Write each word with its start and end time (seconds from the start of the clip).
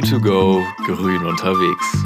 Vue2Go, 0.00 0.64
grün 0.86 1.26
unterwegs. 1.26 2.02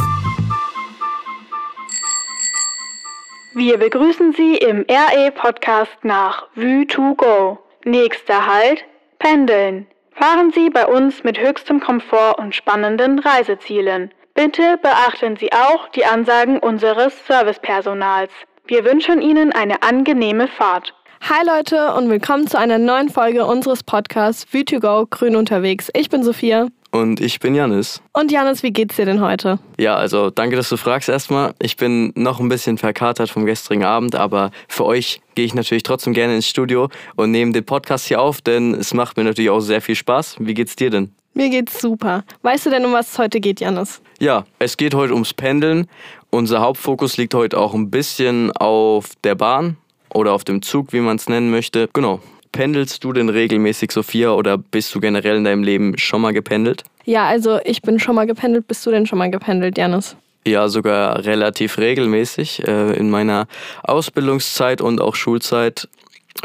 Wir 3.54 3.78
begrüßen 3.78 4.32
Sie 4.32 4.56
im 4.56 4.84
RE-Podcast 4.90 5.98
nach 6.02 6.48
Vue2Go. 6.56 7.58
Nächster 7.84 8.48
Halt, 8.48 8.84
Pendeln. 9.20 9.86
Fahren 10.10 10.50
Sie 10.52 10.70
bei 10.70 10.86
uns 10.86 11.22
mit 11.22 11.38
höchstem 11.38 11.78
Komfort 11.78 12.40
und 12.40 12.52
spannenden 12.56 13.20
Reisezielen. 13.20 14.10
Bitte 14.34 14.76
beachten 14.82 15.36
Sie 15.36 15.52
auch 15.52 15.88
die 15.90 16.04
Ansagen 16.04 16.58
unseres 16.58 17.14
Servicepersonals. 17.28 18.32
Wir 18.66 18.84
wünschen 18.84 19.22
Ihnen 19.22 19.52
eine 19.52 19.84
angenehme 19.84 20.48
Fahrt. 20.48 20.94
Hi 21.20 21.46
Leute 21.46 21.94
und 21.94 22.10
willkommen 22.10 22.48
zu 22.48 22.58
einer 22.58 22.78
neuen 22.78 23.08
Folge 23.08 23.46
unseres 23.46 23.84
Podcasts 23.84 24.52
Vue2Go 24.52 25.08
Grün 25.08 25.36
unterwegs. 25.36 25.90
Ich 25.94 26.10
bin 26.10 26.24
Sophia. 26.24 26.66
Und 26.94 27.20
ich 27.20 27.40
bin 27.40 27.56
Janis. 27.56 28.00
Und 28.12 28.30
Janis, 28.30 28.62
wie 28.62 28.72
geht's 28.72 28.94
dir 28.94 29.04
denn 29.04 29.20
heute? 29.20 29.58
Ja, 29.80 29.96
also 29.96 30.30
danke, 30.30 30.54
dass 30.54 30.68
du 30.68 30.76
fragst 30.76 31.08
erstmal. 31.08 31.52
Ich 31.60 31.76
bin 31.76 32.12
noch 32.14 32.38
ein 32.38 32.48
bisschen 32.48 32.78
verkatert 32.78 33.30
vom 33.30 33.46
gestrigen 33.46 33.82
Abend, 33.82 34.14
aber 34.14 34.52
für 34.68 34.84
euch 34.84 35.20
gehe 35.34 35.44
ich 35.44 35.54
natürlich 35.54 35.82
trotzdem 35.82 36.12
gerne 36.12 36.36
ins 36.36 36.46
Studio 36.46 36.90
und 37.16 37.32
nehme 37.32 37.50
den 37.50 37.66
Podcast 37.66 38.06
hier 38.06 38.20
auf, 38.20 38.42
denn 38.42 38.74
es 38.74 38.94
macht 38.94 39.16
mir 39.16 39.24
natürlich 39.24 39.50
auch 39.50 39.58
sehr 39.58 39.80
viel 39.80 39.96
Spaß. 39.96 40.36
Wie 40.38 40.54
geht's 40.54 40.76
dir 40.76 40.90
denn? 40.90 41.12
Mir 41.32 41.50
geht's 41.50 41.80
super. 41.80 42.22
Weißt 42.42 42.66
du 42.66 42.70
denn, 42.70 42.84
um 42.84 42.92
was 42.92 43.10
es 43.10 43.18
heute 43.18 43.40
geht, 43.40 43.58
Janis? 43.58 44.00
Ja, 44.20 44.44
es 44.60 44.76
geht 44.76 44.94
heute 44.94 45.14
ums 45.14 45.34
Pendeln. 45.34 45.88
Unser 46.30 46.60
Hauptfokus 46.60 47.16
liegt 47.16 47.34
heute 47.34 47.58
auch 47.58 47.74
ein 47.74 47.90
bisschen 47.90 48.52
auf 48.52 49.14
der 49.24 49.34
Bahn 49.34 49.78
oder 50.10 50.32
auf 50.32 50.44
dem 50.44 50.62
Zug, 50.62 50.92
wie 50.92 51.00
man 51.00 51.16
es 51.16 51.28
nennen 51.28 51.50
möchte. 51.50 51.88
Genau. 51.92 52.20
Pendelst 52.54 53.02
du 53.02 53.12
denn 53.12 53.30
regelmäßig, 53.30 53.90
Sophia, 53.90 54.30
oder 54.30 54.56
bist 54.56 54.94
du 54.94 55.00
generell 55.00 55.38
in 55.38 55.42
deinem 55.42 55.64
Leben 55.64 55.98
schon 55.98 56.20
mal 56.20 56.32
gependelt? 56.32 56.84
Ja, 57.04 57.26
also 57.26 57.58
ich 57.64 57.82
bin 57.82 57.98
schon 57.98 58.14
mal 58.14 58.28
gependelt. 58.28 58.68
Bist 58.68 58.86
du 58.86 58.92
denn 58.92 59.06
schon 59.06 59.18
mal 59.18 59.28
gependelt, 59.28 59.76
Janis? 59.76 60.14
Ja, 60.46 60.68
sogar 60.68 61.24
relativ 61.24 61.78
regelmäßig. 61.78 62.64
Äh, 62.64 62.92
in 62.92 63.10
meiner 63.10 63.48
Ausbildungszeit 63.82 64.80
und 64.80 65.00
auch 65.00 65.16
Schulzeit 65.16 65.88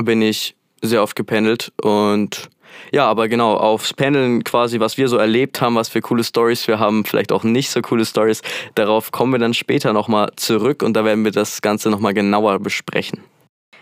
bin 0.01 0.23
ich 0.23 0.55
sehr 0.81 1.03
oft 1.03 1.15
gependelt 1.15 1.71
und 1.79 2.49
ja, 2.91 3.05
aber 3.05 3.27
genau, 3.27 3.55
aufs 3.55 3.93
Pendeln 3.93 4.43
quasi, 4.43 4.79
was 4.79 4.97
wir 4.97 5.09
so 5.09 5.17
erlebt 5.17 5.61
haben, 5.61 5.75
was 5.75 5.89
für 5.89 6.01
coole 6.01 6.23
Stories 6.23 6.67
wir 6.67 6.79
haben, 6.79 7.05
vielleicht 7.05 7.31
auch 7.31 7.43
nicht 7.43 7.69
so 7.69 7.81
coole 7.81 8.05
Stories, 8.05 8.41
darauf 8.73 9.11
kommen 9.11 9.33
wir 9.33 9.39
dann 9.39 9.53
später 9.53 9.93
nochmal 9.93 10.31
zurück 10.37 10.81
und 10.81 10.93
da 10.93 11.05
werden 11.05 11.23
wir 11.23 11.31
das 11.31 11.61
Ganze 11.61 11.91
nochmal 11.91 12.15
genauer 12.15 12.57
besprechen. 12.57 13.19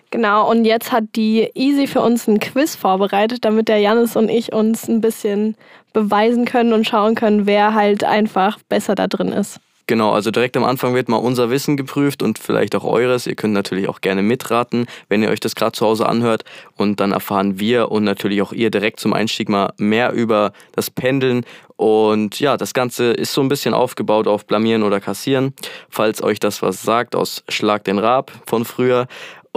Genau, 0.09 0.50
und 0.50 0.63
jetzt 0.66 0.91
hat 0.91 1.03
die 1.16 1.50
Easy 1.53 1.86
für 1.86 2.02
uns 2.02 2.27
ein 2.27 2.39
Quiz 2.39 2.75
vorbereitet, 2.75 3.44
damit 3.44 3.67
der 3.67 3.80
Janis 3.80 4.16
und 4.16 4.30
ich 4.30 4.53
uns 4.53 4.88
ein 4.88 5.02
bisschen 5.02 5.55
beweisen 5.91 6.45
können 6.45 6.73
und 6.73 6.88
schauen 6.88 7.16
können, 7.16 7.45
wer 7.45 7.73
halt 7.73 8.03
einfach 8.03 8.59
besser 8.69 8.95
da 8.95 9.08
drin 9.08 9.30
ist. 9.30 9.59
Genau, 9.89 10.11
also 10.11 10.31
direkt 10.31 10.58
am 10.58 10.66
Anfang 10.66 10.94
wird 10.95 11.08
mal 11.08 11.16
unser 11.16 11.50
Wissen 11.50 11.78
geprüft 11.78 12.22
und 12.22 12.39
vielleicht 12.39 12.75
auch 12.75 12.83
eures. 12.83 13.25
Ihr 13.25 13.35
könnt 13.35 13.53
natürlich 13.53 13.88
auch 13.88 14.02
gerne 14.02 14.22
mitraten, 14.22 14.85
wenn 15.08 15.23
ihr 15.23 15.30
euch 15.30 15.39
das 15.39 15.55
gerade 15.55 15.72
zu 15.72 15.85
Hause 15.85 16.08
anhört. 16.08 16.44
Und 16.75 17.00
dann 17.00 17.13
erfahren 17.13 17.58
wir 17.58 17.89
und 17.89 18.03
natürlich 18.03 18.41
auch 18.41 18.52
ihr 18.52 18.69
direkt 18.69 19.00
zum 19.00 19.13
Einstieg 19.13 19.47
mal 19.47 19.72
mehr 19.78 20.11
über 20.11 20.52
das 20.75 20.91
Pendeln. 20.91 21.45
Und 21.78 22.41
ja, 22.41 22.58
das 22.58 22.73
Ganze 22.73 23.13
ist 23.13 23.31
so 23.31 23.39
ein 23.39 23.47
bisschen 23.47 23.73
aufgebaut 23.73 24.28
auf 24.28 24.45
Blamieren 24.45 24.83
oder 24.83 25.00
Kassieren. 25.00 25.53
Falls 25.89 26.22
euch 26.22 26.39
das 26.41 26.61
was 26.61 26.81
sagt 26.81 27.16
aus 27.16 27.45
Schlag 27.47 27.85
den 27.85 27.97
Rab 27.97 28.31
von 28.45 28.66
früher. 28.66 29.08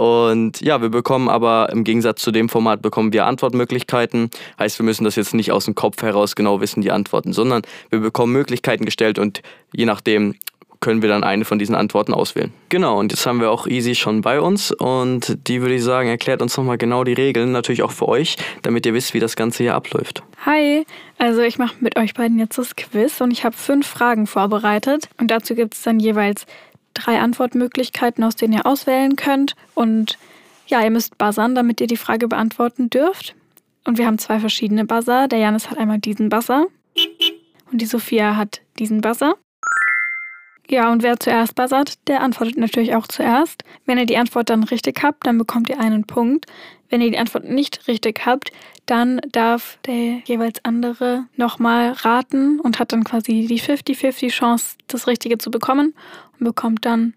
Und 0.01 0.61
ja, 0.61 0.81
wir 0.81 0.89
bekommen 0.89 1.29
aber 1.29 1.69
im 1.71 1.83
Gegensatz 1.83 2.23
zu 2.23 2.31
dem 2.31 2.49
Format 2.49 2.81
bekommen 2.81 3.13
wir 3.13 3.27
Antwortmöglichkeiten. 3.27 4.31
Heißt, 4.57 4.79
wir 4.79 4.83
müssen 4.83 5.03
das 5.03 5.15
jetzt 5.15 5.35
nicht 5.35 5.51
aus 5.51 5.65
dem 5.65 5.75
Kopf 5.75 6.01
heraus 6.01 6.35
genau 6.35 6.59
wissen, 6.59 6.81
die 6.81 6.89
Antworten, 6.89 7.33
sondern 7.33 7.61
wir 7.91 7.99
bekommen 7.99 8.33
Möglichkeiten 8.33 8.83
gestellt 8.83 9.19
und 9.19 9.43
je 9.75 9.85
nachdem 9.85 10.33
können 10.79 11.03
wir 11.03 11.09
dann 11.09 11.23
eine 11.23 11.45
von 11.45 11.59
diesen 11.59 11.75
Antworten 11.75 12.15
auswählen. 12.15 12.51
Genau, 12.69 12.97
und 12.97 13.11
jetzt 13.11 13.27
haben 13.27 13.41
wir 13.41 13.51
auch 13.51 13.67
Easy 13.67 13.93
schon 13.93 14.21
bei 14.21 14.41
uns 14.41 14.71
und 14.71 15.37
die 15.47 15.61
würde 15.61 15.75
ich 15.75 15.83
sagen, 15.83 16.09
erklärt 16.09 16.41
uns 16.41 16.57
nochmal 16.57 16.79
genau 16.79 17.03
die 17.03 17.13
Regeln, 17.13 17.51
natürlich 17.51 17.83
auch 17.83 17.91
für 17.91 18.07
euch, 18.07 18.37
damit 18.63 18.87
ihr 18.87 18.95
wisst, 18.95 19.13
wie 19.13 19.19
das 19.19 19.35
Ganze 19.35 19.61
hier 19.61 19.75
abläuft. 19.75 20.23
Hi, 20.47 20.83
also 21.19 21.41
ich 21.41 21.59
mache 21.59 21.75
mit 21.79 21.99
euch 21.99 22.15
beiden 22.15 22.39
jetzt 22.39 22.57
das 22.57 22.75
Quiz 22.75 23.21
und 23.21 23.29
ich 23.29 23.45
habe 23.45 23.55
fünf 23.55 23.85
Fragen 23.85 24.25
vorbereitet 24.25 25.09
und 25.19 25.29
dazu 25.29 25.53
gibt 25.53 25.75
es 25.75 25.83
dann 25.83 25.99
jeweils 25.99 26.47
drei 26.93 27.19
Antwortmöglichkeiten, 27.19 28.23
aus 28.23 28.35
denen 28.35 28.53
ihr 28.53 28.65
auswählen 28.65 29.15
könnt. 29.15 29.55
Und 29.75 30.17
ja, 30.67 30.83
ihr 30.83 30.91
müsst 30.91 31.17
buzzern, 31.17 31.55
damit 31.55 31.81
ihr 31.81 31.87
die 31.87 31.97
Frage 31.97 32.27
beantworten 32.27 32.89
dürft. 32.89 33.35
Und 33.83 33.97
wir 33.97 34.05
haben 34.05 34.19
zwei 34.19 34.39
verschiedene 34.39 34.85
Buzzer. 34.85 35.27
Der 35.27 35.39
Janis 35.39 35.69
hat 35.69 35.77
einmal 35.77 35.99
diesen 35.99 36.29
Buzzer 36.29 36.67
und 37.71 37.81
die 37.81 37.85
Sophia 37.85 38.35
hat 38.35 38.61
diesen 38.79 39.01
Buzzer. 39.01 39.35
Ja, 40.71 40.89
und 40.89 41.03
wer 41.03 41.19
zuerst 41.19 41.55
buzzert, 41.55 41.95
der 42.07 42.21
antwortet 42.21 42.55
natürlich 42.55 42.95
auch 42.95 43.05
zuerst. 43.05 43.65
Wenn 43.85 43.97
ihr 43.97 44.05
die 44.05 44.15
Antwort 44.15 44.49
dann 44.49 44.63
richtig 44.63 45.03
habt, 45.03 45.27
dann 45.27 45.37
bekommt 45.37 45.67
ihr 45.67 45.77
einen 45.77 46.05
Punkt. 46.05 46.45
Wenn 46.89 47.01
ihr 47.01 47.11
die 47.11 47.17
Antwort 47.17 47.43
nicht 47.43 47.89
richtig 47.89 48.25
habt, 48.25 48.53
dann 48.85 49.19
darf 49.33 49.79
der 49.85 50.21
jeweils 50.23 50.63
andere 50.63 51.25
nochmal 51.35 51.91
raten 51.91 52.61
und 52.61 52.79
hat 52.79 52.93
dann 52.93 53.03
quasi 53.03 53.47
die 53.47 53.59
50-50 53.59 54.29
Chance, 54.29 54.77
das 54.87 55.07
Richtige 55.07 55.37
zu 55.37 55.51
bekommen 55.51 55.93
und 56.39 56.45
bekommt 56.45 56.85
dann 56.85 57.15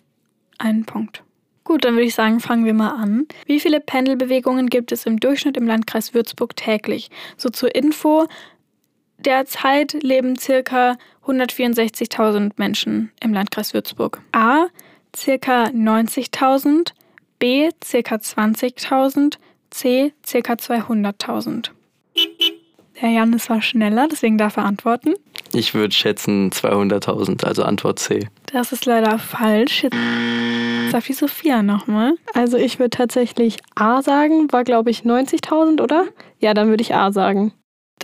einen 0.58 0.84
Punkt. 0.84 1.22
Gut, 1.62 1.84
dann 1.84 1.94
würde 1.94 2.06
ich 2.06 2.14
sagen, 2.16 2.40
fangen 2.40 2.64
wir 2.64 2.74
mal 2.74 2.90
an. 2.90 3.28
Wie 3.46 3.60
viele 3.60 3.78
Pendelbewegungen 3.78 4.68
gibt 4.68 4.90
es 4.90 5.06
im 5.06 5.20
Durchschnitt 5.20 5.56
im 5.56 5.68
Landkreis 5.68 6.12
Würzburg 6.12 6.56
täglich? 6.56 7.08
So 7.36 7.50
zur 7.50 7.72
Info, 7.74 8.26
derzeit 9.26 9.94
leben 10.02 10.38
circa 10.38 10.96
164.000 11.26 12.52
Menschen 12.56 13.10
im 13.20 13.32
Landkreis 13.32 13.74
Würzburg. 13.74 14.22
A, 14.32 14.66
circa 15.16 15.64
90.000, 15.66 16.92
B, 17.38 17.70
circa 17.82 18.16
20.000, 18.16 19.38
C, 19.70 20.12
circa 20.24 20.54
200.000. 20.54 21.70
Der 23.00 23.10
Janis 23.10 23.50
war 23.50 23.60
schneller, 23.60 24.06
deswegen 24.10 24.38
darf 24.38 24.56
er 24.56 24.64
antworten. 24.64 25.14
Ich 25.52 25.74
würde 25.74 25.94
schätzen 25.94 26.50
200.000, 26.50 27.44
also 27.44 27.64
Antwort 27.64 27.98
C. 27.98 28.28
Das 28.52 28.72
ist 28.72 28.86
leider 28.86 29.18
falsch. 29.18 29.82
Jetzt 29.82 29.96
darf 30.92 31.06
die 31.06 31.12
Sophia 31.12 31.62
nochmal. 31.62 32.14
Also 32.34 32.56
ich 32.56 32.78
würde 32.78 32.90
tatsächlich 32.90 33.56
A 33.74 34.00
sagen, 34.02 34.52
war 34.52 34.64
glaube 34.64 34.90
ich 34.90 35.00
90.000, 35.00 35.80
oder? 35.80 36.06
Ja, 36.38 36.54
dann 36.54 36.68
würde 36.68 36.82
ich 36.82 36.94
A 36.94 37.10
sagen. 37.10 37.52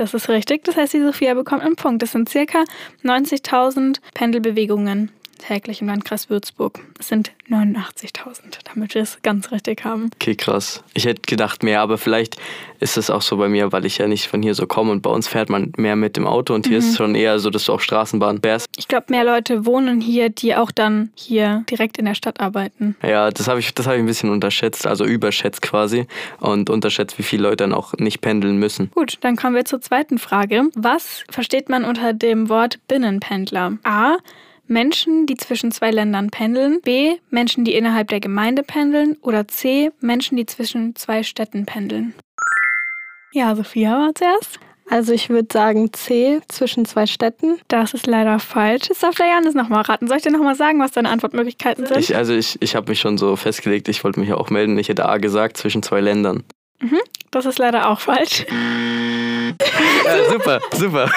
Das 0.00 0.14
ist 0.14 0.30
richtig. 0.30 0.64
Das 0.64 0.76
heißt, 0.76 0.94
die 0.94 1.02
Sophia 1.02 1.34
bekommt 1.34 1.62
einen 1.62 1.76
Punkt. 1.76 2.00
Das 2.00 2.12
sind 2.12 2.26
circa 2.26 2.64
90.000 3.04 3.98
Pendelbewegungen 4.14 5.10
täglich 5.40 5.80
im 5.80 5.88
Landkreis 5.88 6.30
Würzburg. 6.30 6.80
Es 6.98 7.08
sind 7.08 7.32
89.000, 7.48 8.58
damit 8.72 8.94
wir 8.94 9.02
es 9.02 9.18
ganz 9.22 9.50
richtig 9.50 9.84
haben. 9.84 10.10
Okay, 10.14 10.36
krass. 10.36 10.82
Ich 10.94 11.04
hätte 11.04 11.22
gedacht 11.22 11.62
mehr, 11.62 11.80
aber 11.80 11.98
vielleicht 11.98 12.36
ist 12.78 12.96
es 12.96 13.10
auch 13.10 13.22
so 13.22 13.36
bei 13.36 13.48
mir, 13.48 13.72
weil 13.72 13.84
ich 13.84 13.98
ja 13.98 14.06
nicht 14.06 14.28
von 14.28 14.42
hier 14.42 14.54
so 14.54 14.66
komme 14.66 14.92
und 14.92 15.02
bei 15.02 15.10
uns 15.10 15.28
fährt 15.28 15.50
man 15.50 15.72
mehr 15.76 15.96
mit 15.96 16.16
dem 16.16 16.26
Auto 16.26 16.54
und 16.54 16.66
hier 16.66 16.78
mhm. 16.78 16.84
ist 16.84 16.90
es 16.90 16.96
schon 16.96 17.14
eher 17.14 17.38
so, 17.38 17.50
dass 17.50 17.64
du 17.64 17.72
auch 17.72 17.80
Straßenbahn 17.80 18.40
fährst. 18.40 18.66
Ich 18.76 18.88
glaube, 18.88 19.06
mehr 19.10 19.24
Leute 19.24 19.66
wohnen 19.66 20.00
hier, 20.00 20.30
die 20.30 20.54
auch 20.54 20.70
dann 20.70 21.10
hier 21.14 21.64
direkt 21.68 21.98
in 21.98 22.04
der 22.04 22.14
Stadt 22.14 22.40
arbeiten. 22.40 22.96
Ja, 23.02 23.30
das 23.30 23.48
habe 23.48 23.60
ich, 23.60 23.68
hab 23.68 23.78
ich 23.80 23.86
ein 23.86 24.06
bisschen 24.06 24.30
unterschätzt, 24.30 24.86
also 24.86 25.04
überschätzt 25.04 25.62
quasi 25.62 26.06
und 26.38 26.70
unterschätzt, 26.70 27.18
wie 27.18 27.22
viele 27.22 27.44
Leute 27.44 27.64
dann 27.64 27.72
auch 27.72 27.94
nicht 27.94 28.20
pendeln 28.20 28.58
müssen. 28.58 28.90
Gut, 28.94 29.18
dann 29.20 29.36
kommen 29.36 29.56
wir 29.56 29.64
zur 29.64 29.80
zweiten 29.80 30.18
Frage. 30.18 30.68
Was 30.74 31.24
versteht 31.30 31.68
man 31.68 31.84
unter 31.84 32.12
dem 32.12 32.48
Wort 32.48 32.78
Binnenpendler? 32.88 33.78
A. 33.82 34.16
Menschen, 34.70 35.26
die 35.26 35.36
zwischen 35.36 35.72
zwei 35.72 35.91
Ländern 35.91 36.31
pendeln, 36.31 36.81
B. 36.81 37.16
Menschen, 37.28 37.64
die 37.64 37.75
innerhalb 37.75 38.06
der 38.06 38.20
Gemeinde 38.20 38.62
pendeln 38.62 39.16
oder 39.20 39.48
C. 39.48 39.91
Menschen, 40.00 40.36
die 40.36 40.47
zwischen 40.47 40.94
zwei 40.94 41.25
Städten 41.25 41.66
pendeln. 41.66 42.14
Ja, 43.33 43.56
Sophia 43.56 43.98
war 43.98 44.15
zuerst. 44.15 44.60
Also 44.89 45.12
ich 45.12 45.28
würde 45.28 45.48
sagen 45.53 45.92
C, 45.92 46.41
zwischen 46.47 46.84
zwei 46.84 47.06
Städten. 47.06 47.59
Das 47.66 47.94
ist 47.94 48.06
leider 48.06 48.39
falsch. 48.39 48.89
Jetzt 48.89 49.03
darf 49.03 49.16
der 49.16 49.27
Janis 49.27 49.54
nochmal 49.54 49.83
raten. 49.83 50.06
Soll 50.06 50.18
ich 50.18 50.22
dir 50.22 50.30
nochmal 50.30 50.54
sagen, 50.54 50.78
was 50.78 50.92
deine 50.92 51.09
Antwortmöglichkeiten 51.09 51.86
sind? 51.86 51.98
Ich, 51.98 52.15
also 52.15 52.33
ich, 52.33 52.56
ich 52.62 52.77
habe 52.77 52.91
mich 52.91 53.00
schon 53.00 53.18
so 53.18 53.34
festgelegt, 53.34 53.89
ich 53.89 54.04
wollte 54.04 54.21
mich 54.21 54.28
ja 54.28 54.36
auch 54.36 54.50
melden. 54.50 54.78
Ich 54.78 54.89
hätte 54.89 55.09
A 55.09 55.18
gesagt, 55.18 55.56
zwischen 55.56 55.83
zwei 55.83 56.00
Ländern. 56.00 56.44
Mhm, 56.80 56.98
das 57.30 57.47
ist 57.47 57.59
leider 57.59 57.88
auch 57.88 58.00
falsch. 58.00 58.47
Ja, 60.04 60.30
super, 60.30 60.60
super. 60.72 61.10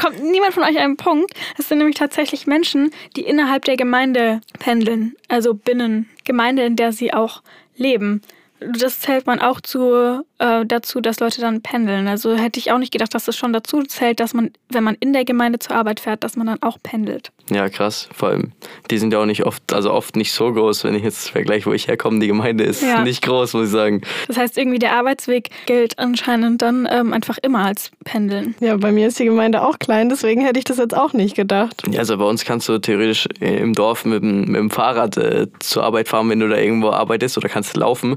Kommt 0.00 0.22
niemand 0.22 0.54
von 0.54 0.62
euch 0.62 0.78
einen 0.78 0.96
Punkt? 0.96 1.34
Es 1.58 1.68
sind 1.68 1.78
nämlich 1.78 1.96
tatsächlich 1.96 2.46
Menschen, 2.46 2.90
die 3.16 3.22
innerhalb 3.22 3.64
der 3.64 3.76
Gemeinde 3.76 4.40
pendeln, 4.58 5.16
also 5.28 5.54
binnen 5.54 6.08
Gemeinde, 6.24 6.64
in 6.64 6.76
der 6.76 6.92
sie 6.92 7.12
auch 7.12 7.42
leben. 7.76 8.22
Das 8.60 9.00
zählt 9.00 9.26
man 9.26 9.40
auch 9.40 9.60
zu, 9.60 10.24
äh, 10.38 10.64
dazu, 10.64 11.00
dass 11.00 11.20
Leute 11.20 11.40
dann 11.40 11.60
pendeln. 11.60 12.06
Also 12.08 12.34
hätte 12.36 12.60
ich 12.60 12.70
auch 12.70 12.78
nicht 12.78 12.92
gedacht, 12.92 13.14
dass 13.14 13.24
das 13.24 13.36
schon 13.36 13.52
dazu 13.52 13.82
zählt, 13.82 14.20
dass 14.20 14.32
man, 14.32 14.52
wenn 14.70 14.84
man 14.84 14.96
in 15.00 15.12
der 15.12 15.24
Gemeinde 15.24 15.58
zur 15.58 15.76
Arbeit 15.76 16.00
fährt, 16.00 16.24
dass 16.24 16.36
man 16.36 16.46
dann 16.46 16.62
auch 16.62 16.78
pendelt. 16.82 17.30
Ja, 17.50 17.68
krass. 17.68 18.08
Vor 18.14 18.30
allem, 18.30 18.52
die 18.90 18.96
sind 18.98 19.12
ja 19.12 19.20
auch 19.20 19.26
nicht 19.26 19.44
oft, 19.44 19.72
also 19.72 19.92
oft 19.92 20.16
nicht 20.16 20.32
so 20.32 20.50
groß, 20.52 20.84
wenn 20.84 20.94
ich 20.94 21.02
jetzt 21.02 21.28
vergleiche, 21.30 21.66
wo 21.66 21.72
ich 21.74 21.88
herkomme. 21.88 22.18
Die 22.18 22.26
Gemeinde 22.26 22.64
ist 22.64 22.82
Ja. 22.82 23.02
nicht 23.02 23.22
groß, 23.22 23.52
muss 23.54 23.66
ich 23.66 23.70
sagen. 23.72 24.00
Das 24.28 24.38
heißt, 24.38 24.56
irgendwie 24.56 24.78
der 24.78 24.92
Arbeitsweg 24.92 25.50
gilt 25.66 25.98
anscheinend 25.98 26.62
dann 26.62 26.88
ähm, 26.90 27.12
einfach 27.12 27.36
immer 27.42 27.64
als 27.66 27.90
Pendeln. 28.04 28.54
Ja, 28.60 28.76
bei 28.76 28.92
mir 28.92 29.08
ist 29.08 29.18
die 29.18 29.26
Gemeinde 29.26 29.62
auch 29.62 29.78
klein, 29.78 30.08
deswegen 30.08 30.40
hätte 30.42 30.58
ich 30.58 30.64
das 30.64 30.78
jetzt 30.78 30.96
auch 30.96 31.12
nicht 31.12 31.36
gedacht. 31.36 31.82
Ja, 31.90 31.98
also 32.00 32.16
bei 32.16 32.24
uns 32.24 32.44
kannst 32.44 32.68
du 32.68 32.78
theoretisch 32.78 33.28
äh, 33.40 33.56
im 33.58 33.74
Dorf 33.74 34.04
mit 34.06 34.22
dem, 34.22 34.42
mit 34.46 34.56
dem 34.56 34.70
Fahrrad 34.70 35.16
äh, 35.18 35.46
zur 35.58 35.84
Arbeit 35.84 36.08
fahren, 36.08 36.30
wenn 36.30 36.40
du 36.40 36.48
da 36.48 36.56
irgendwo 36.56 36.90
arbeitest 36.90 37.36
oder 37.36 37.48
kannst 37.50 37.76
laufen. 37.76 38.16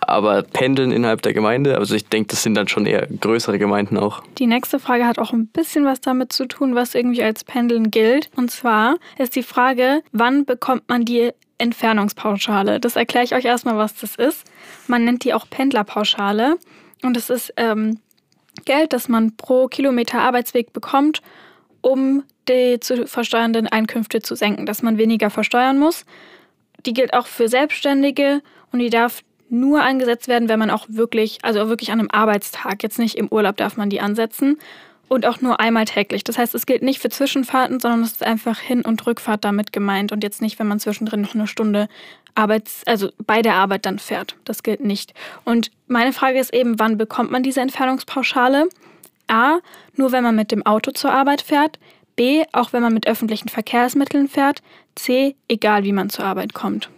Aber 0.00 0.42
pendeln 0.42 0.92
innerhalb 0.92 1.22
der 1.22 1.32
Gemeinde, 1.32 1.78
also 1.78 1.94
ich 1.94 2.06
denke, 2.06 2.28
das 2.28 2.42
sind 2.42 2.54
dann 2.54 2.68
schon 2.68 2.86
eher 2.86 3.06
größere 3.06 3.58
Gemeinden 3.58 3.96
auch. 3.98 4.22
Die 4.38 4.46
nächste 4.46 4.78
Frage 4.78 5.06
hat 5.06 5.18
auch 5.18 5.32
ein 5.32 5.46
bisschen 5.46 5.84
was 5.84 6.00
damit 6.00 6.32
zu 6.32 6.46
tun, 6.46 6.74
was 6.74 6.94
irgendwie 6.94 7.22
als 7.22 7.44
Pendeln 7.44 7.90
gilt. 7.90 8.30
Und 8.36 8.50
zwar 8.50 8.96
ist 9.18 9.36
die 9.36 9.42
Frage, 9.42 10.02
wann 10.12 10.44
bekommt 10.44 10.88
man 10.88 11.04
die 11.04 11.32
Entfernungspauschale? 11.58 12.80
Das 12.80 12.96
erkläre 12.96 13.24
ich 13.24 13.34
euch 13.34 13.44
erstmal, 13.44 13.76
was 13.76 13.94
das 13.94 14.16
ist. 14.16 14.44
Man 14.86 15.04
nennt 15.04 15.24
die 15.24 15.34
auch 15.34 15.48
Pendlerpauschale. 15.48 16.56
Und 17.02 17.16
es 17.16 17.30
ist 17.30 17.52
ähm, 17.56 17.98
Geld, 18.64 18.92
das 18.92 19.08
man 19.08 19.36
pro 19.36 19.68
Kilometer 19.68 20.20
Arbeitsweg 20.20 20.72
bekommt, 20.72 21.22
um 21.80 22.24
die 22.48 22.78
zu 22.80 23.06
versteuernden 23.06 23.66
Einkünfte 23.66 24.22
zu 24.22 24.34
senken, 24.34 24.66
dass 24.66 24.82
man 24.82 24.98
weniger 24.98 25.30
versteuern 25.30 25.78
muss. 25.78 26.04
Die 26.84 26.92
gilt 26.92 27.14
auch 27.14 27.26
für 27.26 27.48
Selbstständige 27.48 28.42
und 28.72 28.78
die 28.78 28.90
darf 28.90 29.22
nur 29.48 29.82
angesetzt 29.82 30.28
werden, 30.28 30.48
wenn 30.48 30.58
man 30.58 30.70
auch 30.70 30.86
wirklich, 30.88 31.38
also 31.42 31.68
wirklich 31.68 31.92
an 31.92 32.00
einem 32.00 32.10
Arbeitstag, 32.10 32.82
jetzt 32.82 32.98
nicht 32.98 33.16
im 33.16 33.28
Urlaub 33.28 33.56
darf 33.56 33.76
man 33.76 33.90
die 33.90 34.00
ansetzen 34.00 34.58
und 35.08 35.26
auch 35.26 35.40
nur 35.40 35.60
einmal 35.60 35.84
täglich. 35.84 36.24
Das 36.24 36.38
heißt, 36.38 36.54
es 36.54 36.66
gilt 36.66 36.82
nicht 36.82 37.00
für 37.00 37.08
Zwischenfahrten, 37.08 37.80
sondern 37.80 38.02
es 38.02 38.12
ist 38.12 38.26
einfach 38.26 38.58
Hin- 38.58 38.84
und 38.84 39.06
Rückfahrt 39.06 39.44
damit 39.44 39.72
gemeint 39.72 40.12
und 40.12 40.22
jetzt 40.22 40.42
nicht, 40.42 40.58
wenn 40.58 40.66
man 40.66 40.80
zwischendrin 40.80 41.20
noch 41.20 41.34
eine 41.34 41.46
Stunde 41.46 41.88
Arbeits, 42.34 42.82
also 42.86 43.10
bei 43.26 43.40
der 43.40 43.54
Arbeit 43.54 43.86
dann 43.86 43.98
fährt. 43.98 44.36
Das 44.44 44.62
gilt 44.62 44.84
nicht. 44.84 45.14
Und 45.44 45.70
meine 45.86 46.12
Frage 46.12 46.38
ist 46.38 46.52
eben, 46.52 46.78
wann 46.78 46.98
bekommt 46.98 47.30
man 47.30 47.42
diese 47.42 47.60
Entfernungspauschale? 47.60 48.68
A, 49.28 49.58
nur 49.94 50.12
wenn 50.12 50.22
man 50.22 50.36
mit 50.36 50.52
dem 50.52 50.64
Auto 50.66 50.90
zur 50.90 51.12
Arbeit 51.12 51.40
fährt. 51.40 51.78
B, 52.14 52.44
auch 52.52 52.72
wenn 52.72 52.82
man 52.82 52.94
mit 52.94 53.06
öffentlichen 53.06 53.48
Verkehrsmitteln 53.48 54.28
fährt. 54.28 54.60
C, 54.94 55.34
egal 55.48 55.84
wie 55.84 55.92
man 55.92 56.10
zur 56.10 56.24
Arbeit 56.24 56.52
kommt. 56.52 56.90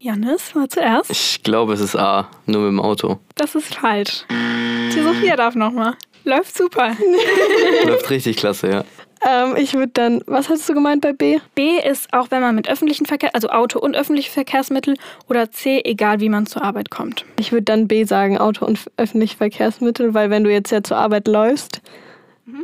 Janis, 0.00 0.54
war 0.54 0.68
zuerst. 0.68 1.10
Ich 1.10 1.42
glaube, 1.42 1.72
es 1.72 1.80
ist 1.80 1.96
A, 1.96 2.28
nur 2.46 2.62
mit 2.62 2.68
dem 2.68 2.80
Auto. 2.80 3.18
Das 3.34 3.54
ist 3.54 3.74
falsch. 3.74 4.24
Die 4.30 5.00
Sophia 5.00 5.34
darf 5.34 5.56
nochmal. 5.56 5.94
Läuft 6.24 6.56
super. 6.56 6.96
Läuft 7.84 8.10
richtig 8.10 8.36
klasse, 8.36 8.70
ja. 8.70 8.84
Ähm, 9.26 9.56
ich 9.56 9.74
würde 9.74 9.90
dann, 9.94 10.22
was 10.26 10.48
hast 10.48 10.68
du 10.68 10.74
gemeint 10.74 11.02
bei 11.02 11.12
B? 11.12 11.38
B 11.56 11.78
ist 11.78 12.12
auch, 12.12 12.30
wenn 12.30 12.40
man 12.40 12.54
mit 12.54 12.68
öffentlichen 12.68 13.06
Verkehr, 13.06 13.34
also 13.34 13.48
Auto 13.48 13.80
und 13.80 13.96
öffentliche 13.96 14.30
Verkehrsmittel. 14.30 14.94
Oder 15.28 15.50
C, 15.50 15.80
egal 15.84 16.20
wie 16.20 16.28
man 16.28 16.46
zur 16.46 16.62
Arbeit 16.62 16.90
kommt. 16.90 17.24
Ich 17.38 17.50
würde 17.50 17.64
dann 17.64 17.88
B 17.88 18.04
sagen, 18.04 18.38
Auto 18.38 18.66
und 18.66 18.78
öffentliche 18.96 19.36
Verkehrsmittel, 19.36 20.14
weil 20.14 20.30
wenn 20.30 20.44
du 20.44 20.52
jetzt 20.52 20.70
ja 20.70 20.82
zur 20.82 20.98
Arbeit 20.98 21.26
läufst, 21.26 21.80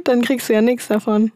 dann 0.05 0.23
kriegst 0.23 0.49
du 0.49 0.53
ja 0.53 0.61
nichts 0.61 0.89
davon. 0.89 1.33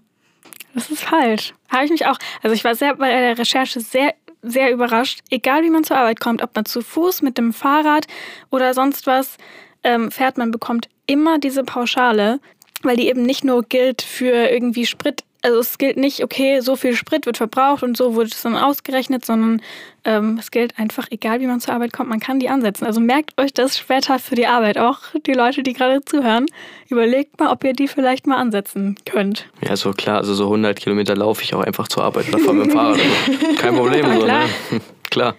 Das 0.75 0.91
ist 0.91 1.03
falsch. 1.03 1.55
Habe 1.71 1.87
ich 1.87 1.91
mich 1.91 2.07
auch, 2.07 2.19
also 2.43 2.55
ich 2.55 2.63
war 2.63 2.75
sehr 2.75 2.95
bei 2.95 3.11
der 3.11 3.39
Recherche 3.39 3.81
sehr, 3.81 4.15
sehr 4.43 4.73
überrascht. 4.73 5.21
Egal 5.31 5.63
wie 5.63 5.71
man 5.71 5.85
zur 5.85 5.97
Arbeit 5.99 6.21
kommt, 6.21 6.43
ob 6.43 6.55
man 6.55 6.65
zu 6.65 6.83
Fuß, 6.83 7.23
mit 7.23 7.39
dem 7.39 7.53
Fahrrad 7.53 8.07
oder 8.51 8.75
sonst 8.75 9.07
was 9.07 9.37
ähm, 9.85 10.11
fährt, 10.11 10.39
man 10.39 10.51
bekommt 10.51 10.89
immer 11.07 11.39
diese 11.39 11.65
Pauschale, 11.65 12.41
weil 12.83 12.97
die 12.97 13.09
eben 13.09 13.23
nicht 13.23 13.45
nur 13.45 13.63
gilt 13.63 14.03
für 14.03 14.51
irgendwie 14.51 14.87
Sprit. 14.87 15.25
Also 15.43 15.61
es 15.61 15.79
gilt 15.79 15.97
nicht, 15.97 16.25
okay, 16.25 16.61
so 16.61 16.75
viel 16.75 16.95
Sprit 16.97 17.25
wird 17.25 17.37
verbraucht 17.37 17.85
und 17.85 17.97
so 17.97 18.15
wurde 18.15 18.29
es 18.33 18.43
dann 18.43 18.57
ausgerechnet, 18.57 19.25
sondern 19.25 19.63
ähm, 20.05 20.37
es 20.41 20.51
gilt 20.51 20.77
einfach, 20.79 21.07
egal 21.11 21.41
wie 21.41 21.47
man 21.47 21.61
zur 21.61 21.75
Arbeit 21.75 21.93
kommt, 21.93 22.09
man 22.09 22.19
kann 22.19 22.41
die 22.41 22.49
ansetzen. 22.49 22.85
Also 22.85 22.99
merkt 22.99 23.41
euch 23.41 23.53
das 23.53 23.79
später 23.79 24.19
für 24.19 24.35
die 24.35 24.49
Arbeit, 24.49 24.79
auch 24.79 24.99
die 25.27 25.35
Leute, 25.35 25.63
die 25.63 25.75
gerade 25.75 26.05
zuhören. 26.05 26.47
Überlegt 26.89 27.39
mal, 27.39 27.53
ob 27.53 27.63
ihr 27.63 27.73
die 27.73 27.87
vielleicht 27.87 28.27
mal 28.27 28.37
ansetzen 28.37 28.97
könnt. 29.05 29.47
Ja, 29.63 29.77
so 29.77 29.93
klar, 29.93 30.17
also 30.17 30.35
so 30.35 30.45
100 30.45 30.77
Kilometer 30.77 31.15
laufe 31.15 31.43
ich 31.43 31.55
auch 31.55 31.63
einfach 31.63 31.87
zur 31.87 32.03
Arbeit 32.03 32.29
oder 32.29 32.41
fahre 32.41 32.55
mit 32.55 32.67
dem 32.67 32.73
Fahrrad. 32.73 32.99
Kein 33.59 33.77
Problem. 33.77 34.07
Ja, 34.07 34.15
so, 34.15 34.25
klar. 34.25 34.45
Ne? 34.71 34.81
klar. 35.11 35.35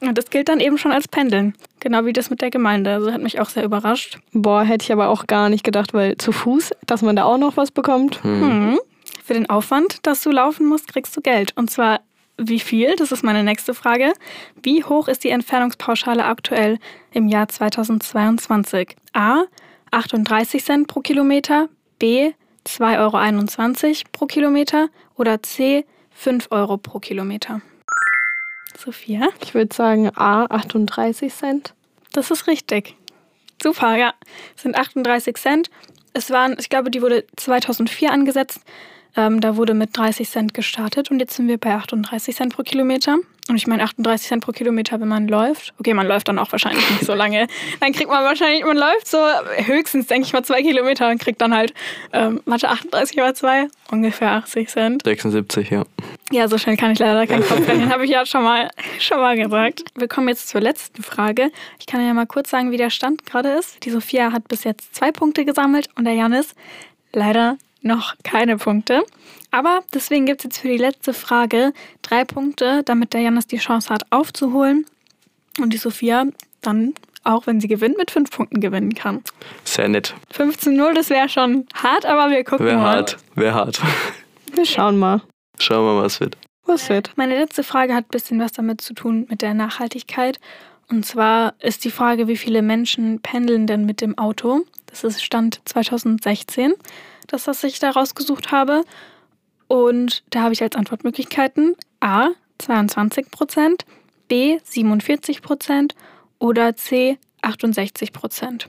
Und 0.00 0.16
das 0.16 0.30
gilt 0.30 0.48
dann 0.48 0.60
eben 0.60 0.78
schon 0.78 0.92
als 0.92 1.08
Pendeln. 1.08 1.54
Genau 1.80 2.04
wie 2.04 2.12
das 2.12 2.30
mit 2.30 2.40
der 2.40 2.50
Gemeinde. 2.50 2.92
Also 2.92 3.12
hat 3.12 3.22
mich 3.22 3.40
auch 3.40 3.48
sehr 3.48 3.64
überrascht. 3.64 4.18
Boah, 4.32 4.62
hätte 4.62 4.84
ich 4.84 4.92
aber 4.92 5.08
auch 5.08 5.26
gar 5.26 5.48
nicht 5.48 5.64
gedacht, 5.64 5.94
weil 5.94 6.16
zu 6.18 6.32
Fuß, 6.32 6.72
dass 6.86 7.02
man 7.02 7.16
da 7.16 7.24
auch 7.24 7.38
noch 7.38 7.56
was 7.56 7.70
bekommt. 7.70 8.24
Mhm. 8.24 8.78
Für 9.28 9.34
den 9.34 9.50
Aufwand, 9.50 10.06
dass 10.06 10.22
du 10.22 10.30
laufen 10.30 10.64
musst, 10.64 10.90
kriegst 10.90 11.14
du 11.14 11.20
Geld. 11.20 11.52
Und 11.54 11.70
zwar 11.70 12.00
wie 12.38 12.60
viel? 12.60 12.96
Das 12.96 13.12
ist 13.12 13.22
meine 13.22 13.44
nächste 13.44 13.74
Frage. 13.74 14.14
Wie 14.62 14.84
hoch 14.84 15.06
ist 15.06 15.22
die 15.22 15.28
Entfernungspauschale 15.28 16.24
aktuell 16.24 16.78
im 17.12 17.28
Jahr 17.28 17.46
2022? 17.46 18.96
A. 19.12 19.42
38 19.90 20.64
Cent 20.64 20.88
pro 20.88 21.00
Kilometer. 21.00 21.68
B. 21.98 22.32
2,21 22.66 22.96
Euro 22.96 24.08
pro 24.12 24.24
Kilometer. 24.24 24.88
Oder 25.14 25.42
C. 25.42 25.84
5 26.12 26.46
Euro 26.50 26.78
pro 26.78 26.98
Kilometer. 26.98 27.60
Sophia? 28.78 29.28
Ich 29.42 29.52
würde 29.52 29.76
sagen 29.76 30.10
A, 30.16 30.46
38 30.46 31.34
Cent. 31.34 31.74
Das 32.14 32.30
ist 32.30 32.46
richtig. 32.46 32.96
Super, 33.62 33.94
ja. 33.94 34.14
Es 34.56 34.62
sind 34.62 34.74
38 34.74 35.36
Cent. 35.36 35.70
Es 36.14 36.30
waren, 36.30 36.56
ich 36.58 36.70
glaube, 36.70 36.90
die 36.90 37.02
wurde 37.02 37.26
2004 37.36 38.10
angesetzt. 38.10 38.62
Ähm, 39.18 39.40
da 39.40 39.56
wurde 39.56 39.74
mit 39.74 39.98
30 39.98 40.30
Cent 40.30 40.54
gestartet 40.54 41.10
und 41.10 41.18
jetzt 41.18 41.34
sind 41.34 41.48
wir 41.48 41.58
bei 41.58 41.74
38 41.74 42.36
Cent 42.36 42.54
pro 42.54 42.62
Kilometer. 42.62 43.16
Und 43.48 43.56
ich 43.56 43.66
meine 43.66 43.82
38 43.82 44.28
Cent 44.28 44.44
pro 44.44 44.52
Kilometer, 44.52 45.00
wenn 45.00 45.08
man 45.08 45.26
läuft. 45.26 45.74
Okay, 45.80 45.92
man 45.92 46.06
läuft 46.06 46.28
dann 46.28 46.38
auch 46.38 46.52
wahrscheinlich 46.52 46.88
nicht 46.90 47.04
so 47.04 47.14
lange. 47.14 47.48
Dann 47.80 47.92
kriegt 47.92 48.10
man 48.10 48.22
wahrscheinlich, 48.22 48.64
man 48.64 48.76
läuft 48.76 49.08
so 49.08 49.18
höchstens, 49.64 50.06
denke 50.06 50.26
ich 50.26 50.32
mal, 50.32 50.44
zwei 50.44 50.62
Kilometer 50.62 51.10
und 51.10 51.18
kriegt 51.18 51.40
dann 51.40 51.54
halt, 51.54 51.72
ähm, 52.12 52.42
warte, 52.44 52.68
38 52.68 53.16
mal 53.16 53.34
zwei, 53.34 53.68
ungefähr 53.90 54.32
80 54.32 54.68
Cent. 54.68 55.02
76, 55.02 55.70
ja. 55.70 55.84
Ja, 56.30 56.46
so 56.46 56.58
schnell 56.58 56.76
kann 56.76 56.92
ich 56.92 56.98
leider 56.98 57.26
keinen 57.26 57.42
Kopf 57.42 57.66
rechnen, 57.66 57.88
habe 57.92 58.04
ich 58.04 58.10
ja 58.10 58.24
schon 58.26 58.44
mal, 58.44 58.70
schon 59.00 59.18
mal 59.18 59.36
gesagt. 59.36 59.82
Wir 59.96 60.08
kommen 60.08 60.28
jetzt 60.28 60.48
zur 60.48 60.60
letzten 60.60 61.02
Frage. 61.02 61.50
Ich 61.80 61.86
kann 61.86 62.06
ja 62.06 62.12
mal 62.12 62.26
kurz 62.26 62.50
sagen, 62.50 62.70
wie 62.70 62.76
der 62.76 62.90
Stand 62.90 63.24
gerade 63.24 63.48
ist. 63.48 63.84
Die 63.84 63.90
Sophia 63.90 64.30
hat 64.30 64.46
bis 64.46 64.64
jetzt 64.64 64.94
zwei 64.94 65.10
Punkte 65.10 65.44
gesammelt 65.44 65.88
und 65.96 66.04
der 66.04 66.14
Janis 66.14 66.54
leider 67.14 67.56
noch 67.82 68.14
keine 68.24 68.56
Punkte. 68.58 69.02
Aber 69.50 69.80
deswegen 69.94 70.26
gibt 70.26 70.40
es 70.40 70.44
jetzt 70.44 70.58
für 70.58 70.68
die 70.68 70.76
letzte 70.76 71.14
Frage 71.14 71.72
drei 72.02 72.24
Punkte, 72.24 72.82
damit 72.84 73.12
der 73.14 73.22
Janis 73.22 73.46
die 73.46 73.58
Chance 73.58 73.88
hat 73.92 74.02
aufzuholen 74.10 74.84
und 75.60 75.72
die 75.72 75.78
Sophia 75.78 76.24
dann, 76.60 76.94
auch 77.24 77.46
wenn 77.46 77.60
sie 77.60 77.68
gewinnt, 77.68 77.96
mit 77.96 78.10
fünf 78.10 78.30
Punkten 78.30 78.60
gewinnen 78.60 78.94
kann. 78.94 79.22
Sehr 79.64 79.88
nett. 79.88 80.14
15-0, 80.34 80.94
das 80.94 81.08
wäre 81.10 81.28
schon 81.28 81.66
hart, 81.74 82.04
aber 82.04 82.30
wir 82.30 82.44
gucken 82.44 82.66
Wäre 82.66 82.76
mal. 82.78 82.96
hart. 82.96 83.16
Wäre 83.34 83.54
hart. 83.54 83.80
Wir 84.54 84.64
schauen 84.64 84.98
mal, 84.98 85.20
Schauen 85.58 85.84
wir 85.84 85.94
mal, 85.94 86.04
was 86.04 86.20
wird. 86.20 86.38
was 86.64 86.88
wird. 86.88 87.12
Meine 87.16 87.38
letzte 87.38 87.62
Frage 87.62 87.94
hat 87.94 88.06
ein 88.06 88.10
bisschen 88.10 88.40
was 88.40 88.52
damit 88.52 88.80
zu 88.80 88.94
tun 88.94 89.26
mit 89.28 89.42
der 89.42 89.52
Nachhaltigkeit. 89.52 90.40
Und 90.90 91.04
zwar 91.04 91.52
ist 91.60 91.84
die 91.84 91.90
Frage, 91.90 92.28
wie 92.28 92.36
viele 92.38 92.62
Menschen 92.62 93.20
pendeln 93.20 93.66
denn 93.66 93.84
mit 93.84 94.00
dem 94.00 94.16
Auto? 94.16 94.62
Das 94.86 95.04
ist 95.04 95.22
Stand 95.22 95.60
2016, 95.66 96.72
das, 97.28 97.46
was 97.46 97.62
ich 97.64 97.78
da 97.78 97.90
rausgesucht 97.90 98.50
habe. 98.50 98.82
Und 99.68 100.24
da 100.30 100.42
habe 100.42 100.54
ich 100.54 100.62
als 100.62 100.74
Antwortmöglichkeiten 100.74 101.76
A 102.00 102.30
22 102.58 103.30
Prozent, 103.30 103.84
B 104.26 104.58
47 104.64 105.42
Prozent 105.42 105.94
oder 106.38 106.74
C 106.76 107.18
68 107.42 108.12
Prozent. 108.12 108.68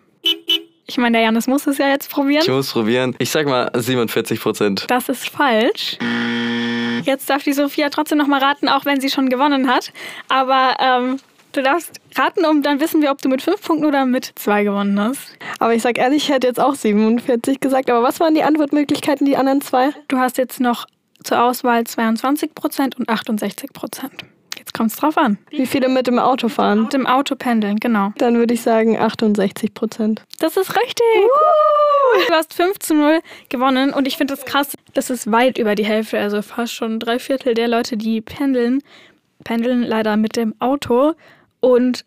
Ich 0.85 0.97
meine, 0.97 1.17
der 1.17 1.25
Janis 1.25 1.47
muss 1.47 1.67
es 1.67 1.77
ja 1.77 1.87
jetzt 1.87 2.09
probieren. 2.09 2.41
Ich 2.41 2.49
muss 2.49 2.71
probieren. 2.71 3.15
Ich 3.19 3.29
sag 3.29 3.45
mal 3.47 3.71
47 3.73 4.39
Prozent. 4.39 4.85
Das 4.87 5.07
ist 5.07 5.29
falsch. 5.29 5.97
Jetzt 7.03 7.29
darf 7.29 7.43
die 7.43 7.53
Sophia 7.53 7.89
trotzdem 7.89 8.17
noch 8.17 8.27
mal 8.27 8.41
raten, 8.41 8.67
auch 8.67 8.85
wenn 8.85 8.99
sie 8.99 9.09
schon 9.09 9.29
gewonnen 9.29 9.69
hat. 9.69 9.93
Aber 10.27 10.75
ähm, 10.79 11.19
du 11.53 11.63
darfst 11.63 11.99
raten, 12.15 12.45
um 12.45 12.61
dann 12.61 12.79
wissen 12.79 13.01
wir, 13.01 13.11
ob 13.11 13.21
du 13.21 13.29
mit 13.29 13.41
fünf 13.41 13.61
Punkten 13.61 13.85
oder 13.85 14.05
mit 14.05 14.31
zwei 14.35 14.63
gewonnen 14.63 14.99
hast. 14.99 15.37
Aber 15.59 15.73
ich 15.73 15.81
sag 15.81 15.97
ehrlich, 15.97 16.23
ich 16.23 16.29
hätte 16.29 16.47
jetzt 16.47 16.59
auch 16.59 16.75
47 16.75 17.59
gesagt. 17.59 17.89
Aber 17.89 18.03
was 18.03 18.19
waren 18.19 18.35
die 18.35 18.43
Antwortmöglichkeiten, 18.43 19.25
die 19.25 19.37
anderen 19.37 19.61
zwei? 19.61 19.89
Du 20.07 20.17
hast 20.17 20.37
jetzt 20.37 20.59
noch 20.59 20.85
zur 21.23 21.43
Auswahl 21.43 21.83
22 21.85 22.55
Prozent 22.55 22.97
und 22.97 23.09
68 23.09 23.73
Prozent. 23.73 24.23
Jetzt 24.57 24.73
kommt 24.73 24.91
es 24.91 24.97
drauf 24.97 25.17
an. 25.17 25.37
Wie 25.49 25.65
viele 25.65 25.89
mit 25.89 26.05
dem 26.05 26.19
Auto 26.19 26.49
fahren? 26.49 26.83
Mit 26.83 26.93
dem 26.93 27.07
Auto 27.07 27.35
pendeln, 27.35 27.77
genau. 27.77 28.13
Dann 28.17 28.35
würde 28.35 28.53
ich 28.53 28.61
sagen 28.61 28.99
68 28.99 29.73
Prozent. 29.73 30.21
Das 30.39 30.57
ist 30.57 30.75
richtig. 30.75 31.05
Du 32.27 32.33
hast 32.33 32.53
5 32.53 32.77
zu 32.79 32.93
0 32.93 33.21
gewonnen 33.49 33.93
und 33.93 34.07
ich 34.07 34.17
finde 34.17 34.35
das 34.35 34.45
krass. 34.45 34.75
Das 34.93 35.09
ist 35.09 35.31
weit 35.31 35.57
über 35.57 35.75
die 35.75 35.85
Hälfte, 35.85 36.19
also 36.19 36.41
fast 36.41 36.73
schon 36.73 36.99
drei 36.99 37.19
Viertel 37.19 37.53
der 37.53 37.67
Leute, 37.67 37.97
die 37.97 38.21
pendeln, 38.21 38.81
pendeln 39.43 39.81
leider 39.81 40.17
mit 40.17 40.35
dem 40.35 40.53
Auto. 40.59 41.13
Und 41.59 42.05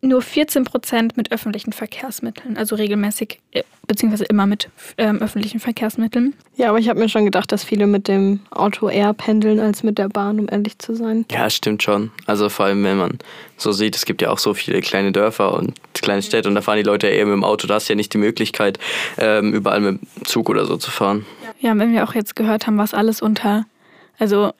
nur 0.00 0.22
14 0.22 0.64
Prozent 0.64 1.16
mit 1.16 1.32
öffentlichen 1.32 1.72
Verkehrsmitteln, 1.72 2.56
also 2.56 2.76
regelmäßig 2.76 3.40
äh, 3.50 3.64
beziehungsweise 3.86 4.24
immer 4.24 4.46
mit 4.46 4.68
ähm, 4.96 5.20
öffentlichen 5.20 5.58
Verkehrsmitteln. 5.58 6.34
Ja, 6.56 6.68
aber 6.68 6.78
ich 6.78 6.88
habe 6.88 7.00
mir 7.00 7.08
schon 7.08 7.24
gedacht, 7.24 7.50
dass 7.50 7.64
viele 7.64 7.86
mit 7.86 8.06
dem 8.06 8.40
Auto 8.50 8.88
eher 8.88 9.12
pendeln 9.12 9.58
als 9.58 9.82
mit 9.82 9.98
der 9.98 10.08
Bahn, 10.08 10.38
um 10.38 10.46
ehrlich 10.48 10.78
zu 10.78 10.94
sein. 10.94 11.24
Ja, 11.32 11.50
stimmt 11.50 11.82
schon. 11.82 12.12
Also 12.26 12.48
vor 12.48 12.66
allem, 12.66 12.84
wenn 12.84 12.96
man 12.96 13.18
so 13.56 13.72
sieht, 13.72 13.96
es 13.96 14.04
gibt 14.04 14.22
ja 14.22 14.30
auch 14.30 14.38
so 14.38 14.54
viele 14.54 14.80
kleine 14.82 15.10
Dörfer 15.10 15.54
und 15.54 15.74
kleine 15.94 16.22
Städte 16.22 16.48
und 16.48 16.54
da 16.54 16.62
fahren 16.62 16.76
die 16.76 16.84
Leute 16.84 17.08
eher 17.08 17.26
mit 17.26 17.34
dem 17.34 17.44
Auto. 17.44 17.66
Da 17.66 17.74
hast 17.74 17.88
du 17.88 17.94
ja 17.94 17.96
nicht 17.96 18.14
die 18.14 18.18
Möglichkeit, 18.18 18.78
ähm, 19.16 19.52
überall 19.52 19.80
mit 19.80 20.00
dem 20.00 20.24
Zug 20.24 20.48
oder 20.48 20.64
so 20.64 20.76
zu 20.76 20.92
fahren. 20.92 21.26
Ja, 21.60 21.76
wenn 21.76 21.92
wir 21.92 22.04
auch 22.04 22.14
jetzt 22.14 22.36
gehört 22.36 22.68
haben, 22.68 22.78
was 22.78 22.94
alles 22.94 23.20
unter, 23.20 23.64
also 24.18 24.52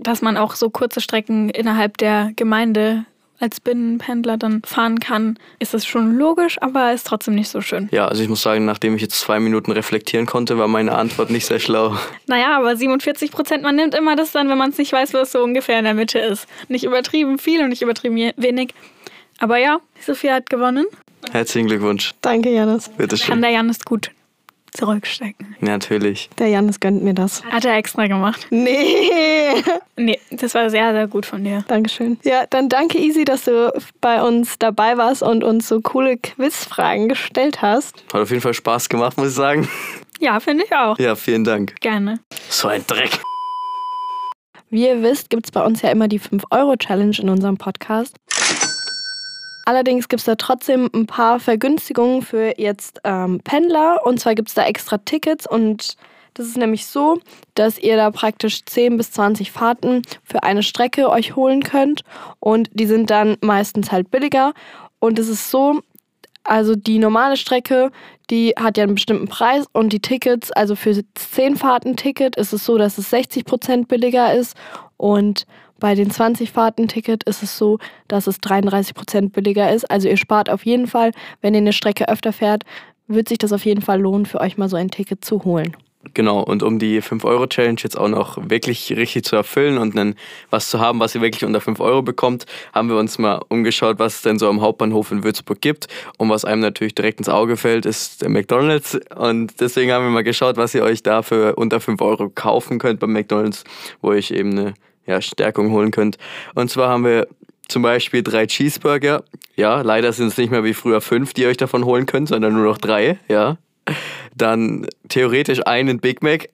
dass 0.00 0.20
man 0.20 0.36
auch 0.36 0.54
so 0.54 0.68
kurze 0.68 1.00
Strecken 1.00 1.48
innerhalb 1.48 1.96
der 1.96 2.32
Gemeinde 2.36 3.06
als 3.42 3.60
Binnenpendler 3.60 4.36
dann 4.36 4.62
fahren 4.64 5.00
kann, 5.00 5.38
ist 5.58 5.74
das 5.74 5.84
schon 5.84 6.16
logisch, 6.16 6.62
aber 6.62 6.92
ist 6.92 7.06
trotzdem 7.06 7.34
nicht 7.34 7.48
so 7.48 7.60
schön. 7.60 7.88
Ja, 7.90 8.06
also 8.06 8.22
ich 8.22 8.28
muss 8.28 8.40
sagen, 8.40 8.64
nachdem 8.64 8.94
ich 8.94 9.02
jetzt 9.02 9.18
zwei 9.18 9.40
Minuten 9.40 9.72
reflektieren 9.72 10.26
konnte, 10.26 10.58
war 10.58 10.68
meine 10.68 10.92
Antwort 10.94 11.30
nicht 11.30 11.46
sehr 11.46 11.58
schlau. 11.58 11.96
Naja, 12.28 12.56
aber 12.56 12.76
47 12.76 13.32
Prozent, 13.32 13.62
man 13.64 13.74
nimmt 13.74 13.94
immer 13.94 14.14
das 14.16 14.32
dann, 14.32 14.48
wenn 14.48 14.58
man 14.58 14.70
es 14.70 14.78
nicht 14.78 14.92
weiß, 14.92 15.12
wo 15.12 15.18
es 15.18 15.32
so 15.32 15.42
ungefähr 15.42 15.78
in 15.78 15.84
der 15.84 15.94
Mitte 15.94 16.20
ist. 16.20 16.46
Nicht 16.68 16.84
übertrieben 16.84 17.38
viel 17.38 17.62
und 17.62 17.70
nicht 17.70 17.82
übertrieben 17.82 18.32
wenig. 18.36 18.74
Aber 19.38 19.58
ja, 19.58 19.80
Sophia 20.00 20.34
hat 20.34 20.48
gewonnen. 20.48 20.86
Herzlichen 21.32 21.66
Glückwunsch. 21.66 22.14
Danke, 22.20 22.50
Janis. 22.50 22.90
Bitte 22.96 23.16
Kann 23.16 23.42
der 23.42 23.50
Janis 23.50 23.84
gut 23.84 24.10
zurückstecken. 24.72 25.56
Natürlich. 25.60 26.30
Der 26.38 26.48
Janis 26.48 26.80
gönnt 26.80 27.02
mir 27.02 27.14
das. 27.14 27.44
Hat 27.44 27.64
er 27.64 27.76
extra 27.76 28.06
gemacht. 28.06 28.46
Nee. 28.50 29.62
Nee, 29.96 30.18
das 30.30 30.54
war 30.54 30.70
sehr, 30.70 30.92
sehr 30.92 31.06
gut 31.06 31.26
von 31.26 31.44
dir. 31.44 31.64
Dankeschön. 31.68 32.18
Ja, 32.24 32.46
dann 32.48 32.68
danke 32.68 32.98
Easy, 32.98 33.24
dass 33.24 33.44
du 33.44 33.72
bei 34.00 34.22
uns 34.22 34.58
dabei 34.58 34.96
warst 34.96 35.22
und 35.22 35.44
uns 35.44 35.68
so 35.68 35.80
coole 35.80 36.16
Quizfragen 36.16 37.08
gestellt 37.08 37.62
hast. 37.62 38.02
Hat 38.12 38.22
auf 38.22 38.30
jeden 38.30 38.42
Fall 38.42 38.54
Spaß 38.54 38.88
gemacht, 38.88 39.18
muss 39.18 39.28
ich 39.28 39.34
sagen. 39.34 39.68
Ja, 40.18 40.40
finde 40.40 40.64
ich 40.64 40.74
auch. 40.74 40.98
Ja, 40.98 41.16
vielen 41.16 41.44
Dank. 41.44 41.74
Gerne. 41.80 42.20
So 42.48 42.68
ein 42.68 42.86
Dreck. 42.86 43.20
Wie 44.70 44.86
ihr 44.86 45.02
wisst, 45.02 45.28
gibt 45.28 45.46
es 45.46 45.50
bei 45.50 45.62
uns 45.62 45.82
ja 45.82 45.90
immer 45.90 46.08
die 46.08 46.18
5-Euro-Challenge 46.18 47.16
in 47.18 47.28
unserem 47.28 47.58
Podcast. 47.58 48.16
Allerdings 49.64 50.08
gibt 50.08 50.20
es 50.20 50.26
da 50.26 50.34
trotzdem 50.34 50.90
ein 50.94 51.06
paar 51.06 51.40
Vergünstigungen 51.40 52.22
für 52.22 52.58
jetzt 52.58 53.00
ähm, 53.04 53.40
Pendler. 53.44 54.04
Und 54.04 54.20
zwar 54.20 54.34
gibt 54.34 54.48
es 54.48 54.54
da 54.54 54.64
extra 54.64 54.98
Tickets. 54.98 55.46
Und 55.46 55.96
das 56.34 56.46
ist 56.46 56.56
nämlich 56.56 56.86
so, 56.86 57.18
dass 57.54 57.78
ihr 57.78 57.96
da 57.96 58.10
praktisch 58.10 58.64
10 58.64 58.96
bis 58.96 59.12
20 59.12 59.52
Fahrten 59.52 60.02
für 60.24 60.42
eine 60.42 60.62
Strecke 60.62 61.10
euch 61.10 61.36
holen 61.36 61.62
könnt. 61.62 62.02
Und 62.40 62.70
die 62.72 62.86
sind 62.86 63.10
dann 63.10 63.36
meistens 63.40 63.92
halt 63.92 64.10
billiger. 64.10 64.52
Und 64.98 65.18
es 65.18 65.28
ist 65.28 65.50
so, 65.50 65.80
also 66.44 66.74
die 66.74 66.98
normale 66.98 67.36
Strecke, 67.36 67.90
die 68.30 68.54
hat 68.56 68.76
ja 68.76 68.84
einen 68.84 68.94
bestimmten 68.94 69.28
Preis 69.28 69.66
und 69.72 69.92
die 69.92 70.00
Tickets, 70.00 70.50
also 70.50 70.74
für 70.74 71.02
10 71.14 71.56
Fahrten 71.56 71.96
Ticket 71.96 72.36
ist 72.36 72.52
es 72.52 72.64
so, 72.64 72.78
dass 72.78 72.98
es 72.98 73.12
60% 73.12 73.86
billiger 73.86 74.34
ist 74.34 74.56
und 74.96 75.46
bei 75.82 75.96
den 75.96 76.12
20 76.12 76.52
Fahrten 76.52 76.86
Ticket 76.86 77.24
ist 77.24 77.42
es 77.42 77.58
so, 77.58 77.80
dass 78.06 78.28
es 78.28 78.38
33% 78.38 79.30
billiger 79.30 79.72
ist. 79.72 79.90
Also 79.90 80.08
ihr 80.08 80.16
spart 80.16 80.48
auf 80.48 80.64
jeden 80.64 80.86
Fall, 80.86 81.10
wenn 81.40 81.54
ihr 81.54 81.60
eine 81.60 81.72
Strecke 81.72 82.08
öfter 82.08 82.32
fährt, 82.32 82.62
wird 83.08 83.28
sich 83.28 83.38
das 83.38 83.52
auf 83.52 83.64
jeden 83.64 83.82
Fall 83.82 84.00
lohnen, 84.00 84.24
für 84.24 84.40
euch 84.40 84.56
mal 84.56 84.68
so 84.68 84.76
ein 84.76 84.92
Ticket 84.92 85.24
zu 85.24 85.44
holen. 85.44 85.76
Genau, 86.14 86.40
und 86.40 86.62
um 86.62 86.78
die 86.78 87.02
5-Euro-Challenge 87.02 87.80
jetzt 87.82 87.98
auch 87.98 88.08
noch 88.08 88.48
wirklich 88.48 88.92
richtig 88.96 89.24
zu 89.24 89.34
erfüllen 89.34 89.76
und 89.76 89.96
dann 89.96 90.14
was 90.50 90.68
zu 90.68 90.78
haben, 90.78 91.00
was 91.00 91.16
ihr 91.16 91.20
wirklich 91.20 91.44
unter 91.44 91.60
5 91.60 91.80
Euro 91.80 92.02
bekommt, 92.02 92.46
haben 92.72 92.88
wir 92.88 92.96
uns 92.96 93.18
mal 93.18 93.40
umgeschaut, 93.48 93.98
was 93.98 94.16
es 94.16 94.22
denn 94.22 94.38
so 94.38 94.48
am 94.48 94.60
Hauptbahnhof 94.60 95.10
in 95.10 95.24
Würzburg 95.24 95.60
gibt. 95.60 95.88
Und 96.16 96.30
was 96.30 96.44
einem 96.44 96.60
natürlich 96.60 96.94
direkt 96.94 97.18
ins 97.18 97.28
Auge 97.28 97.56
fällt, 97.56 97.86
ist 97.86 98.22
der 98.22 98.28
McDonalds. 98.28 99.00
Und 99.16 99.60
deswegen 99.60 99.90
haben 99.90 100.04
wir 100.04 100.10
mal 100.10 100.22
geschaut, 100.22 100.56
was 100.56 100.76
ihr 100.76 100.84
euch 100.84 101.02
da 101.02 101.22
für 101.22 101.56
unter 101.56 101.80
5 101.80 102.00
Euro 102.02 102.30
kaufen 102.32 102.78
könnt 102.78 103.00
beim 103.00 103.12
McDonalds, 103.12 103.64
wo 104.00 104.10
euch 104.10 104.30
eben 104.30 104.52
eine 104.52 104.74
ja, 105.06 105.20
Stärkung 105.20 105.70
holen 105.70 105.90
könnt. 105.90 106.18
Und 106.54 106.70
zwar 106.70 106.88
haben 106.88 107.04
wir 107.04 107.28
zum 107.68 107.82
Beispiel 107.82 108.22
drei 108.22 108.46
Cheeseburger. 108.46 109.24
Ja, 109.56 109.80
leider 109.82 110.12
sind 110.12 110.28
es 110.28 110.36
nicht 110.36 110.50
mehr 110.50 110.64
wie 110.64 110.74
früher 110.74 111.00
fünf, 111.00 111.32
die 111.32 111.42
ihr 111.42 111.48
euch 111.48 111.56
davon 111.56 111.84
holen 111.84 112.06
könnt, 112.06 112.28
sondern 112.28 112.54
nur 112.54 112.64
noch 112.64 112.78
drei. 112.78 113.18
Ja. 113.28 113.56
Dann 114.36 114.86
theoretisch 115.08 115.66
einen 115.66 115.98
Big 115.98 116.22
Mac. 116.22 116.48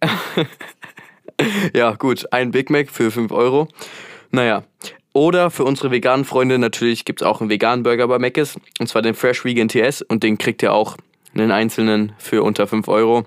ja, 1.75 1.93
gut, 1.93 2.33
ein 2.33 2.51
Big 2.51 2.71
Mac 2.71 2.91
für 2.91 3.11
5 3.11 3.33
Euro. 3.33 3.69
Naja. 4.31 4.65
Oder 5.13 5.51
für 5.51 5.65
unsere 5.65 5.91
veganen 5.91 6.25
Freunde 6.25 6.59
natürlich 6.59 7.05
gibt 7.05 7.23
es 7.23 7.27
auch 7.27 7.41
einen 7.41 7.51
veganen 7.51 7.83
Burger 7.83 8.07
bei 8.09 8.19
Mc's. 8.19 8.57
Und 8.79 8.89
zwar 8.89 9.03
den 9.03 9.15
Fresh 9.15 9.45
Vegan 9.45 9.69
TS. 9.69 10.03
Und 10.03 10.23
den 10.23 10.39
kriegt 10.39 10.63
ihr 10.63 10.73
auch 10.73 10.97
einen 11.35 11.51
einzelnen 11.51 12.13
für 12.19 12.43
unter 12.43 12.67
5 12.67 12.89
Euro. 12.89 13.25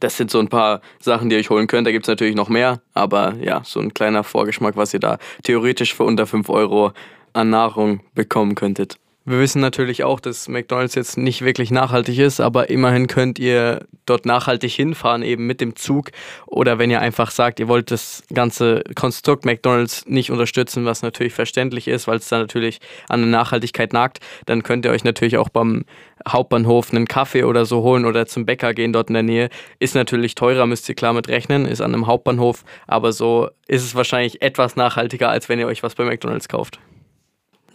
Das 0.00 0.16
sind 0.16 0.30
so 0.30 0.38
ein 0.38 0.48
paar 0.48 0.80
Sachen, 1.00 1.28
die 1.28 1.36
ihr 1.36 1.40
euch 1.40 1.50
holen 1.50 1.66
könnt. 1.66 1.86
Da 1.86 1.92
gibt 1.92 2.04
es 2.04 2.08
natürlich 2.08 2.34
noch 2.34 2.48
mehr. 2.48 2.80
Aber 2.94 3.34
ja, 3.40 3.62
so 3.64 3.80
ein 3.80 3.94
kleiner 3.94 4.24
Vorgeschmack, 4.24 4.76
was 4.76 4.94
ihr 4.94 5.00
da 5.00 5.18
theoretisch 5.42 5.94
für 5.94 6.04
unter 6.04 6.26
5 6.26 6.48
Euro 6.48 6.92
an 7.32 7.50
Nahrung 7.50 8.00
bekommen 8.14 8.54
könntet. 8.54 8.98
Wir 9.26 9.38
wissen 9.38 9.62
natürlich 9.62 10.04
auch, 10.04 10.20
dass 10.20 10.48
McDonald's 10.48 10.94
jetzt 10.94 11.16
nicht 11.16 11.40
wirklich 11.40 11.70
nachhaltig 11.70 12.18
ist, 12.18 12.40
aber 12.40 12.68
immerhin 12.68 13.06
könnt 13.06 13.38
ihr 13.38 13.86
dort 14.04 14.26
nachhaltig 14.26 14.72
hinfahren, 14.72 15.22
eben 15.22 15.46
mit 15.46 15.62
dem 15.62 15.76
Zug. 15.76 16.10
Oder 16.44 16.78
wenn 16.78 16.90
ihr 16.90 17.00
einfach 17.00 17.30
sagt, 17.30 17.58
ihr 17.58 17.66
wollt 17.66 17.90
das 17.90 18.22
ganze 18.34 18.84
Konstrukt 18.94 19.46
McDonald's 19.46 20.04
nicht 20.06 20.30
unterstützen, 20.30 20.84
was 20.84 21.00
natürlich 21.00 21.32
verständlich 21.32 21.88
ist, 21.88 22.06
weil 22.06 22.18
es 22.18 22.28
da 22.28 22.36
natürlich 22.36 22.80
an 23.08 23.20
der 23.20 23.30
Nachhaltigkeit 23.30 23.94
nagt, 23.94 24.18
dann 24.44 24.62
könnt 24.62 24.84
ihr 24.84 24.90
euch 24.90 25.04
natürlich 25.04 25.38
auch 25.38 25.48
beim 25.48 25.86
Hauptbahnhof 26.28 26.92
einen 26.92 27.08
Kaffee 27.08 27.44
oder 27.44 27.64
so 27.64 27.82
holen 27.82 28.04
oder 28.04 28.26
zum 28.26 28.44
Bäcker 28.44 28.74
gehen 28.74 28.92
dort 28.92 29.08
in 29.08 29.14
der 29.14 29.22
Nähe. 29.22 29.48
Ist 29.78 29.94
natürlich 29.94 30.34
teurer, 30.34 30.66
müsst 30.66 30.86
ihr 30.90 30.96
klar 30.96 31.14
mit 31.14 31.28
rechnen, 31.28 31.64
ist 31.64 31.80
an 31.80 31.94
einem 31.94 32.06
Hauptbahnhof, 32.06 32.62
aber 32.86 33.10
so 33.12 33.48
ist 33.68 33.84
es 33.84 33.94
wahrscheinlich 33.94 34.42
etwas 34.42 34.76
nachhaltiger, 34.76 35.30
als 35.30 35.48
wenn 35.48 35.58
ihr 35.58 35.66
euch 35.66 35.82
was 35.82 35.94
bei 35.94 36.04
McDonald's 36.04 36.48
kauft. 36.48 36.78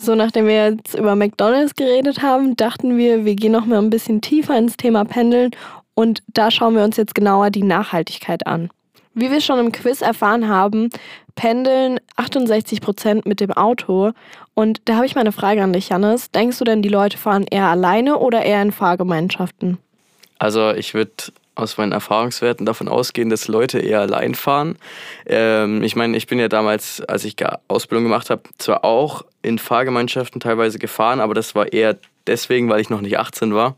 So, 0.01 0.15
nachdem 0.15 0.47
wir 0.47 0.69
jetzt 0.71 0.97
über 0.97 1.13
McDonalds 1.15 1.75
geredet 1.75 2.21
haben, 2.21 2.55
dachten 2.55 2.97
wir, 2.97 3.25
wir 3.25 3.35
gehen 3.35 3.51
noch 3.51 3.65
mal 3.65 3.79
ein 3.79 3.89
bisschen 3.89 4.21
tiefer 4.21 4.57
ins 4.57 4.77
Thema 4.77 5.03
Pendeln 5.03 5.51
und 5.93 6.23
da 6.27 6.51
schauen 6.51 6.75
wir 6.75 6.85
uns 6.85 6.95
jetzt 6.95 7.13
genauer 7.13 7.49
die 7.49 7.63
Nachhaltigkeit 7.63 8.47
an. 8.47 8.69
Wie 9.13 9.29
wir 9.29 9.41
schon 9.41 9.59
im 9.59 9.73
Quiz 9.73 10.01
erfahren 10.01 10.47
haben, 10.47 10.89
pendeln 11.35 11.99
68 12.15 12.79
Prozent 12.79 13.25
mit 13.25 13.41
dem 13.41 13.51
Auto. 13.51 14.11
Und 14.53 14.81
da 14.85 14.95
habe 14.95 15.05
ich 15.05 15.15
mal 15.15 15.21
eine 15.21 15.33
Frage 15.33 15.61
an 15.61 15.73
dich, 15.73 15.89
Jannis. 15.89 16.31
Denkst 16.31 16.59
du 16.59 16.63
denn, 16.63 16.81
die 16.81 16.87
Leute 16.87 17.17
fahren 17.17 17.45
eher 17.51 17.67
alleine 17.67 18.19
oder 18.19 18.43
eher 18.43 18.61
in 18.61 18.71
Fahrgemeinschaften? 18.71 19.79
Also 20.37 20.71
ich 20.71 20.93
würde 20.93 21.11
aus 21.59 21.77
meinen 21.77 21.91
Erfahrungswerten 21.91 22.65
davon 22.65 22.87
ausgehen, 22.87 23.29
dass 23.29 23.47
Leute 23.47 23.79
eher 23.79 24.01
allein 24.01 24.35
fahren. 24.35 24.77
Ähm, 25.25 25.83
ich 25.83 25.95
meine, 25.95 26.17
ich 26.17 26.27
bin 26.27 26.39
ja 26.39 26.47
damals, 26.47 27.01
als 27.01 27.25
ich 27.25 27.35
Ausbildung 27.67 28.05
gemacht 28.05 28.29
habe, 28.29 28.43
zwar 28.57 28.83
auch 28.83 29.23
in 29.41 29.59
Fahrgemeinschaften 29.59 30.41
teilweise 30.41 30.79
gefahren, 30.79 31.19
aber 31.19 31.33
das 31.33 31.55
war 31.55 31.71
eher 31.71 31.97
deswegen, 32.27 32.69
weil 32.69 32.81
ich 32.81 32.89
noch 32.89 33.01
nicht 33.01 33.17
18 33.17 33.53
war. 33.53 33.75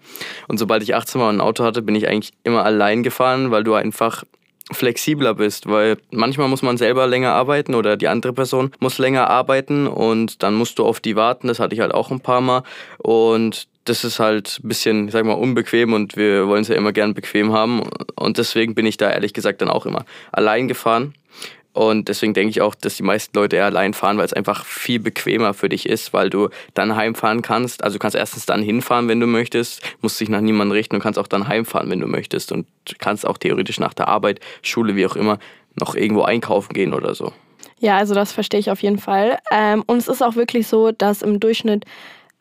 Und 0.47 0.57
sobald 0.57 0.83
ich 0.83 0.95
18 0.95 1.19
war 1.19 1.29
und 1.29 1.37
ein 1.37 1.41
Auto 1.41 1.63
hatte, 1.63 1.81
bin 1.81 1.95
ich 1.95 2.07
eigentlich 2.07 2.33
immer 2.43 2.63
allein 2.63 3.03
gefahren, 3.03 3.51
weil 3.51 3.63
du 3.63 3.73
einfach 3.73 4.23
flexibler 4.71 5.33
bist, 5.33 5.67
weil 5.67 5.97
manchmal 6.11 6.47
muss 6.47 6.61
man 6.61 6.77
selber 6.77 7.07
länger 7.07 7.33
arbeiten 7.33 7.75
oder 7.75 7.97
die 7.97 8.07
andere 8.07 8.33
Person 8.33 8.71
muss 8.79 8.97
länger 8.97 9.29
arbeiten 9.29 9.87
und 9.87 10.43
dann 10.43 10.53
musst 10.53 10.79
du 10.79 10.85
auf 10.85 10.99
die 10.99 11.15
warten. 11.15 11.47
Das 11.47 11.59
hatte 11.59 11.75
ich 11.75 11.81
halt 11.81 11.93
auch 11.93 12.11
ein 12.11 12.21
paar 12.21 12.41
Mal 12.41 12.63
und 12.97 13.67
das 13.85 14.03
ist 14.03 14.19
halt 14.19 14.59
ein 14.63 14.67
bisschen, 14.67 15.09
sag 15.09 15.25
mal, 15.25 15.33
unbequem 15.33 15.93
und 15.93 16.15
wir 16.15 16.47
wollen 16.47 16.61
es 16.61 16.67
ja 16.67 16.75
immer 16.75 16.91
gern 16.91 17.13
bequem 17.13 17.51
haben. 17.51 17.81
Und 18.15 18.37
deswegen 18.37 18.75
bin 18.75 18.85
ich 18.85 18.97
da 18.97 19.09
ehrlich 19.09 19.33
gesagt 19.33 19.61
dann 19.61 19.69
auch 19.69 19.85
immer 19.85 20.05
allein 20.31 20.67
gefahren. 20.67 21.13
Und 21.73 22.09
deswegen 22.09 22.33
denke 22.33 22.49
ich 22.49 22.61
auch, 22.61 22.75
dass 22.75 22.97
die 22.97 23.03
meisten 23.03 23.35
Leute 23.37 23.55
eher 23.55 23.65
allein 23.65 23.93
fahren, 23.93 24.17
weil 24.17 24.25
es 24.25 24.33
einfach 24.33 24.65
viel 24.65 24.99
bequemer 24.99 25.53
für 25.53 25.69
dich 25.69 25.87
ist, 25.87 26.11
weil 26.11 26.29
du 26.29 26.49
dann 26.73 26.95
heimfahren 26.95 27.41
kannst. 27.41 27.83
Also 27.83 27.95
du 27.95 27.99
kannst 27.99 28.17
erstens 28.17 28.45
dann 28.45 28.61
hinfahren, 28.61 29.07
wenn 29.07 29.21
du 29.21 29.27
möchtest, 29.27 29.81
musst 30.01 30.19
dich 30.19 30.27
nach 30.27 30.41
niemandem 30.41 30.73
richten 30.73 30.95
und 30.95 31.01
kannst 31.01 31.17
auch 31.17 31.27
dann 31.27 31.47
heimfahren, 31.47 31.89
wenn 31.89 32.01
du 32.01 32.07
möchtest. 32.07 32.51
Und 32.51 32.67
kannst 32.99 33.25
auch 33.25 33.37
theoretisch 33.37 33.79
nach 33.79 33.93
der 33.93 34.09
Arbeit, 34.09 34.41
Schule, 34.61 34.97
wie 34.97 35.05
auch 35.05 35.15
immer, 35.15 35.39
noch 35.79 35.95
irgendwo 35.95 36.23
einkaufen 36.23 36.73
gehen 36.73 36.93
oder 36.93 37.15
so. 37.15 37.31
Ja, 37.79 37.97
also 37.97 38.13
das 38.13 38.33
verstehe 38.33 38.59
ich 38.59 38.69
auf 38.69 38.83
jeden 38.83 38.99
Fall. 38.99 39.39
Ähm, 39.49 39.83
und 39.87 39.97
es 39.97 40.09
ist 40.09 40.21
auch 40.21 40.35
wirklich 40.35 40.67
so, 40.67 40.91
dass 40.91 41.21
im 41.21 41.39
Durchschnitt 41.39 41.85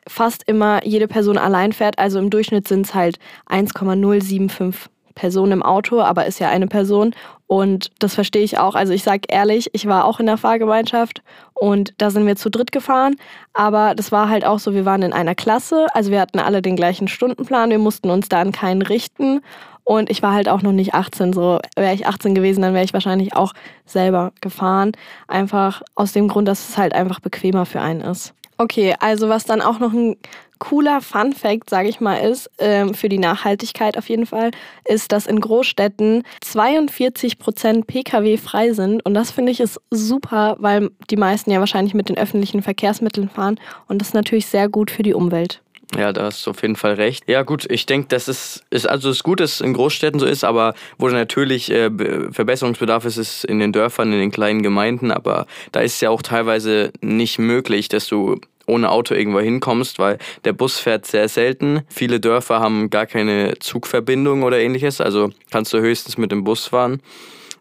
fast 0.06 0.42
immer 0.46 0.84
jede 0.84 1.08
Person 1.08 1.38
allein 1.38 1.72
fährt. 1.72 1.98
Also 1.98 2.18
im 2.18 2.30
Durchschnitt 2.30 2.68
sind 2.68 2.86
es 2.86 2.94
halt 2.94 3.18
1,075 3.46 4.90
Personen 5.14 5.52
im 5.52 5.62
Auto, 5.62 6.00
aber 6.00 6.26
ist 6.26 6.40
ja 6.40 6.48
eine 6.48 6.66
Person. 6.66 7.14
Und 7.46 7.90
das 7.98 8.14
verstehe 8.14 8.42
ich 8.42 8.58
auch. 8.58 8.74
Also 8.74 8.92
ich 8.92 9.02
sage 9.02 9.22
ehrlich, 9.28 9.68
ich 9.72 9.86
war 9.86 10.04
auch 10.04 10.20
in 10.20 10.26
der 10.26 10.38
Fahrgemeinschaft 10.38 11.22
und 11.52 11.94
da 11.98 12.10
sind 12.10 12.26
wir 12.26 12.36
zu 12.36 12.48
dritt 12.48 12.72
gefahren. 12.72 13.16
Aber 13.52 13.94
das 13.94 14.12
war 14.12 14.28
halt 14.28 14.44
auch 14.44 14.58
so, 14.58 14.72
wir 14.72 14.84
waren 14.84 15.02
in 15.02 15.12
einer 15.12 15.34
Klasse. 15.34 15.86
Also 15.92 16.10
wir 16.10 16.20
hatten 16.20 16.38
alle 16.38 16.62
den 16.62 16.76
gleichen 16.76 17.08
Stundenplan. 17.08 17.70
Wir 17.70 17.78
mussten 17.78 18.08
uns 18.08 18.28
da 18.28 18.40
an 18.40 18.52
keinen 18.52 18.82
richten. 18.82 19.40
Und 19.84 20.08
ich 20.08 20.22
war 20.22 20.32
halt 20.32 20.48
auch 20.48 20.62
noch 20.62 20.72
nicht 20.72 20.94
18. 20.94 21.32
So 21.32 21.58
wäre 21.76 21.94
ich 21.94 22.06
18 22.06 22.34
gewesen, 22.34 22.62
dann 22.62 22.74
wäre 22.74 22.84
ich 22.84 22.94
wahrscheinlich 22.94 23.34
auch 23.34 23.52
selber 23.84 24.32
gefahren. 24.40 24.92
Einfach 25.26 25.82
aus 25.96 26.12
dem 26.12 26.28
Grund, 26.28 26.46
dass 26.46 26.68
es 26.68 26.78
halt 26.78 26.94
einfach 26.94 27.18
bequemer 27.18 27.66
für 27.66 27.80
einen 27.80 28.00
ist. 28.00 28.32
Okay, 28.60 28.94
also 29.00 29.30
was 29.30 29.46
dann 29.46 29.62
auch 29.62 29.78
noch 29.78 29.94
ein 29.94 30.16
cooler 30.58 31.00
Fun 31.00 31.32
Fact, 31.32 31.70
sage 31.70 31.88
ich 31.88 31.98
mal, 31.98 32.16
ist, 32.16 32.50
ähm, 32.58 32.92
für 32.92 33.08
die 33.08 33.16
Nachhaltigkeit 33.16 33.96
auf 33.96 34.10
jeden 34.10 34.26
Fall, 34.26 34.50
ist, 34.84 35.12
dass 35.12 35.24
in 35.24 35.40
Großstädten 35.40 36.24
42 36.42 37.38
Prozent 37.38 37.86
Pkw 37.86 38.36
frei 38.36 38.74
sind. 38.74 39.02
Und 39.06 39.14
das 39.14 39.30
finde 39.30 39.50
ich 39.50 39.60
ist 39.60 39.80
super, 39.90 40.56
weil 40.58 40.90
die 41.08 41.16
meisten 41.16 41.50
ja 41.50 41.58
wahrscheinlich 41.60 41.94
mit 41.94 42.10
den 42.10 42.18
öffentlichen 42.18 42.60
Verkehrsmitteln 42.60 43.30
fahren. 43.30 43.58
Und 43.88 44.02
das 44.02 44.08
ist 44.08 44.14
natürlich 44.14 44.44
sehr 44.44 44.68
gut 44.68 44.90
für 44.90 45.02
die 45.02 45.14
Umwelt. 45.14 45.62
Ja, 45.96 46.12
da 46.12 46.24
hast 46.24 46.46
du 46.46 46.50
auf 46.50 46.62
jeden 46.62 46.76
Fall 46.76 46.94
recht. 46.94 47.24
Ja, 47.26 47.42
gut, 47.42 47.66
ich 47.68 47.84
denke, 47.84 48.08
das 48.08 48.28
ist, 48.28 48.64
ist 48.70 48.88
also 48.88 49.10
es 49.10 49.24
gut, 49.24 49.40
dass 49.40 49.54
es 49.54 49.60
in 49.60 49.72
Großstädten 49.72 50.20
so 50.20 50.26
ist, 50.26 50.44
aber 50.44 50.74
wo 50.98 51.08
natürlich 51.08 51.70
äh, 51.70 51.90
Verbesserungsbedarf 52.30 53.04
ist, 53.04 53.16
ist 53.16 53.44
in 53.44 53.58
den 53.58 53.72
Dörfern, 53.72 54.12
in 54.12 54.20
den 54.20 54.30
kleinen 54.30 54.62
Gemeinden, 54.62 55.10
aber 55.10 55.46
da 55.72 55.80
ist 55.80 55.94
es 55.94 56.00
ja 56.00 56.10
auch 56.10 56.22
teilweise 56.22 56.92
nicht 57.00 57.40
möglich, 57.40 57.88
dass 57.88 58.06
du 58.06 58.40
ohne 58.66 58.90
Auto 58.90 59.14
irgendwo 59.14 59.40
hinkommst, 59.40 59.98
weil 59.98 60.18
der 60.44 60.52
Bus 60.52 60.78
fährt 60.78 61.06
sehr 61.06 61.28
selten. 61.28 61.80
Viele 61.88 62.20
Dörfer 62.20 62.60
haben 62.60 62.88
gar 62.88 63.06
keine 63.06 63.58
Zugverbindung 63.58 64.44
oder 64.44 64.60
ähnliches, 64.60 65.00
also 65.00 65.30
kannst 65.50 65.72
du 65.72 65.80
höchstens 65.80 66.16
mit 66.16 66.30
dem 66.30 66.44
Bus 66.44 66.68
fahren. 66.68 67.02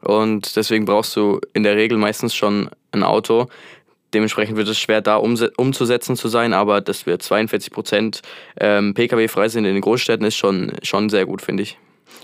Und 0.02 0.56
deswegen 0.56 0.86
brauchst 0.86 1.16
du 1.16 1.42
in 1.54 1.64
der 1.64 1.76
Regel 1.76 1.98
meistens 1.98 2.34
schon 2.34 2.70
ein 2.92 3.04
Auto. 3.04 3.48
Dementsprechend 4.14 4.58
wird 4.58 4.68
es 4.68 4.80
schwer, 4.80 5.02
da 5.02 5.18
umzusetzen 5.18 6.16
zu 6.16 6.28
sein, 6.28 6.54
aber 6.54 6.82
dass 6.82 7.06
wir 7.06 7.20
42 7.20 7.72
Prozent 7.72 8.22
ähm, 8.60 8.94
Pkw 8.94 9.28
frei 9.28 9.50
sind 9.50 9.66
in 9.66 9.74
den 9.74 9.82
Großstädten, 9.82 10.26
ist 10.26 10.36
schon, 10.36 10.74
schon 10.82 11.10
sehr 11.10 11.26
gut, 11.26 11.42
finde 11.42 11.64
ich. 11.64 11.78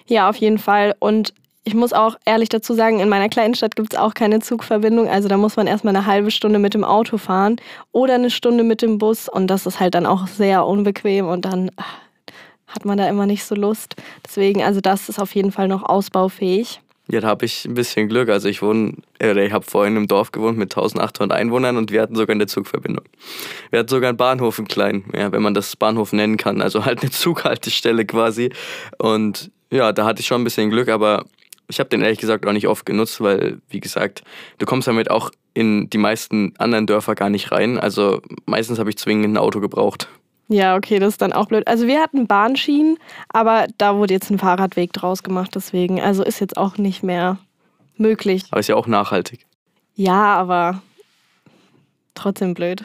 Ja, 0.07 0.29
auf 0.29 0.35
jeden 0.37 0.57
Fall. 0.57 0.95
Und 0.99 1.33
ich 1.63 1.73
muss 1.73 1.93
auch 1.93 2.15
ehrlich 2.25 2.49
dazu 2.49 2.75
sagen, 2.75 2.99
in 2.99 3.09
meiner 3.09 3.27
kleinen 3.27 3.55
Stadt 3.55 3.75
gibt 3.75 3.93
es 3.93 3.99
auch 3.99 4.13
keine 4.13 4.39
Zugverbindung. 4.39 5.09
Also 5.09 5.27
da 5.27 5.35
muss 5.35 5.55
man 5.55 5.65
erstmal 5.65 5.95
eine 5.95 6.05
halbe 6.05 6.29
Stunde 6.29 6.59
mit 6.59 6.75
dem 6.75 6.83
Auto 6.83 7.17
fahren 7.17 7.57
oder 7.91 8.13
eine 8.15 8.29
Stunde 8.29 8.63
mit 8.63 8.83
dem 8.83 8.99
Bus. 8.99 9.27
Und 9.27 9.47
das 9.47 9.65
ist 9.65 9.79
halt 9.79 9.95
dann 9.95 10.05
auch 10.05 10.27
sehr 10.27 10.65
unbequem 10.65 11.27
und 11.27 11.45
dann 11.45 11.71
ah, 11.77 11.83
hat 12.67 12.85
man 12.85 12.99
da 12.99 13.09
immer 13.09 13.25
nicht 13.25 13.43
so 13.43 13.55
Lust. 13.55 13.95
Deswegen, 14.23 14.61
also 14.61 14.79
das 14.79 15.09
ist 15.09 15.19
auf 15.19 15.33
jeden 15.33 15.51
Fall 15.51 15.67
noch 15.67 15.81
ausbaufähig. 15.81 16.81
Ja, 17.07 17.21
da 17.21 17.27
habe 17.27 17.45
ich 17.45 17.65
ein 17.65 17.75
bisschen 17.75 18.09
Glück. 18.09 18.29
Also 18.29 18.49
ich 18.49 18.61
wohne, 18.61 18.93
äh, 19.21 19.45
ich 19.45 19.53
habe 19.53 19.65
vorhin 19.65 19.95
im 19.95 20.07
Dorf 20.07 20.31
gewohnt 20.31 20.57
mit 20.57 20.75
1800 20.75 21.31
Einwohnern 21.37 21.77
und 21.77 21.91
wir 21.91 22.01
hatten 22.01 22.15
sogar 22.15 22.33
eine 22.33 22.47
Zugverbindung. 22.47 23.05
Wir 23.69 23.79
hatten 23.79 23.89
sogar 23.89 24.09
einen 24.09 24.17
Bahnhof 24.17 24.57
im 24.57 24.67
Kleinen, 24.67 25.05
ja, 25.13 25.31
wenn 25.31 25.43
man 25.43 25.53
das 25.53 25.75
Bahnhof 25.75 26.13
nennen 26.13 26.37
kann. 26.37 26.61
Also 26.61 26.85
halt 26.85 27.01
eine 27.01 27.11
Zughaltestelle 27.11 28.05
quasi. 28.05 28.51
Und 28.97 29.51
ja, 29.71 29.91
da 29.91 30.05
hatte 30.05 30.21
ich 30.21 30.27
schon 30.27 30.41
ein 30.41 30.45
bisschen 30.45 30.71
Glück, 30.71 30.89
aber 30.89 31.25
ich 31.67 31.79
habe 31.79 31.89
den 31.89 32.01
ehrlich 32.01 32.19
gesagt 32.19 32.45
auch 32.45 32.53
nicht 32.53 32.67
oft 32.67 32.85
genutzt, 32.85 33.21
weil, 33.21 33.59
wie 33.69 33.79
gesagt, 33.79 34.23
du 34.57 34.65
kommst 34.65 34.87
damit 34.87 35.11
auch 35.11 35.31
in 35.53 35.89
die 35.89 35.97
meisten 35.97 36.53
anderen 36.57 36.85
Dörfer 36.85 37.15
gar 37.15 37.29
nicht 37.29 37.51
rein. 37.51 37.79
Also 37.79 38.21
meistens 38.45 38.79
habe 38.79 38.89
ich 38.89 38.97
zwingend 38.97 39.33
ein 39.33 39.37
Auto 39.37 39.59
gebraucht. 39.59 40.07
Ja, 40.47 40.75
okay, 40.75 40.99
das 40.99 41.13
ist 41.13 41.21
dann 41.21 41.33
auch 41.33 41.47
blöd. 41.47 41.67
Also 41.67 41.87
wir 41.87 41.99
hatten 41.99 42.27
Bahnschienen, 42.27 42.97
aber 43.29 43.67
da 43.77 43.95
wurde 43.95 44.13
jetzt 44.13 44.29
ein 44.29 44.37
Fahrradweg 44.37 44.93
draus 44.93 45.23
gemacht, 45.23 45.51
deswegen. 45.55 45.99
Also 45.99 46.23
ist 46.23 46.39
jetzt 46.39 46.57
auch 46.57 46.77
nicht 46.77 47.03
mehr 47.03 47.39
möglich. 47.97 48.43
Aber 48.51 48.59
ist 48.59 48.67
ja 48.67 48.75
auch 48.75 48.87
nachhaltig. 48.87 49.45
Ja, 49.95 50.35
aber 50.35 50.81
trotzdem 52.13 52.53
blöd. 52.53 52.83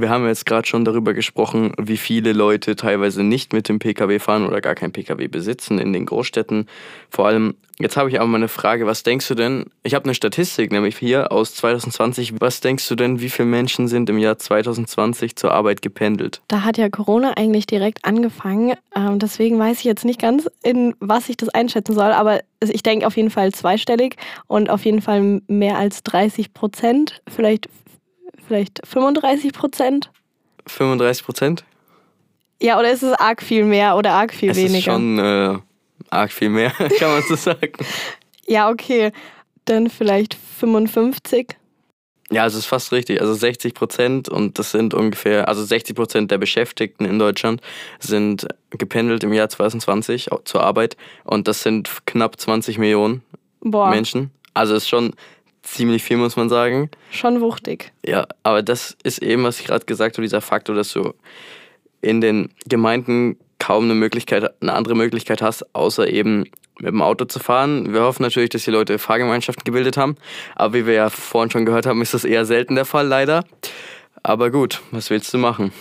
Wir 0.00 0.10
haben 0.10 0.26
jetzt 0.26 0.46
gerade 0.46 0.66
schon 0.66 0.84
darüber 0.84 1.14
gesprochen, 1.14 1.72
wie 1.78 1.96
viele 1.96 2.32
Leute 2.32 2.76
teilweise 2.76 3.22
nicht 3.22 3.52
mit 3.52 3.68
dem 3.68 3.78
Pkw 3.78 4.18
fahren 4.18 4.46
oder 4.46 4.60
gar 4.60 4.74
kein 4.74 4.92
Pkw 4.92 5.28
besitzen 5.28 5.78
in 5.78 5.92
den 5.92 6.06
Großstädten. 6.06 6.66
Vor 7.10 7.26
allem, 7.26 7.54
jetzt 7.78 7.96
habe 7.96 8.08
ich 8.08 8.20
aber 8.20 8.28
mal 8.28 8.36
eine 8.36 8.48
Frage, 8.48 8.86
was 8.86 9.02
denkst 9.02 9.26
du 9.28 9.34
denn, 9.34 9.66
ich 9.82 9.94
habe 9.94 10.04
eine 10.04 10.14
Statistik 10.14 10.70
nämlich 10.70 10.96
hier 10.98 11.32
aus 11.32 11.54
2020, 11.54 12.40
was 12.40 12.60
denkst 12.60 12.88
du 12.88 12.94
denn, 12.94 13.20
wie 13.20 13.30
viele 13.30 13.48
Menschen 13.48 13.88
sind 13.88 14.08
im 14.10 14.18
Jahr 14.18 14.38
2020 14.38 15.36
zur 15.36 15.52
Arbeit 15.52 15.82
gependelt? 15.82 16.42
Da 16.48 16.62
hat 16.62 16.78
ja 16.78 16.88
Corona 16.88 17.32
eigentlich 17.36 17.66
direkt 17.66 18.04
angefangen, 18.04 18.74
ähm, 18.94 19.18
deswegen 19.18 19.58
weiß 19.58 19.78
ich 19.78 19.84
jetzt 19.84 20.04
nicht 20.04 20.20
ganz, 20.20 20.48
in 20.62 20.94
was 21.00 21.28
ich 21.28 21.36
das 21.36 21.48
einschätzen 21.48 21.94
soll, 21.94 22.12
aber 22.12 22.40
ich 22.60 22.82
denke 22.82 23.06
auf 23.06 23.16
jeden 23.16 23.30
Fall 23.30 23.52
zweistellig 23.52 24.16
und 24.46 24.70
auf 24.70 24.84
jeden 24.84 25.02
Fall 25.02 25.40
mehr 25.48 25.78
als 25.78 26.02
30 26.02 26.54
Prozent, 26.54 27.22
vielleicht 27.28 27.68
vielleicht 28.48 28.80
35 28.84 29.52
Prozent. 29.52 30.10
35 30.66 31.24
Prozent? 31.24 31.64
Ja, 32.60 32.78
oder 32.78 32.90
ist 32.90 33.02
es 33.02 33.12
arg 33.12 33.42
viel 33.42 33.64
mehr 33.64 33.96
oder 33.96 34.12
arg 34.12 34.34
viel 34.34 34.50
es 34.50 34.56
weniger? 34.56 34.78
Ist 34.78 34.84
schon 34.84 35.18
äh, 35.18 35.58
arg 36.10 36.32
viel 36.32 36.48
mehr, 36.48 36.70
kann 36.98 37.12
man 37.12 37.22
so 37.22 37.36
sagen. 37.36 37.72
ja, 38.46 38.68
okay. 38.68 39.12
Dann 39.66 39.90
vielleicht 39.90 40.34
55. 40.34 41.56
Ja, 42.30 42.46
es 42.46 42.54
ist 42.54 42.66
fast 42.66 42.92
richtig. 42.92 43.20
Also 43.20 43.32
60 43.34 43.74
Prozent 43.74 44.28
und 44.28 44.58
das 44.58 44.70
sind 44.70 44.92
ungefähr, 44.92 45.48
also 45.48 45.64
60 45.64 45.94
Prozent 45.94 46.30
der 46.30 46.38
Beschäftigten 46.38 47.04
in 47.04 47.18
Deutschland 47.18 47.60
sind 48.00 48.46
gependelt 48.70 49.24
im 49.24 49.32
Jahr 49.32 49.48
2020 49.48 50.28
zur 50.44 50.62
Arbeit 50.62 50.96
und 51.24 51.48
das 51.48 51.62
sind 51.62 51.90
knapp 52.06 52.38
20 52.38 52.78
Millionen 52.78 53.22
Boah. 53.60 53.90
Menschen. 53.90 54.30
Also 54.52 54.74
es 54.74 54.84
ist 54.84 54.88
schon 54.88 55.12
ziemlich 55.72 56.02
viel, 56.02 56.16
muss 56.16 56.36
man 56.36 56.48
sagen. 56.48 56.90
Schon 57.10 57.40
wuchtig. 57.40 57.92
Ja, 58.04 58.26
aber 58.42 58.62
das 58.62 58.96
ist 59.02 59.22
eben, 59.22 59.44
was 59.44 59.60
ich 59.60 59.66
gerade 59.66 59.84
gesagt 59.84 60.16
habe, 60.16 60.22
dieser 60.22 60.40
Faktor, 60.40 60.74
dass 60.74 60.92
du 60.92 61.14
in 62.00 62.20
den 62.20 62.50
Gemeinden 62.66 63.36
kaum 63.58 63.84
eine 63.84 63.94
Möglichkeit, 63.94 64.50
eine 64.62 64.72
andere 64.72 64.94
Möglichkeit 64.94 65.42
hast, 65.42 65.74
außer 65.74 66.08
eben 66.08 66.44
mit 66.78 66.92
dem 66.92 67.02
Auto 67.02 67.24
zu 67.24 67.40
fahren. 67.40 67.92
Wir 67.92 68.02
hoffen 68.02 68.22
natürlich, 68.22 68.50
dass 68.50 68.64
die 68.64 68.70
Leute 68.70 68.98
Fahrgemeinschaften 68.98 69.64
gebildet 69.64 69.96
haben, 69.96 70.16
aber 70.54 70.74
wie 70.74 70.86
wir 70.86 70.94
ja 70.94 71.10
vorhin 71.10 71.50
schon 71.50 71.66
gehört 71.66 71.86
haben, 71.86 72.00
ist 72.02 72.14
das 72.14 72.24
eher 72.24 72.44
selten 72.44 72.76
der 72.76 72.84
Fall, 72.84 73.06
leider. 73.06 73.44
Aber 74.22 74.50
gut, 74.50 74.80
was 74.90 75.10
willst 75.10 75.32
du 75.34 75.38
machen? 75.38 75.72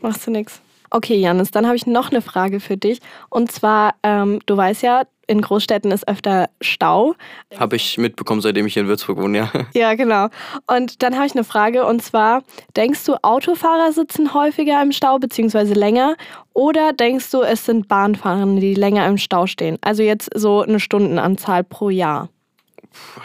Machst 0.00 0.26
du 0.26 0.30
nichts. 0.30 0.60
Okay, 0.90 1.16
Janis, 1.16 1.52
dann 1.52 1.66
habe 1.66 1.76
ich 1.76 1.86
noch 1.86 2.10
eine 2.10 2.20
Frage 2.20 2.58
für 2.58 2.76
dich. 2.76 2.98
Und 3.28 3.52
zwar, 3.52 3.94
ähm, 4.02 4.40
du 4.46 4.56
weißt 4.56 4.82
ja, 4.82 5.04
in 5.30 5.40
Großstädten 5.40 5.92
ist 5.92 6.08
öfter 6.08 6.50
Stau. 6.60 7.14
Habe 7.56 7.76
ich 7.76 7.96
mitbekommen, 7.96 8.40
seitdem 8.40 8.66
ich 8.66 8.74
hier 8.74 8.82
in 8.82 8.88
Würzburg 8.88 9.18
wohne, 9.18 9.38
ja. 9.38 9.52
Ja, 9.74 9.94
genau. 9.94 10.28
Und 10.66 11.04
dann 11.04 11.14
habe 11.14 11.26
ich 11.26 11.32
eine 11.32 11.44
Frage 11.44 11.86
und 11.86 12.02
zwar, 12.02 12.42
denkst 12.76 13.04
du, 13.04 13.14
Autofahrer 13.22 13.92
sitzen 13.92 14.34
häufiger 14.34 14.82
im 14.82 14.90
Stau 14.90 15.20
bzw. 15.20 15.74
länger 15.74 16.16
oder 16.52 16.92
denkst 16.92 17.30
du, 17.30 17.42
es 17.42 17.64
sind 17.64 17.86
Bahnfahrer, 17.86 18.44
die 18.56 18.74
länger 18.74 19.06
im 19.06 19.18
Stau 19.18 19.46
stehen? 19.46 19.78
Also 19.82 20.02
jetzt 20.02 20.30
so 20.34 20.62
eine 20.62 20.80
Stundenanzahl 20.80 21.62
pro 21.62 21.90
Jahr. 21.90 22.28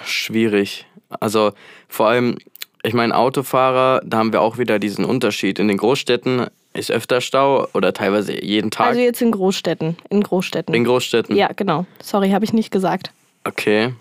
Schwierig. 0.06 0.86
Also 1.20 1.54
vor 1.88 2.10
allem, 2.10 2.38
ich 2.84 2.94
meine, 2.94 3.18
Autofahrer, 3.18 4.02
da 4.06 4.20
haben 4.20 4.32
wir 4.32 4.42
auch 4.42 4.60
wieder 4.60 4.78
diesen 4.78 5.06
Unterschied. 5.06 5.58
In 5.58 5.68
den 5.68 5.78
Großstädten 5.78 6.46
ist 6.76 6.92
öfter 6.92 7.22
Stau 7.22 7.68
oder 7.74 7.94
teilweise 7.94 8.44
jeden 8.44 8.72
Tag? 8.72 8.88
Also 8.88 9.02
jetzt 9.02 9.22
in 9.22 9.32
Großstädten. 9.32 9.98
In 10.10 10.22
Großstädten. 10.22 10.74
In 10.74 10.84
Großstädten? 10.84 11.36
Ja, 11.36 11.50
genau. 11.56 11.86
Sorry, 12.02 12.32
habe 12.32 12.46
ich 12.46 12.54
nicht 12.54 12.72
gesagt. 12.72 13.12
Okay. 13.44 13.94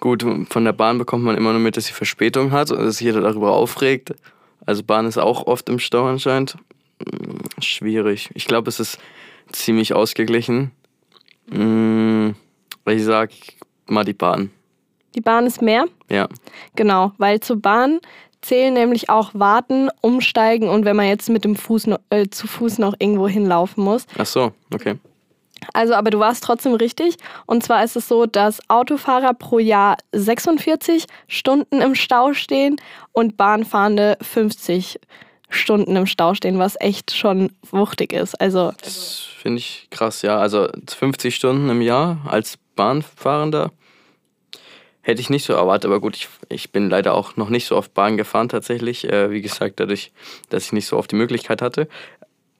Gut, 0.00 0.24
von 0.48 0.64
der 0.64 0.72
Bahn 0.72 0.98
bekommt 0.98 1.24
man 1.24 1.36
immer 1.36 1.50
nur 1.50 1.60
mit, 1.60 1.76
dass 1.76 1.86
sie 1.86 1.92
Verspätung 1.92 2.52
hat 2.52 2.70
und 2.70 2.78
dass 2.78 2.98
sich 2.98 3.06
jeder 3.06 3.20
darüber 3.20 3.52
aufregt. 3.52 4.14
Also 4.64 4.82
Bahn 4.82 5.06
ist 5.06 5.18
auch 5.18 5.46
oft 5.46 5.68
im 5.68 5.78
Stau 5.78 6.06
anscheinend. 6.06 6.56
Hm, 7.02 7.38
schwierig. 7.60 8.30
Ich 8.34 8.46
glaube, 8.46 8.68
es 8.68 8.80
ist 8.80 8.98
ziemlich 9.50 9.94
ausgeglichen. 9.94 10.70
Hm, 11.50 12.34
ich 12.86 13.04
sag 13.04 13.30
mal 13.86 14.04
die 14.04 14.12
Bahn. 14.12 14.50
Die 15.14 15.20
Bahn 15.20 15.46
ist 15.46 15.62
mehr? 15.62 15.86
Ja. 16.10 16.28
Genau, 16.76 17.12
weil 17.18 17.40
zur 17.40 17.60
Bahn 17.60 18.00
zählen 18.40 18.72
nämlich 18.72 19.10
auch 19.10 19.30
Warten, 19.34 19.88
Umsteigen 20.00 20.68
und 20.68 20.84
wenn 20.84 20.96
man 20.96 21.06
jetzt 21.06 21.28
mit 21.28 21.44
dem 21.44 21.56
Fuß 21.56 21.88
äh, 22.10 22.28
zu 22.28 22.46
Fuß 22.46 22.78
noch 22.78 22.94
irgendwo 22.98 23.28
hinlaufen 23.28 23.84
muss. 23.84 24.06
Ach 24.16 24.26
so, 24.26 24.52
okay. 24.72 24.96
Also, 25.72 25.94
aber 25.94 26.10
du 26.10 26.18
warst 26.18 26.44
trotzdem 26.44 26.74
richtig. 26.74 27.16
Und 27.46 27.62
zwar 27.62 27.84
ist 27.84 27.96
es 27.96 28.08
so, 28.08 28.26
dass 28.26 28.60
Autofahrer 28.68 29.34
pro 29.34 29.58
Jahr 29.58 29.96
46 30.12 31.06
Stunden 31.26 31.80
im 31.80 31.94
Stau 31.94 32.32
stehen 32.32 32.76
und 33.12 33.36
Bahnfahrende 33.36 34.16
50 34.20 35.00
Stunden 35.50 35.96
im 35.96 36.06
Stau 36.06 36.34
stehen, 36.34 36.58
was 36.58 36.76
echt 36.78 37.10
schon 37.10 37.50
wuchtig 37.70 38.12
ist. 38.12 38.40
Also, 38.40 38.72
das 38.82 39.26
finde 39.38 39.58
ich 39.58 39.88
krass, 39.90 40.22
ja. 40.22 40.38
Also 40.38 40.68
50 40.86 41.34
Stunden 41.34 41.70
im 41.70 41.80
Jahr 41.80 42.18
als 42.26 42.58
Bahnfahrender 42.76 43.70
Hätte 45.08 45.22
ich 45.22 45.30
nicht 45.30 45.46
so 45.46 45.54
erwartet, 45.54 45.86
aber 45.86 46.02
gut, 46.02 46.16
ich, 46.16 46.28
ich 46.50 46.70
bin 46.70 46.90
leider 46.90 47.14
auch 47.14 47.36
noch 47.36 47.48
nicht 47.48 47.64
so 47.64 47.78
oft 47.78 47.94
Bahn 47.94 48.18
gefahren 48.18 48.50
tatsächlich. 48.50 49.10
Äh, 49.10 49.30
wie 49.30 49.40
gesagt, 49.40 49.80
dadurch, 49.80 50.12
dass 50.50 50.66
ich 50.66 50.72
nicht 50.72 50.84
so 50.84 50.98
oft 50.98 51.10
die 51.10 51.16
Möglichkeit 51.16 51.62
hatte. 51.62 51.88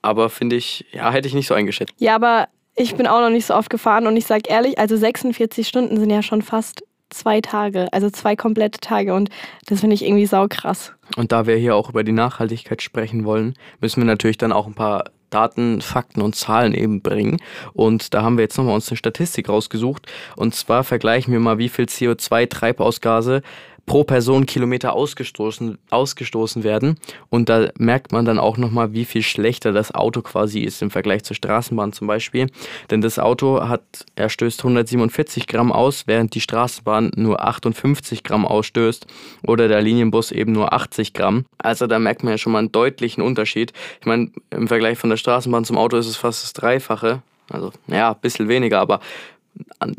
Aber 0.01 0.31
finde 0.31 0.55
ich, 0.55 0.83
ja, 0.91 1.11
hätte 1.11 1.27
ich 1.27 1.35
nicht 1.35 1.45
so 1.45 1.53
eingeschätzt. 1.53 1.93
Ja, 1.99 2.15
aber 2.15 2.47
ich 2.75 2.95
bin 2.95 3.05
auch 3.05 3.21
noch 3.21 3.29
nicht 3.29 3.45
so 3.45 3.53
oft 3.53 3.69
gefahren 3.69 4.07
und 4.07 4.17
ich 4.17 4.25
sage 4.25 4.49
ehrlich, 4.49 4.79
also 4.79 4.97
46 4.97 5.67
Stunden 5.67 5.99
sind 5.99 6.09
ja 6.09 6.23
schon 6.23 6.41
fast 6.41 6.83
zwei 7.11 7.39
Tage, 7.39 7.87
also 7.91 8.09
zwei 8.09 8.35
komplette 8.35 8.79
Tage 8.79 9.13
und 9.13 9.29
das 9.67 9.81
finde 9.81 9.93
ich 9.93 10.03
irgendwie 10.03 10.25
saukrass. 10.25 10.93
Und 11.17 11.31
da 11.31 11.45
wir 11.45 11.55
hier 11.55 11.75
auch 11.75 11.89
über 11.89 12.03
die 12.03 12.13
Nachhaltigkeit 12.13 12.81
sprechen 12.81 13.25
wollen, 13.25 13.53
müssen 13.79 14.01
wir 14.01 14.07
natürlich 14.07 14.39
dann 14.39 14.53
auch 14.53 14.65
ein 14.65 14.73
paar 14.73 15.11
Daten, 15.29 15.81
Fakten 15.81 16.21
und 16.21 16.35
Zahlen 16.35 16.73
eben 16.73 17.01
bringen. 17.01 17.37
Und 17.73 18.13
da 18.13 18.23
haben 18.23 18.37
wir 18.37 18.43
jetzt 18.43 18.57
nochmal 18.57 18.75
uns 18.75 18.89
eine 18.89 18.97
Statistik 18.97 19.49
rausgesucht. 19.49 20.07
Und 20.35 20.55
zwar 20.55 20.83
vergleichen 20.83 21.33
wir 21.33 21.39
mal, 21.39 21.57
wie 21.57 21.69
viel 21.69 21.85
CO2-Treibhausgase 21.85 23.41
pro 23.85 24.03
Personenkilometer 24.03 24.93
ausgestoßen, 24.93 25.77
ausgestoßen 25.89 26.63
werden. 26.63 26.99
Und 27.29 27.49
da 27.49 27.69
merkt 27.77 28.11
man 28.11 28.25
dann 28.25 28.39
auch 28.39 28.57
nochmal, 28.57 28.93
wie 28.93 29.05
viel 29.05 29.21
schlechter 29.21 29.71
das 29.71 29.93
Auto 29.93 30.21
quasi 30.21 30.61
ist 30.61 30.81
im 30.81 30.91
Vergleich 30.91 31.23
zur 31.23 31.35
Straßenbahn 31.35 31.93
zum 31.93 32.07
Beispiel. 32.07 32.47
Denn 32.91 33.01
das 33.01 33.19
Auto 33.19 33.67
hat, 33.67 33.83
er 34.15 34.29
stößt 34.29 34.59
147 34.61 35.47
Gramm 35.47 35.71
aus, 35.71 36.07
während 36.07 36.35
die 36.35 36.41
Straßenbahn 36.41 37.11
nur 37.15 37.43
58 37.43 38.23
Gramm 38.23 38.45
ausstößt 38.45 39.07
oder 39.45 39.67
der 39.67 39.81
Linienbus 39.81 40.31
eben 40.31 40.51
nur 40.51 40.73
80 40.73 41.13
Gramm. 41.13 41.45
Also 41.57 41.87
da 41.87 41.99
merkt 41.99 42.23
man 42.23 42.31
ja 42.31 42.37
schon 42.37 42.53
mal 42.53 42.59
einen 42.59 42.71
deutlichen 42.71 43.21
Unterschied. 43.21 43.73
Ich 43.99 44.05
meine, 44.05 44.31
im 44.49 44.67
Vergleich 44.67 44.97
von 44.97 45.09
der 45.09 45.17
Straßenbahn 45.17 45.65
zum 45.65 45.77
Auto 45.77 45.97
ist 45.97 46.07
es 46.07 46.17
fast 46.17 46.43
das 46.43 46.53
Dreifache. 46.53 47.21
Also, 47.51 47.71
ja, 47.87 48.11
ein 48.11 48.21
bisschen 48.21 48.47
weniger, 48.47 48.79
aber 48.79 48.99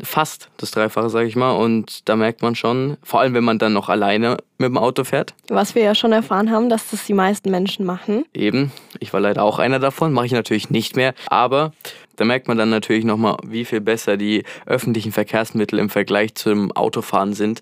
fast 0.03 0.49
das 0.57 0.71
Dreifache, 0.71 1.09
sage 1.09 1.27
ich 1.27 1.35
mal. 1.35 1.51
Und 1.51 2.07
da 2.07 2.15
merkt 2.15 2.41
man 2.41 2.55
schon, 2.55 2.97
vor 3.03 3.21
allem 3.21 3.33
wenn 3.33 3.43
man 3.43 3.59
dann 3.59 3.73
noch 3.73 3.89
alleine 3.89 4.37
mit 4.57 4.67
dem 4.67 4.77
Auto 4.77 5.03
fährt. 5.03 5.33
Was 5.49 5.75
wir 5.75 5.83
ja 5.83 5.95
schon 5.95 6.11
erfahren 6.11 6.51
haben, 6.51 6.69
dass 6.69 6.91
das 6.91 7.05
die 7.05 7.13
meisten 7.13 7.49
Menschen 7.49 7.85
machen. 7.85 8.25
Eben, 8.33 8.71
ich 8.99 9.13
war 9.13 9.19
leider 9.19 9.43
auch 9.43 9.59
einer 9.59 9.79
davon, 9.79 10.13
mache 10.13 10.27
ich 10.27 10.31
natürlich 10.31 10.69
nicht 10.69 10.95
mehr. 10.95 11.13
Aber 11.27 11.73
da 12.15 12.25
merkt 12.25 12.47
man 12.47 12.57
dann 12.57 12.69
natürlich 12.69 13.05
nochmal, 13.05 13.37
wie 13.43 13.65
viel 13.65 13.81
besser 13.81 14.17
die 14.17 14.43
öffentlichen 14.65 15.11
Verkehrsmittel 15.11 15.79
im 15.79 15.89
Vergleich 15.89 16.35
zum 16.35 16.71
Autofahren 16.71 17.33
sind. 17.33 17.61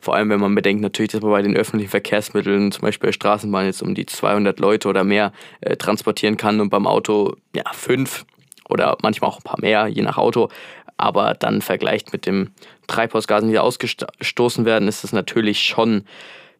Vor 0.00 0.14
allem, 0.14 0.30
wenn 0.30 0.40
man 0.40 0.54
bedenkt 0.54 0.82
natürlich, 0.82 1.12
dass 1.12 1.20
man 1.20 1.30
bei 1.30 1.42
den 1.42 1.56
öffentlichen 1.56 1.90
Verkehrsmitteln, 1.90 2.72
zum 2.72 2.82
Beispiel 2.82 3.08
der 3.08 3.12
Straßenbahn, 3.12 3.66
jetzt 3.66 3.82
um 3.82 3.94
die 3.94 4.06
200 4.06 4.58
Leute 4.58 4.88
oder 4.88 5.04
mehr 5.04 5.32
äh, 5.60 5.76
transportieren 5.76 6.38
kann 6.38 6.60
und 6.60 6.70
beim 6.70 6.86
Auto 6.86 7.36
ja 7.54 7.64
fünf 7.72 8.24
oder 8.70 8.96
manchmal 9.02 9.30
auch 9.30 9.38
ein 9.38 9.42
paar 9.42 9.60
mehr, 9.60 9.88
je 9.88 10.02
nach 10.02 10.16
Auto. 10.16 10.48
Aber 11.00 11.34
dann 11.34 11.62
vergleicht 11.62 12.12
mit 12.12 12.26
den 12.26 12.50
Treibhausgasen, 12.86 13.50
die 13.50 13.58
ausgestoßen 13.58 14.64
werden, 14.64 14.88
ist 14.88 15.04
das 15.04 15.12
natürlich 15.12 15.62
schon 15.62 16.04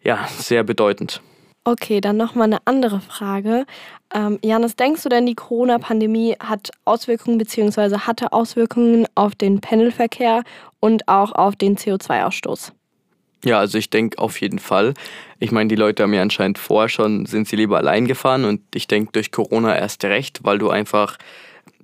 ja, 0.02 0.26
sehr 0.38 0.64
bedeutend. 0.64 1.20
Okay, 1.64 2.00
dann 2.00 2.16
nochmal 2.16 2.46
eine 2.46 2.58
andere 2.64 3.00
Frage. 3.00 3.66
Ähm, 4.14 4.38
Janis, 4.42 4.76
denkst 4.76 5.02
du 5.02 5.10
denn, 5.10 5.26
die 5.26 5.34
Corona-Pandemie 5.34 6.36
hat 6.40 6.70
Auswirkungen 6.86 7.36
bzw. 7.36 7.98
hatte 7.98 8.32
Auswirkungen 8.32 9.06
auf 9.14 9.34
den 9.34 9.60
Pendelverkehr 9.60 10.42
und 10.80 11.06
auch 11.06 11.32
auf 11.32 11.56
den 11.56 11.76
CO2-Ausstoß? 11.76 12.72
Ja, 13.44 13.58
also 13.58 13.78
ich 13.78 13.90
denke 13.90 14.18
auf 14.18 14.40
jeden 14.40 14.58
Fall. 14.58 14.94
Ich 15.38 15.52
meine, 15.52 15.68
die 15.68 15.76
Leute 15.76 16.02
haben 16.02 16.14
ja 16.14 16.22
anscheinend 16.22 16.58
vorher 16.58 16.88
schon, 16.88 17.26
sind 17.26 17.46
sie 17.46 17.56
lieber 17.56 17.78
allein 17.78 18.06
gefahren 18.06 18.44
und 18.44 18.62
ich 18.74 18.86
denke 18.86 19.12
durch 19.12 19.30
Corona 19.30 19.76
erst 19.76 20.04
recht, 20.04 20.40
weil 20.44 20.58
du 20.58 20.70
einfach 20.70 21.16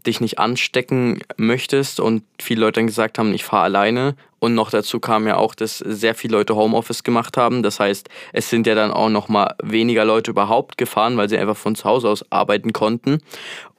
dich 0.07 0.21
nicht 0.21 0.38
anstecken 0.38 1.21
möchtest 1.37 2.01
und 2.01 2.23
viele 2.40 2.62
Leute 2.62 2.81
dann 2.81 2.87
gesagt 2.87 3.19
haben, 3.19 3.35
ich 3.35 3.45
fahre 3.45 3.64
alleine. 3.64 4.16
Und 4.38 4.55
noch 4.55 4.71
dazu 4.71 5.01
kam 5.01 5.27
ja 5.27 5.37
auch, 5.37 5.55
dass 5.55 5.79
sehr 5.79 6.14
viele 6.14 6.37
Leute 6.37 6.55
Homeoffice 6.55 7.03
gemacht 7.03 7.37
haben. 7.37 7.62
Das 7.62 7.81
heißt, 7.81 8.09
es 8.33 8.51
sind 8.51 8.66
ja 8.66 8.75
dann 8.75 8.90
auch 8.90 9.09
noch 9.09 9.29
mal 9.29 9.55
weniger 9.62 10.05
Leute 10.05 10.31
überhaupt 10.31 10.79
gefahren, 10.79 11.16
weil 11.16 11.29
sie 11.29 11.38
einfach 11.38 11.57
von 11.57 11.75
zu 11.75 11.85
Hause 11.85 12.09
aus 12.09 12.31
arbeiten 12.31 12.73
konnten. 12.73 13.21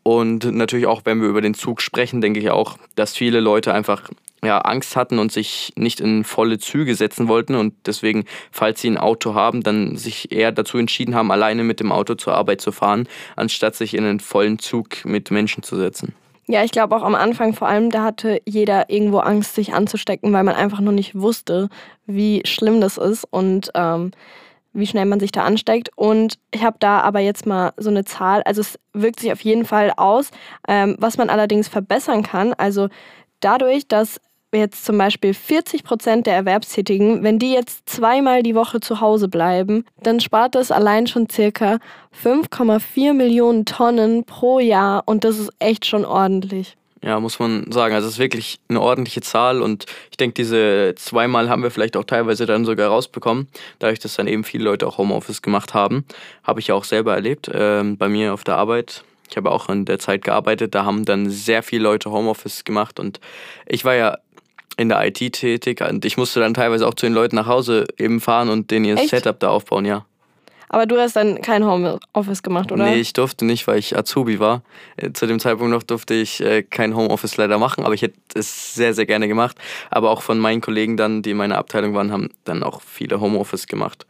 Und 0.03 0.45
natürlich 0.45 0.87
auch, 0.87 1.01
wenn 1.03 1.21
wir 1.21 1.27
über 1.27 1.41
den 1.41 1.53
Zug 1.53 1.81
sprechen, 1.81 2.21
denke 2.21 2.39
ich 2.39 2.49
auch, 2.49 2.77
dass 2.95 3.15
viele 3.15 3.39
Leute 3.39 3.73
einfach 3.73 4.09
ja, 4.43 4.60
Angst 4.60 4.95
hatten 4.95 5.19
und 5.19 5.32
sich 5.32 5.73
nicht 5.76 6.00
in 6.00 6.23
volle 6.23 6.60
Züge 6.60 6.95
setzen 6.95 7.28
wollten 7.28 7.56
und 7.56 7.73
deswegen, 7.86 8.26
falls 8.52 8.82
sie 8.82 8.89
ein 8.89 8.97
Auto 8.97 9.34
haben, 9.34 9.63
dann 9.63 9.97
sich 9.97 10.32
eher 10.32 10.52
dazu 10.52 10.78
entschieden 10.78 11.15
haben, 11.15 11.32
alleine 11.32 11.63
mit 11.63 11.80
dem 11.80 11.91
Auto 11.91 12.15
zur 12.15 12.34
Arbeit 12.36 12.62
zu 12.62 12.71
fahren, 12.71 13.08
anstatt 13.36 13.76
sich 13.76 13.95
in 13.95 14.04
einen 14.04 14.19
vollen 14.19 14.60
Zug 14.60 15.06
mit 15.06 15.32
Menschen 15.32 15.63
zu 15.63 15.76
setzen. 15.76 16.13
Ja, 16.50 16.63
ich 16.63 16.71
glaube 16.71 16.95
auch 16.95 17.04
am 17.04 17.15
Anfang 17.15 17.54
vor 17.54 17.67
allem, 17.67 17.89
da 17.89 18.04
hatte 18.04 18.41
jeder 18.45 18.89
irgendwo 18.89 19.17
Angst, 19.19 19.56
sich 19.56 19.73
anzustecken, 19.73 20.32
weil 20.32 20.45
man 20.45 20.56
einfach 20.56 20.80
noch 20.80 20.93
nicht 20.93 21.13
wusste, 21.13 21.67
wie 22.06 22.41
schlimm 22.45 22.80
das 22.80 22.97
ist 22.97 23.26
und 23.30 23.69
ähm, 23.76 24.12
wie 24.71 24.88
schnell 24.88 25.06
man 25.06 25.19
sich 25.19 25.34
da 25.34 25.43
ansteckt. 25.43 25.89
Und 25.97 26.38
ich 26.52 26.63
habe 26.63 26.78
da 26.80 27.02
aber 27.02 27.19
jetzt 27.19 27.45
mal 27.45 27.73
so 27.76 27.89
eine 27.89 28.06
Zahl. 28.06 28.43
Also 28.43 28.62
es 28.62 28.80
wirkt 28.93 29.19
sich 29.19 29.32
auf 29.34 29.41
jeden 29.41 29.65
Fall 29.65 29.91
aus. 29.97 30.30
Ähm, 30.67 30.95
was 31.00 31.17
man 31.17 31.30
allerdings 31.30 31.67
verbessern 31.67 32.23
kann, 32.23 32.54
also 32.54 32.88
dadurch, 33.39 33.88
dass 33.88 34.21
jetzt 34.57 34.85
zum 34.85 34.97
Beispiel 34.97 35.33
40 35.33 35.83
Prozent 35.83 36.27
der 36.27 36.35
Erwerbstätigen, 36.35 37.23
wenn 37.23 37.39
die 37.39 37.53
jetzt 37.53 37.89
zweimal 37.89 38.43
die 38.43 38.55
Woche 38.55 38.79
zu 38.79 39.01
Hause 39.01 39.27
bleiben, 39.27 39.85
dann 40.01 40.19
spart 40.19 40.55
das 40.55 40.71
allein 40.71 41.07
schon 41.07 41.29
circa 41.29 41.79
5,4 42.23 43.13
Millionen 43.13 43.65
Tonnen 43.65 44.23
pro 44.23 44.59
Jahr 44.59 45.03
und 45.05 45.23
das 45.23 45.37
ist 45.37 45.51
echt 45.59 45.85
schon 45.85 46.05
ordentlich. 46.05 46.77
Ja, 47.03 47.19
muss 47.19 47.39
man 47.39 47.71
sagen. 47.71 47.93
Also 47.93 48.07
es 48.07 48.15
ist 48.15 48.19
wirklich 48.19 48.59
eine 48.69 48.81
ordentliche 48.81 49.21
Zahl 49.21 49.61
und 49.61 49.85
ich 50.09 50.17
denke, 50.17 50.33
diese 50.33 50.95
zweimal 50.95 51.49
haben 51.49 51.63
wir 51.63 51.71
vielleicht 51.71 51.95
auch 51.95 52.03
teilweise 52.03 52.45
dann 52.45 52.65
sogar 52.65 52.89
rausbekommen, 52.89 53.47
dadurch, 53.79 53.99
dass 53.99 54.15
dann 54.15 54.27
eben 54.27 54.43
viele 54.43 54.63
Leute 54.63 54.87
auch 54.87 54.97
Homeoffice 54.97 55.41
gemacht 55.41 55.73
haben. 55.73 56.05
Habe 56.43 56.59
ich 56.59 56.67
ja 56.67 56.75
auch 56.75 56.83
selber 56.83 57.13
erlebt 57.13 57.49
ähm, 57.53 57.97
bei 57.97 58.09
mir 58.09 58.33
auf 58.33 58.43
der 58.43 58.57
Arbeit. 58.57 59.03
Ich 59.29 59.37
habe 59.37 59.51
auch 59.51 59.69
in 59.69 59.85
der 59.85 59.99
Zeit 59.99 60.23
gearbeitet, 60.23 60.73
da 60.73 60.85
haben 60.85 61.05
dann 61.05 61.29
sehr 61.29 61.61
viele 61.61 61.83
Leute 61.83 62.11
Homeoffice 62.11 62.63
gemacht 62.63 62.99
und 62.99 63.19
ich 63.65 63.83
war 63.83 63.93
ja 63.93 64.17
in 64.77 64.89
der 64.89 65.05
IT 65.05 65.33
tätig 65.33 65.81
und 65.81 66.05
ich 66.05 66.17
musste 66.17 66.39
dann 66.39 66.53
teilweise 66.53 66.87
auch 66.87 66.93
zu 66.93 67.05
den 67.05 67.13
Leuten 67.13 67.35
nach 67.35 67.47
Hause 67.47 67.85
eben 67.97 68.21
fahren 68.21 68.49
und 68.49 68.71
denen 68.71 68.85
ihr 68.85 68.95
Echt? 68.95 69.09
Setup 69.09 69.39
da 69.39 69.49
aufbauen, 69.49 69.85
ja. 69.85 70.05
Aber 70.69 70.85
du 70.85 70.97
hast 70.97 71.15
dann 71.15 71.41
kein 71.41 71.65
Homeoffice 71.65 72.43
gemacht, 72.43 72.71
oder? 72.71 72.83
Nee, 72.83 72.97
ich 72.97 73.13
durfte 73.13 73.45
nicht, 73.45 73.67
weil 73.67 73.79
ich 73.79 73.97
Azubi 73.97 74.39
war. 74.39 74.63
Äh, 74.97 75.13
zu 75.13 75.25
dem 75.25 75.39
Zeitpunkt 75.39 75.71
noch 75.71 75.83
durfte 75.83 76.13
ich 76.13 76.41
äh, 76.41 76.61
kein 76.61 76.95
Homeoffice 76.95 77.37
leider 77.37 77.57
machen, 77.57 77.85
aber 77.85 77.93
ich 77.93 78.01
hätte 78.01 78.19
es 78.35 78.75
sehr, 78.75 78.93
sehr 78.93 79.05
gerne 79.05 79.27
gemacht. 79.29 79.57
Aber 79.89 80.09
auch 80.11 80.21
von 80.21 80.39
meinen 80.39 80.59
Kollegen 80.59 80.97
dann, 80.97 81.21
die 81.21 81.31
in 81.31 81.37
meiner 81.37 81.57
Abteilung 81.57 81.93
waren, 81.93 82.11
haben 82.11 82.29
dann 82.43 82.63
auch 82.63 82.81
viele 82.81 83.21
Homeoffice 83.21 83.67
gemacht. 83.67 84.05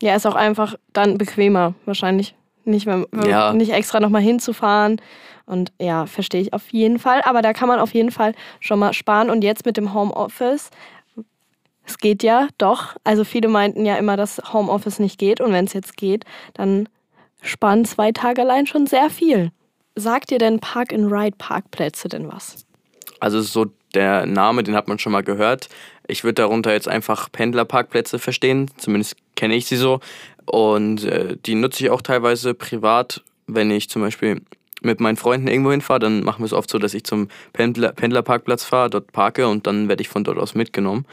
Ja, 0.00 0.14
ist 0.14 0.26
auch 0.26 0.34
einfach 0.36 0.76
dann 0.92 1.18
bequemer, 1.18 1.74
wahrscheinlich. 1.84 2.34
Nicht, 2.64 2.86
mehr, 2.86 3.06
ja. 3.26 3.52
nicht 3.52 3.72
extra 3.72 4.00
nochmal 4.00 4.22
hinzufahren. 4.22 5.00
Und 5.46 5.72
ja, 5.80 6.06
verstehe 6.06 6.40
ich 6.40 6.52
auf 6.52 6.68
jeden 6.70 6.98
Fall. 6.98 7.22
Aber 7.24 7.42
da 7.42 7.52
kann 7.52 7.68
man 7.68 7.80
auf 7.80 7.94
jeden 7.94 8.10
Fall 8.10 8.34
schon 8.60 8.78
mal 8.78 8.92
sparen. 8.92 9.30
Und 9.30 9.42
jetzt 9.42 9.66
mit 9.66 9.76
dem 9.76 9.94
Homeoffice, 9.94 10.70
es 11.84 11.98
geht 11.98 12.22
ja 12.22 12.48
doch. 12.58 12.96
Also 13.04 13.24
viele 13.24 13.48
meinten 13.48 13.84
ja 13.84 13.96
immer, 13.96 14.16
dass 14.16 14.40
Homeoffice 14.52 14.98
nicht 14.98 15.18
geht. 15.18 15.40
Und 15.40 15.52
wenn 15.52 15.64
es 15.64 15.72
jetzt 15.72 15.96
geht, 15.96 16.24
dann 16.54 16.88
sparen 17.42 17.84
zwei 17.84 18.12
Tage 18.12 18.42
allein 18.42 18.66
schon 18.66 18.86
sehr 18.86 19.10
viel. 19.10 19.50
Sagt 19.94 20.30
dir 20.30 20.38
denn 20.38 20.60
Park-and-Ride-Parkplätze 20.60 22.08
denn 22.08 22.30
was? 22.30 22.64
Also 23.20 23.42
so 23.42 23.66
der 23.94 24.26
Name, 24.26 24.62
den 24.62 24.74
hat 24.74 24.88
man 24.88 24.98
schon 24.98 25.12
mal 25.12 25.22
gehört. 25.22 25.68
Ich 26.06 26.24
würde 26.24 26.42
darunter 26.42 26.72
jetzt 26.72 26.88
einfach 26.88 27.30
Pendlerparkplätze 27.30 28.18
verstehen. 28.18 28.70
Zumindest 28.76 29.16
kenne 29.36 29.54
ich 29.54 29.66
sie 29.66 29.76
so. 29.76 30.00
Und 30.46 31.04
äh, 31.04 31.36
die 31.46 31.54
nutze 31.54 31.84
ich 31.84 31.90
auch 31.90 32.02
teilweise 32.02 32.54
privat, 32.54 33.22
wenn 33.46 33.70
ich 33.70 33.88
zum 33.88 34.02
Beispiel 34.02 34.40
mit 34.82 35.00
meinen 35.00 35.16
Freunden 35.16 35.46
irgendwo 35.46 35.70
hinfahre, 35.70 36.00
dann 36.00 36.24
machen 36.24 36.40
wir 36.40 36.46
es 36.46 36.52
oft 36.52 36.68
so, 36.68 36.78
dass 36.78 36.94
ich 36.94 37.04
zum 37.04 37.28
Pendler, 37.52 37.92
Pendlerparkplatz 37.92 38.64
fahre, 38.64 38.90
dort 38.90 39.12
parke 39.12 39.46
und 39.46 39.66
dann 39.66 39.88
werde 39.88 40.02
ich 40.02 40.08
von 40.08 40.24
dort 40.24 40.38
aus 40.38 40.54
mitgenommen. 40.54 41.06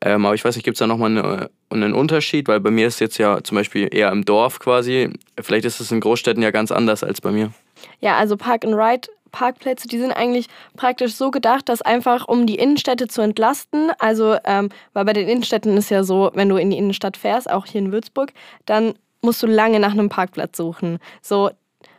Ähm, 0.00 0.26
aber 0.26 0.34
ich 0.34 0.44
weiß 0.44 0.56
nicht, 0.56 0.64
gibt 0.64 0.74
es 0.74 0.80
da 0.80 0.86
nochmal 0.86 1.10
eine, 1.10 1.50
einen 1.70 1.94
Unterschied? 1.94 2.48
Weil 2.48 2.60
bei 2.60 2.70
mir 2.70 2.86
ist 2.86 3.00
jetzt 3.00 3.18
ja 3.18 3.42
zum 3.42 3.56
Beispiel 3.56 3.88
eher 3.90 4.10
im 4.10 4.24
Dorf 4.24 4.58
quasi. 4.58 5.10
Vielleicht 5.40 5.64
ist 5.64 5.80
es 5.80 5.92
in 5.92 6.00
Großstädten 6.00 6.42
ja 6.42 6.50
ganz 6.50 6.72
anders 6.72 7.04
als 7.04 7.20
bei 7.20 7.30
mir. 7.30 7.52
Ja, 8.00 8.16
also 8.16 8.36
Park 8.36 8.64
and 8.64 8.74
Ride 8.74 9.08
Parkplätze, 9.34 9.88
die 9.88 9.98
sind 9.98 10.12
eigentlich 10.12 10.46
praktisch 10.76 11.16
so 11.16 11.32
gedacht, 11.32 11.68
dass 11.68 11.82
einfach 11.82 12.28
um 12.28 12.46
die 12.46 12.54
Innenstädte 12.54 13.08
zu 13.08 13.20
entlasten, 13.20 13.90
also 13.98 14.36
ähm, 14.44 14.68
weil 14.92 15.04
bei 15.04 15.12
den 15.12 15.28
Innenstädten 15.28 15.76
ist 15.76 15.90
ja 15.90 16.04
so, 16.04 16.30
wenn 16.34 16.48
du 16.48 16.56
in 16.56 16.70
die 16.70 16.78
Innenstadt 16.78 17.16
fährst, 17.16 17.50
auch 17.50 17.66
hier 17.66 17.80
in 17.80 17.90
Würzburg, 17.90 18.32
dann 18.64 18.94
musst 19.22 19.42
du 19.42 19.48
lange 19.48 19.80
nach 19.80 19.90
einem 19.90 20.08
Parkplatz 20.08 20.56
suchen. 20.56 20.98
So, 21.20 21.50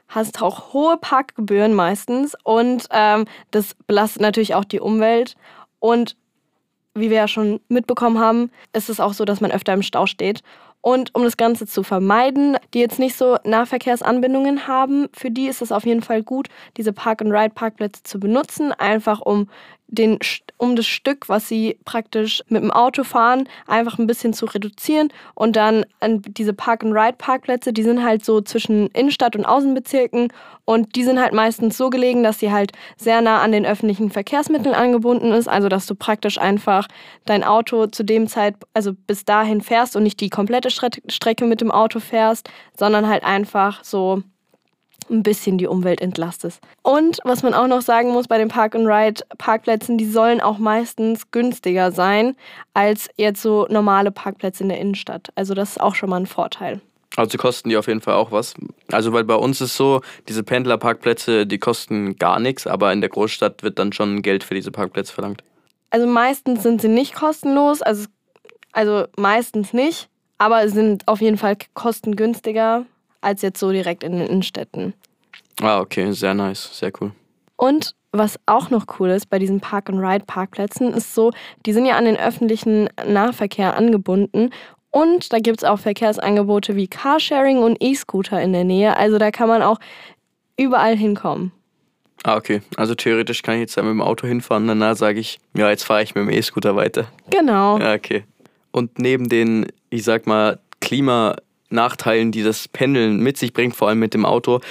hast 0.07 0.41
auch 0.41 0.73
hohe 0.73 0.95
Parkgebühren 0.97 1.73
meistens 1.73 2.35
und 2.43 2.87
ähm, 2.91 3.25
das 3.51 3.75
belastet 3.85 4.21
natürlich 4.21 4.55
auch 4.55 4.65
die 4.65 4.79
Umwelt. 4.79 5.35
Und 5.79 6.15
wie 6.93 7.09
wir 7.09 7.17
ja 7.17 7.27
schon 7.27 7.59
mitbekommen 7.67 8.19
haben, 8.19 8.49
ist 8.71 8.89
es 8.89 9.01
auch 9.01 9.13
so, 9.13 9.25
dass 9.25 9.41
man 9.41 9.51
öfter 9.51 9.73
im 9.73 9.81
Stau 9.81 10.05
steht. 10.05 10.41
Und 10.85 11.15
um 11.15 11.23
das 11.23 11.35
Ganze 11.35 11.65
zu 11.65 11.81
vermeiden, 11.81 12.57
die 12.75 12.79
jetzt 12.79 12.99
nicht 12.99 13.17
so 13.17 13.37
Nahverkehrsanbindungen 13.43 14.67
haben, 14.67 15.07
für 15.13 15.31
die 15.31 15.47
ist 15.47 15.63
es 15.63 15.71
auf 15.71 15.83
jeden 15.83 16.03
Fall 16.03 16.21
gut, 16.21 16.47
diese 16.77 16.93
Park-and-Ride-Parkplätze 16.93 18.03
zu 18.03 18.19
benutzen, 18.19 18.71
einfach 18.71 19.19
um 19.19 19.49
den, 19.87 20.19
um 20.57 20.75
das 20.75 20.87
Stück, 20.87 21.29
was 21.29 21.47
sie 21.47 21.79
praktisch 21.85 22.43
mit 22.47 22.63
dem 22.63 22.71
Auto 22.71 23.03
fahren, 23.03 23.47
einfach 23.67 23.97
ein 23.99 24.07
bisschen 24.07 24.33
zu 24.33 24.45
reduzieren. 24.45 25.09
Und 25.33 25.55
dann 25.55 25.85
diese 26.01 26.53
Park-and-Ride-Parkplätze, 26.53 27.73
die 27.73 27.83
sind 27.83 28.03
halt 28.03 28.25
so 28.25 28.41
zwischen 28.41 28.87
Innenstadt 28.87 29.35
und 29.35 29.45
Außenbezirken 29.45 30.33
und 30.65 30.95
die 30.95 31.03
sind 31.03 31.19
halt 31.19 31.33
meistens 31.33 31.77
so 31.77 31.89
gelegen, 31.89 32.23
dass 32.23 32.39
sie 32.39 32.51
halt 32.51 32.71
sehr 32.97 33.21
nah 33.21 33.41
an 33.41 33.51
den 33.51 33.65
öffentlichen 33.65 34.09
Verkehrsmitteln 34.09 34.73
angebunden 34.73 35.31
ist. 35.31 35.47
Also 35.47 35.69
dass 35.69 35.85
du 35.85 35.95
praktisch 35.95 36.39
einfach 36.39 36.87
dein 37.25 37.43
Auto 37.43 37.87
zu 37.87 38.03
dem 38.03 38.27
Zeit, 38.27 38.55
also 38.73 38.93
bis 38.93 39.25
dahin 39.25 39.61
fährst 39.61 39.95
und 39.95 40.03
nicht 40.03 40.19
die 40.19 40.29
komplette 40.29 40.69
Strecke 40.71 41.45
mit 41.45 41.61
dem 41.61 41.71
Auto 41.71 41.99
fährst, 41.99 42.49
sondern 42.77 43.07
halt 43.07 43.23
einfach 43.23 43.83
so 43.83 44.23
ein 45.09 45.23
bisschen 45.23 45.57
die 45.57 45.67
Umwelt 45.67 46.01
entlastest. 46.01 46.61
Und 46.81 47.19
was 47.23 47.43
man 47.43 47.53
auch 47.53 47.67
noch 47.67 47.81
sagen 47.81 48.11
muss 48.11 48.27
bei 48.27 48.37
den 48.37 48.47
Park-and-Ride-Parkplätzen, 48.47 49.97
die 49.97 50.09
sollen 50.09 50.41
auch 50.41 50.57
meistens 50.57 51.31
günstiger 51.31 51.91
sein 51.91 52.35
als 52.73 53.09
jetzt 53.17 53.41
so 53.41 53.67
normale 53.69 54.11
Parkplätze 54.11 54.63
in 54.63 54.69
der 54.69 54.79
Innenstadt. 54.79 55.29
Also 55.35 55.53
das 55.53 55.71
ist 55.71 55.81
auch 55.81 55.95
schon 55.95 56.09
mal 56.09 56.19
ein 56.19 56.25
Vorteil. 56.25 56.81
Also 57.15 57.37
kosten 57.37 57.69
die 57.69 57.77
auf 57.77 57.87
jeden 57.87 58.01
Fall 58.01 58.15
auch 58.15 58.31
was. 58.31 58.55
Also 58.91 59.13
weil 59.13 59.23
bei 59.23 59.35
uns 59.35 59.61
ist 59.61 59.77
so, 59.77 60.01
diese 60.27 60.43
Pendlerparkplätze, 60.43 61.47
die 61.47 61.59
kosten 61.59 62.17
gar 62.17 62.39
nichts, 62.39 62.67
aber 62.67 62.91
in 62.91 63.01
der 63.01 63.09
Großstadt 63.09 63.63
wird 63.63 63.79
dann 63.79 63.93
schon 63.93 64.21
Geld 64.21 64.43
für 64.43 64.53
diese 64.53 64.71
Parkplätze 64.71 65.13
verlangt. 65.13 65.43
Also 65.91 66.07
meistens 66.07 66.63
sind 66.63 66.81
sie 66.81 66.89
nicht 66.89 67.15
kostenlos, 67.15 67.81
also, 67.81 68.07
also 68.73 69.05
meistens 69.15 69.71
nicht, 69.71 70.09
aber 70.37 70.67
sind 70.67 71.07
auf 71.07 71.21
jeden 71.21 71.37
Fall 71.37 71.57
kostengünstiger 71.73 72.85
als 73.25 73.41
jetzt 73.41 73.59
so 73.59 73.71
direkt 73.71 74.03
in 74.03 74.13
den 74.13 74.27
Innenstädten. 74.27 74.93
Ah, 75.61 75.79
okay, 75.79 76.11
sehr 76.11 76.33
nice, 76.33 76.77
sehr 76.77 76.91
cool. 77.01 77.11
Und 77.57 77.95
was 78.11 78.39
auch 78.45 78.69
noch 78.69 78.85
cool 78.99 79.09
ist 79.09 79.29
bei 79.29 79.39
diesen 79.39 79.59
Park-and-Ride-Parkplätzen, 79.59 80.93
ist 80.93 81.15
so, 81.15 81.31
die 81.65 81.73
sind 81.73 81.85
ja 81.85 81.97
an 81.97 82.05
den 82.05 82.17
öffentlichen 82.17 82.89
Nahverkehr 83.05 83.75
angebunden 83.75 84.51
und 84.91 85.33
da 85.33 85.39
gibt 85.39 85.57
es 85.57 85.63
auch 85.65 85.79
Verkehrsangebote 85.79 86.77
wie 86.77 86.87
Carsharing 86.87 87.57
und 87.57 87.83
E-Scooter 87.83 88.41
in 88.41 88.53
der 88.53 88.63
Nähe. 88.63 88.95
Also 88.95 89.17
da 89.17 89.31
kann 89.31 89.49
man 89.49 89.61
auch 89.61 89.77
überall 90.57 90.95
hinkommen. 90.95 91.51
Ah, 92.23 92.37
okay. 92.37 92.61
Also 92.77 92.95
theoretisch 92.95 93.41
kann 93.41 93.55
ich 93.55 93.61
jetzt 93.61 93.75
mit 93.75 93.85
dem 93.85 94.01
Auto 94.01 94.25
hinfahren 94.25 94.63
und 94.63 94.79
danach 94.79 94.95
sage 94.95 95.19
ich, 95.19 95.39
ja, 95.53 95.69
jetzt 95.69 95.83
fahre 95.83 96.01
ich 96.01 96.15
mit 96.15 96.23
dem 96.23 96.29
E-Scooter 96.29 96.75
weiter. 96.75 97.07
Genau. 97.29 97.77
Ja, 97.77 97.93
okay. 97.93 98.23
Und 98.71 98.97
neben 98.97 99.27
den, 99.27 99.67
ich 99.89 100.03
sag 100.03 100.25
mal, 100.27 100.59
Klimanachteilen, 101.69 102.31
die 102.31 102.43
das 102.43 102.67
Pendeln 102.67 103.19
mit 103.19 103.37
sich 103.37 103.53
bringt, 103.53 103.75
vor 103.75 103.89
allem 103.89 103.99
mit 103.99 104.13
dem 104.13 104.25
Auto, 104.25 104.61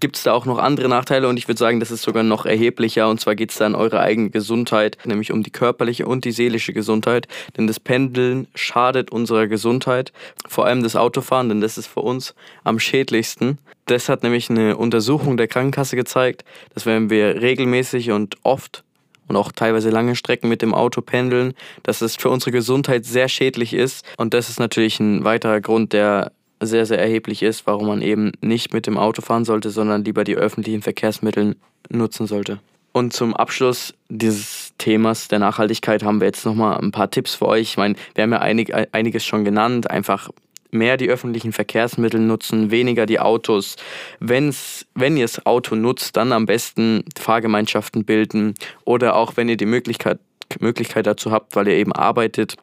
gibt 0.00 0.16
es 0.16 0.24
da 0.24 0.32
auch 0.32 0.46
noch 0.46 0.58
andere 0.58 0.88
Nachteile? 0.88 1.28
Und 1.28 1.36
ich 1.36 1.46
würde 1.48 1.58
sagen, 1.58 1.80
das 1.80 1.90
ist 1.90 2.02
sogar 2.02 2.22
noch 2.22 2.46
erheblicher. 2.46 3.08
Und 3.08 3.20
zwar 3.20 3.34
geht 3.34 3.50
es 3.50 3.58
da 3.58 3.66
um 3.66 3.74
eure 3.74 4.00
eigene 4.00 4.30
Gesundheit, 4.30 4.98
nämlich 5.04 5.32
um 5.32 5.42
die 5.42 5.50
körperliche 5.50 6.06
und 6.06 6.24
die 6.24 6.32
seelische 6.32 6.72
Gesundheit, 6.72 7.28
denn 7.56 7.66
das 7.66 7.80
Pendeln 7.80 8.48
schadet 8.54 9.10
unserer 9.10 9.46
Gesundheit, 9.46 10.12
vor 10.48 10.66
allem 10.66 10.82
das 10.82 10.96
Autofahren, 10.96 11.48
denn 11.48 11.60
das 11.60 11.78
ist 11.78 11.86
für 11.86 12.00
uns 12.00 12.34
am 12.64 12.78
schädlichsten. 12.78 13.58
Das 13.86 14.08
hat 14.08 14.22
nämlich 14.22 14.50
eine 14.50 14.76
Untersuchung 14.76 15.36
der 15.36 15.48
Krankenkasse 15.48 15.94
gezeigt, 15.94 16.44
dass 16.72 16.86
wenn 16.86 17.10
wir 17.10 17.42
regelmäßig 17.42 18.10
und 18.10 18.36
oft 18.42 18.82
und 19.28 19.36
auch 19.36 19.52
teilweise 19.52 19.90
lange 19.90 20.16
Strecken 20.16 20.48
mit 20.48 20.62
dem 20.62 20.74
Auto 20.74 21.00
pendeln, 21.00 21.54
dass 21.82 22.00
es 22.00 22.16
für 22.16 22.30
unsere 22.30 22.52
Gesundheit 22.52 23.04
sehr 23.04 23.28
schädlich 23.28 23.72
ist. 23.74 24.04
Und 24.16 24.34
das 24.34 24.48
ist 24.48 24.60
natürlich 24.60 25.00
ein 25.00 25.24
weiterer 25.24 25.60
Grund, 25.60 25.92
der 25.92 26.32
sehr, 26.60 26.86
sehr 26.86 26.98
erheblich 26.98 27.42
ist, 27.42 27.66
warum 27.66 27.88
man 27.88 28.02
eben 28.02 28.32
nicht 28.40 28.72
mit 28.72 28.86
dem 28.86 28.96
Auto 28.96 29.22
fahren 29.22 29.44
sollte, 29.44 29.70
sondern 29.70 30.04
lieber 30.04 30.24
die 30.24 30.36
öffentlichen 30.36 30.82
Verkehrsmittel 30.82 31.56
nutzen 31.90 32.26
sollte. 32.26 32.60
Und 32.92 33.12
zum 33.12 33.34
Abschluss 33.34 33.92
dieses 34.08 34.72
Themas 34.78 35.26
der 35.26 35.40
Nachhaltigkeit 35.40 36.04
haben 36.04 36.20
wir 36.20 36.26
jetzt 36.26 36.46
nochmal 36.46 36.78
ein 36.78 36.92
paar 36.92 37.10
Tipps 37.10 37.34
für 37.34 37.46
euch. 37.46 37.62
Ich 37.62 37.76
meine, 37.76 37.96
wir 38.14 38.22
haben 38.22 38.30
ja 38.30 38.38
einig, 38.38 38.72
einiges 38.92 39.24
schon 39.24 39.44
genannt. 39.44 39.90
Einfach 39.90 40.30
mehr 40.74 40.96
die 40.96 41.08
öffentlichen 41.08 41.52
Verkehrsmittel 41.52 42.20
nutzen, 42.20 42.70
weniger 42.70 43.06
die 43.06 43.20
Autos. 43.20 43.76
Wenn's, 44.20 44.86
wenn 44.94 45.16
ihr 45.16 45.24
das 45.24 45.46
Auto 45.46 45.74
nutzt, 45.74 46.16
dann 46.16 46.32
am 46.32 46.46
besten 46.46 47.04
Fahrgemeinschaften 47.18 48.04
bilden 48.04 48.54
oder 48.84 49.16
auch 49.16 49.36
wenn 49.36 49.48
ihr 49.48 49.56
die 49.56 49.66
Möglichkeit, 49.66 50.18
Möglichkeit 50.60 51.06
dazu 51.06 51.32
habt, 51.32 51.56
weil 51.56 51.68
ihr 51.68 51.74
eben 51.74 51.92
arbeitet, 51.92 52.56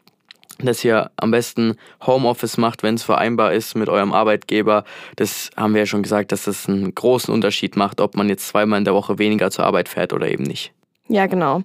dass 0.59 0.83
ihr 0.83 1.11
am 1.15 1.31
besten 1.31 1.75
Homeoffice 2.05 2.57
macht, 2.57 2.83
wenn 2.83 2.95
es 2.95 3.03
vereinbar 3.03 3.53
ist 3.53 3.75
mit 3.75 3.89
eurem 3.89 4.13
Arbeitgeber. 4.13 4.83
Das 5.15 5.49
haben 5.57 5.73
wir 5.73 5.81
ja 5.81 5.85
schon 5.85 6.03
gesagt, 6.03 6.31
dass 6.31 6.43
das 6.43 6.67
einen 6.67 6.93
großen 6.93 7.33
Unterschied 7.33 7.75
macht, 7.75 8.01
ob 8.01 8.15
man 8.15 8.29
jetzt 8.29 8.47
zweimal 8.47 8.79
in 8.79 8.85
der 8.85 8.93
Woche 8.93 9.17
weniger 9.17 9.51
zur 9.51 9.65
Arbeit 9.65 9.89
fährt 9.89 10.13
oder 10.13 10.29
eben 10.29 10.43
nicht. 10.43 10.73
Ja, 11.07 11.25
genau. 11.25 11.63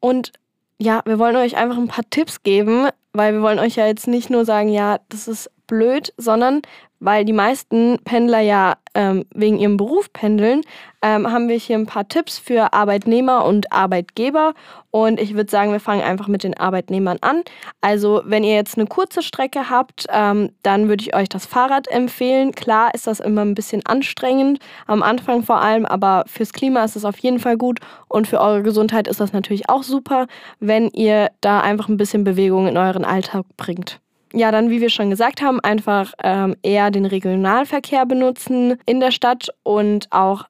Und 0.00 0.32
ja, 0.78 1.02
wir 1.04 1.18
wollen 1.18 1.36
euch 1.36 1.56
einfach 1.56 1.76
ein 1.76 1.88
paar 1.88 2.04
Tipps 2.10 2.42
geben, 2.42 2.88
weil 3.12 3.34
wir 3.34 3.42
wollen 3.42 3.58
euch 3.58 3.76
ja 3.76 3.86
jetzt 3.86 4.06
nicht 4.06 4.30
nur 4.30 4.44
sagen, 4.44 4.68
ja, 4.68 4.98
das 5.08 5.28
ist 5.28 5.50
blöd, 5.66 6.12
sondern 6.16 6.62
weil 7.00 7.24
die 7.24 7.32
meisten 7.32 7.98
Pendler 8.04 8.40
ja 8.40 8.74
ähm, 8.94 9.26
wegen 9.34 9.58
ihrem 9.58 9.76
Beruf 9.76 10.12
pendeln, 10.12 10.62
ähm, 11.02 11.30
haben 11.30 11.48
wir 11.48 11.56
hier 11.56 11.76
ein 11.76 11.86
paar 11.86 12.08
Tipps 12.08 12.38
für 12.38 12.72
Arbeitnehmer 12.72 13.44
und 13.44 13.70
Arbeitgeber. 13.70 14.54
Und 14.90 15.20
ich 15.20 15.34
würde 15.34 15.50
sagen, 15.50 15.72
wir 15.72 15.80
fangen 15.80 16.02
einfach 16.02 16.26
mit 16.26 16.42
den 16.42 16.56
Arbeitnehmern 16.56 17.18
an. 17.20 17.42
Also 17.82 18.22
wenn 18.24 18.44
ihr 18.44 18.54
jetzt 18.54 18.78
eine 18.78 18.86
kurze 18.86 19.22
Strecke 19.22 19.68
habt, 19.68 20.06
ähm, 20.10 20.52
dann 20.62 20.88
würde 20.88 21.02
ich 21.02 21.14
euch 21.14 21.28
das 21.28 21.44
Fahrrad 21.44 21.86
empfehlen. 21.88 22.52
Klar 22.52 22.94
ist 22.94 23.06
das 23.06 23.20
immer 23.20 23.42
ein 23.42 23.54
bisschen 23.54 23.84
anstrengend, 23.84 24.58
am 24.86 25.02
Anfang 25.02 25.42
vor 25.42 25.60
allem, 25.60 25.84
aber 25.84 26.24
fürs 26.26 26.54
Klima 26.54 26.82
ist 26.84 26.96
es 26.96 27.04
auf 27.04 27.18
jeden 27.18 27.40
Fall 27.40 27.58
gut. 27.58 27.80
Und 28.08 28.26
für 28.26 28.40
eure 28.40 28.62
Gesundheit 28.62 29.06
ist 29.06 29.20
das 29.20 29.34
natürlich 29.34 29.68
auch 29.68 29.82
super, 29.82 30.26
wenn 30.60 30.88
ihr 30.88 31.30
da 31.42 31.60
einfach 31.60 31.88
ein 31.88 31.98
bisschen 31.98 32.24
Bewegung 32.24 32.66
in 32.66 32.78
euren 32.78 33.04
Alltag 33.04 33.44
bringt 33.58 34.00
ja, 34.36 34.52
dann, 34.52 34.68
wie 34.68 34.82
wir 34.82 34.90
schon 34.90 35.08
gesagt 35.08 35.40
haben, 35.40 35.60
einfach 35.60 36.12
ähm, 36.22 36.56
eher 36.62 36.90
den 36.90 37.06
Regionalverkehr 37.06 38.04
benutzen 38.04 38.76
in 38.84 39.00
der 39.00 39.10
Stadt 39.10 39.48
und 39.62 40.12
auch 40.12 40.44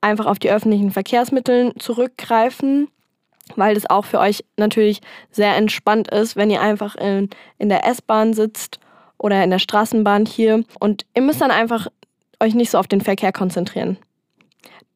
einfach 0.00 0.26
auf 0.26 0.40
die 0.40 0.50
öffentlichen 0.50 0.90
Verkehrsmittel 0.90 1.72
zurückgreifen, 1.78 2.88
weil 3.54 3.76
das 3.76 3.88
auch 3.88 4.06
für 4.06 4.18
euch 4.18 4.44
natürlich 4.56 5.00
sehr 5.30 5.56
entspannt 5.56 6.10
ist, 6.10 6.34
wenn 6.34 6.50
ihr 6.50 6.60
einfach 6.60 6.96
in, 6.96 7.30
in 7.58 7.68
der 7.68 7.86
S-Bahn 7.86 8.34
sitzt 8.34 8.80
oder 9.18 9.44
in 9.44 9.50
der 9.50 9.60
Straßenbahn 9.60 10.26
hier 10.26 10.64
und 10.80 11.06
ihr 11.14 11.22
müsst 11.22 11.40
dann 11.40 11.52
einfach 11.52 11.86
euch 12.40 12.54
nicht 12.54 12.70
so 12.70 12.78
auf 12.78 12.88
den 12.88 13.02
Verkehr 13.02 13.30
konzentrieren. 13.30 13.98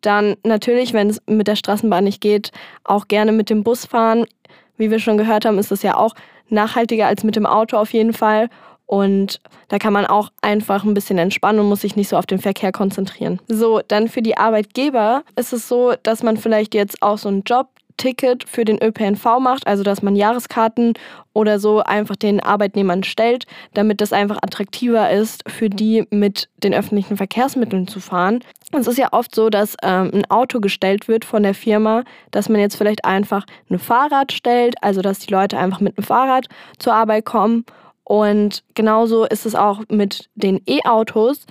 Dann 0.00 0.34
natürlich, 0.42 0.92
wenn 0.94 1.10
es 1.10 1.22
mit 1.28 1.46
der 1.46 1.54
Straßenbahn 1.54 2.02
nicht 2.02 2.20
geht, 2.20 2.50
auch 2.82 3.06
gerne 3.06 3.30
mit 3.30 3.50
dem 3.50 3.62
Bus 3.62 3.86
fahren. 3.86 4.26
Wie 4.76 4.90
wir 4.90 4.98
schon 4.98 5.16
gehört 5.16 5.44
haben, 5.44 5.58
ist 5.58 5.70
das 5.70 5.82
ja 5.82 5.96
auch 5.96 6.14
nachhaltiger 6.48 7.06
als 7.06 7.24
mit 7.24 7.36
dem 7.36 7.46
Auto 7.46 7.76
auf 7.76 7.92
jeden 7.92 8.12
Fall. 8.12 8.48
Und 8.86 9.40
da 9.68 9.78
kann 9.78 9.92
man 9.92 10.06
auch 10.06 10.30
einfach 10.42 10.84
ein 10.84 10.94
bisschen 10.94 11.18
entspannen 11.18 11.60
und 11.60 11.68
muss 11.68 11.80
sich 11.80 11.96
nicht 11.96 12.08
so 12.08 12.16
auf 12.16 12.26
den 12.26 12.38
Verkehr 12.38 12.70
konzentrieren. 12.70 13.40
So, 13.48 13.80
dann 13.86 14.08
für 14.08 14.22
die 14.22 14.36
Arbeitgeber 14.36 15.24
ist 15.34 15.52
es 15.52 15.66
so, 15.66 15.94
dass 16.04 16.22
man 16.22 16.36
vielleicht 16.36 16.74
jetzt 16.74 17.02
auch 17.02 17.18
so 17.18 17.28
ein 17.28 17.42
Jobticket 17.96 18.48
für 18.48 18.64
den 18.64 18.82
ÖPNV 18.82 19.38
macht, 19.40 19.66
also 19.66 19.82
dass 19.82 20.02
man 20.02 20.16
Jahreskarten 20.16 20.94
oder 21.32 21.58
so 21.58 21.82
einfach 21.82 22.16
den 22.16 22.40
Arbeitnehmern 22.40 23.02
stellt, 23.04 23.46
damit 23.74 24.00
das 24.00 24.12
einfach 24.12 24.38
attraktiver 24.42 25.10
ist 25.10 25.44
für 25.48 25.68
die 25.70 26.06
mit 26.10 26.48
den 26.62 26.74
öffentlichen 26.74 27.16
Verkehrsmitteln 27.16 27.86
zu 27.86 28.00
fahren. 28.00 28.40
Es 28.72 28.86
ist 28.86 28.98
ja 28.98 29.12
oft 29.12 29.34
so, 29.34 29.48
dass 29.50 29.76
ähm, 29.82 30.10
ein 30.12 30.30
Auto 30.30 30.60
gestellt 30.60 31.08
wird 31.08 31.24
von 31.24 31.42
der 31.42 31.54
Firma, 31.54 32.04
dass 32.30 32.48
man 32.48 32.60
jetzt 32.60 32.76
vielleicht 32.76 33.04
einfach 33.04 33.46
ein 33.70 33.78
Fahrrad 33.78 34.32
stellt, 34.32 34.74
also 34.82 35.02
dass 35.02 35.20
die 35.20 35.32
Leute 35.32 35.58
einfach 35.58 35.80
mit 35.80 35.96
einem 35.96 36.04
Fahrrad 36.04 36.46
zur 36.78 36.94
Arbeit 36.94 37.24
kommen 37.24 37.64
und 38.08 38.62
genauso 38.74 39.24
ist 39.24 39.46
es 39.46 39.56
auch 39.56 39.80
mit 39.88 40.30
den 40.36 40.60
E-Autos. 40.64 41.44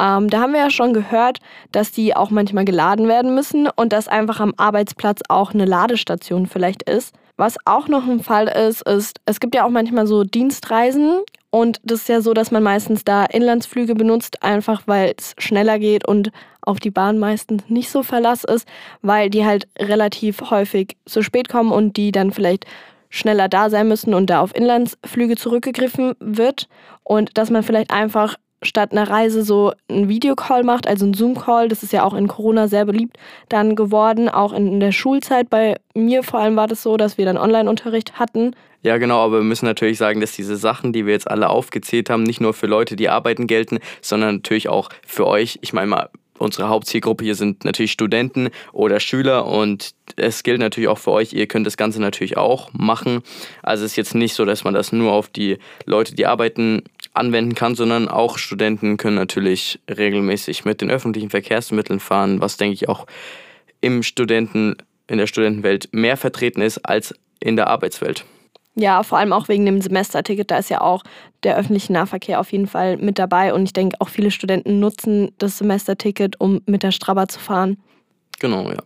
Ähm, 0.00 0.28
da 0.28 0.40
haben 0.40 0.52
wir 0.52 0.60
ja 0.60 0.70
schon 0.70 0.92
gehört, 0.92 1.38
dass 1.72 1.90
die 1.90 2.14
auch 2.14 2.30
manchmal 2.30 2.64
geladen 2.64 3.08
werden 3.08 3.34
müssen 3.34 3.68
und 3.74 3.92
dass 3.92 4.08
einfach 4.08 4.40
am 4.40 4.54
Arbeitsplatz 4.56 5.20
auch 5.28 5.54
eine 5.54 5.64
Ladestation 5.64 6.46
vielleicht 6.46 6.82
ist. 6.82 7.14
Was 7.38 7.56
auch 7.66 7.88
noch 7.88 8.06
ein 8.06 8.22
Fall 8.22 8.48
ist, 8.48 8.82
ist, 8.88 9.18
es 9.26 9.40
gibt 9.40 9.54
ja 9.54 9.64
auch 9.64 9.70
manchmal 9.70 10.06
so 10.06 10.24
Dienstreisen 10.24 11.20
und 11.50 11.80
das 11.84 12.00
ist 12.00 12.08
ja 12.08 12.20
so, 12.20 12.34
dass 12.34 12.50
man 12.50 12.62
meistens 12.62 13.04
da 13.04 13.24
Inlandsflüge 13.24 13.94
benutzt, 13.94 14.42
einfach 14.42 14.82
weil 14.86 15.14
es 15.16 15.34
schneller 15.38 15.78
geht 15.78 16.06
und 16.06 16.30
auf 16.62 16.80
die 16.80 16.90
Bahn 16.90 17.18
meistens 17.18 17.62
nicht 17.68 17.90
so 17.90 18.02
Verlass 18.02 18.44
ist, 18.44 18.66
weil 19.02 19.30
die 19.30 19.44
halt 19.44 19.68
relativ 19.78 20.50
häufig 20.50 20.96
zu 21.06 21.22
spät 21.22 21.48
kommen 21.48 21.72
und 21.72 21.96
die 21.96 22.10
dann 22.10 22.32
vielleicht 22.32 22.66
schneller 23.08 23.48
da 23.48 23.70
sein 23.70 23.88
müssen 23.88 24.14
und 24.14 24.28
da 24.28 24.40
auf 24.40 24.54
Inlandsflüge 24.54 25.36
zurückgegriffen 25.36 26.14
wird 26.20 26.68
und 27.04 27.38
dass 27.38 27.50
man 27.50 27.62
vielleicht 27.62 27.90
einfach 27.90 28.36
statt 28.66 28.92
einer 28.92 29.08
Reise 29.08 29.42
so 29.42 29.72
einen 29.88 30.08
Videocall 30.08 30.62
macht, 30.62 30.86
also 30.86 31.04
einen 31.04 31.14
Zoom-Call. 31.14 31.68
Das 31.68 31.82
ist 31.82 31.92
ja 31.92 32.04
auch 32.04 32.14
in 32.14 32.28
Corona 32.28 32.68
sehr 32.68 32.84
beliebt 32.84 33.16
dann 33.48 33.76
geworden, 33.76 34.28
auch 34.28 34.52
in 34.52 34.80
der 34.80 34.92
Schulzeit. 34.92 35.48
Bei 35.50 35.76
mir 35.94 36.22
vor 36.22 36.40
allem 36.40 36.56
war 36.56 36.66
das 36.66 36.82
so, 36.82 36.96
dass 36.96 37.18
wir 37.18 37.24
dann 37.24 37.38
Online-Unterricht 37.38 38.18
hatten. 38.18 38.54
Ja, 38.82 38.98
genau, 38.98 39.18
aber 39.24 39.38
wir 39.38 39.44
müssen 39.44 39.66
natürlich 39.66 39.98
sagen, 39.98 40.20
dass 40.20 40.32
diese 40.32 40.56
Sachen, 40.56 40.92
die 40.92 41.06
wir 41.06 41.12
jetzt 41.12 41.28
alle 41.28 41.48
aufgezählt 41.48 42.10
haben, 42.10 42.22
nicht 42.22 42.40
nur 42.40 42.54
für 42.54 42.66
Leute, 42.66 42.94
die 42.94 43.08
arbeiten, 43.08 43.46
gelten, 43.46 43.78
sondern 44.00 44.36
natürlich 44.36 44.68
auch 44.68 44.90
für 45.04 45.26
euch. 45.26 45.58
Ich 45.62 45.72
meine 45.72 45.88
mal, 45.88 46.10
unsere 46.38 46.68
Hauptzielgruppe 46.68 47.24
hier 47.24 47.34
sind 47.34 47.64
natürlich 47.64 47.92
Studenten 47.92 48.50
oder 48.72 49.00
Schüler 49.00 49.46
und 49.46 49.94
es 50.16 50.42
gilt 50.42 50.60
natürlich 50.60 50.88
auch 50.88 50.98
für 50.98 51.12
euch, 51.12 51.32
ihr 51.32 51.46
könnt 51.46 51.66
das 51.66 51.76
Ganze 51.76 52.00
natürlich 52.00 52.36
auch 52.36 52.72
machen. 52.72 53.22
Also 53.62 53.84
es 53.84 53.92
ist 53.92 53.96
jetzt 53.96 54.14
nicht 54.14 54.34
so, 54.34 54.44
dass 54.44 54.64
man 54.64 54.74
das 54.74 54.92
nur 54.92 55.12
auf 55.12 55.28
die 55.28 55.58
Leute, 55.84 56.14
die 56.14 56.26
arbeiten, 56.26 56.82
anwenden 57.14 57.54
kann, 57.54 57.74
sondern 57.74 58.08
auch 58.08 58.38
Studenten 58.38 58.96
können 58.96 59.16
natürlich 59.16 59.80
regelmäßig 59.88 60.64
mit 60.64 60.80
den 60.80 60.90
öffentlichen 60.90 61.30
Verkehrsmitteln 61.30 62.00
fahren, 62.00 62.40
was 62.40 62.56
denke 62.56 62.74
ich 62.74 62.88
auch 62.88 63.06
im 63.80 64.02
Studenten, 64.02 64.76
in 65.06 65.18
der 65.18 65.26
Studentenwelt 65.26 65.88
mehr 65.92 66.16
vertreten 66.16 66.60
ist 66.60 66.78
als 66.78 67.14
in 67.40 67.56
der 67.56 67.68
Arbeitswelt. 67.68 68.24
Ja, 68.78 69.02
vor 69.02 69.18
allem 69.18 69.32
auch 69.32 69.48
wegen 69.48 69.64
dem 69.64 69.80
Semesterticket. 69.80 70.50
Da 70.50 70.58
ist 70.58 70.68
ja 70.68 70.82
auch 70.82 71.02
der 71.42 71.56
öffentliche 71.56 71.92
Nahverkehr 71.94 72.38
auf 72.38 72.52
jeden 72.52 72.66
Fall 72.66 72.98
mit 72.98 73.18
dabei. 73.18 73.54
Und 73.54 73.64
ich 73.64 73.72
denke, 73.72 73.96
auch 74.00 74.10
viele 74.10 74.30
Studenten 74.30 74.80
nutzen 74.80 75.32
das 75.38 75.58
Semesterticket, 75.58 76.38
um 76.38 76.60
mit 76.66 76.82
der 76.82 76.92
Strabber 76.92 77.26
zu 77.26 77.40
fahren. 77.40 77.78
Genau, 78.38 78.68
ja. 78.70 78.76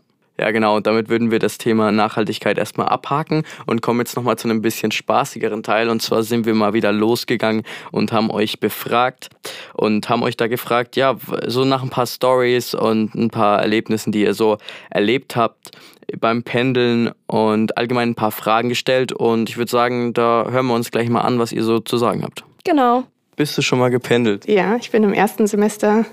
Ja, 0.40 0.52
genau. 0.52 0.76
Und 0.76 0.86
damit 0.86 1.10
würden 1.10 1.30
wir 1.30 1.38
das 1.38 1.58
Thema 1.58 1.92
Nachhaltigkeit 1.92 2.56
erstmal 2.56 2.88
abhaken 2.88 3.42
und 3.66 3.82
kommen 3.82 4.00
jetzt 4.00 4.16
nochmal 4.16 4.38
zu 4.38 4.48
einem 4.48 4.62
bisschen 4.62 4.90
spaßigeren 4.90 5.62
Teil. 5.62 5.90
Und 5.90 6.00
zwar 6.00 6.22
sind 6.22 6.46
wir 6.46 6.54
mal 6.54 6.72
wieder 6.72 6.92
losgegangen 6.92 7.62
und 7.92 8.10
haben 8.10 8.30
euch 8.30 8.58
befragt 8.58 9.28
und 9.74 10.08
haben 10.08 10.22
euch 10.22 10.38
da 10.38 10.46
gefragt, 10.46 10.96
ja, 10.96 11.16
so 11.46 11.66
nach 11.66 11.82
ein 11.82 11.90
paar 11.90 12.06
Stories 12.06 12.72
und 12.72 13.14
ein 13.14 13.28
paar 13.28 13.60
Erlebnissen, 13.60 14.12
die 14.12 14.22
ihr 14.22 14.32
so 14.32 14.56
erlebt 14.88 15.36
habt 15.36 15.72
beim 16.18 16.42
Pendeln 16.42 17.10
und 17.26 17.76
allgemein 17.76 18.10
ein 18.10 18.14
paar 18.14 18.32
Fragen 18.32 18.70
gestellt. 18.70 19.12
Und 19.12 19.50
ich 19.50 19.58
würde 19.58 19.70
sagen, 19.70 20.14
da 20.14 20.46
hören 20.50 20.68
wir 20.68 20.74
uns 20.74 20.90
gleich 20.90 21.10
mal 21.10 21.20
an, 21.20 21.38
was 21.38 21.52
ihr 21.52 21.64
so 21.64 21.80
zu 21.80 21.98
sagen 21.98 22.22
habt. 22.22 22.44
Genau. 22.64 23.04
Bist 23.36 23.58
du 23.58 23.62
schon 23.62 23.78
mal 23.78 23.90
gependelt? 23.90 24.48
Ja, 24.48 24.76
ich 24.76 24.90
bin 24.90 25.04
im 25.04 25.12
ersten 25.12 25.46
Semester 25.46 26.06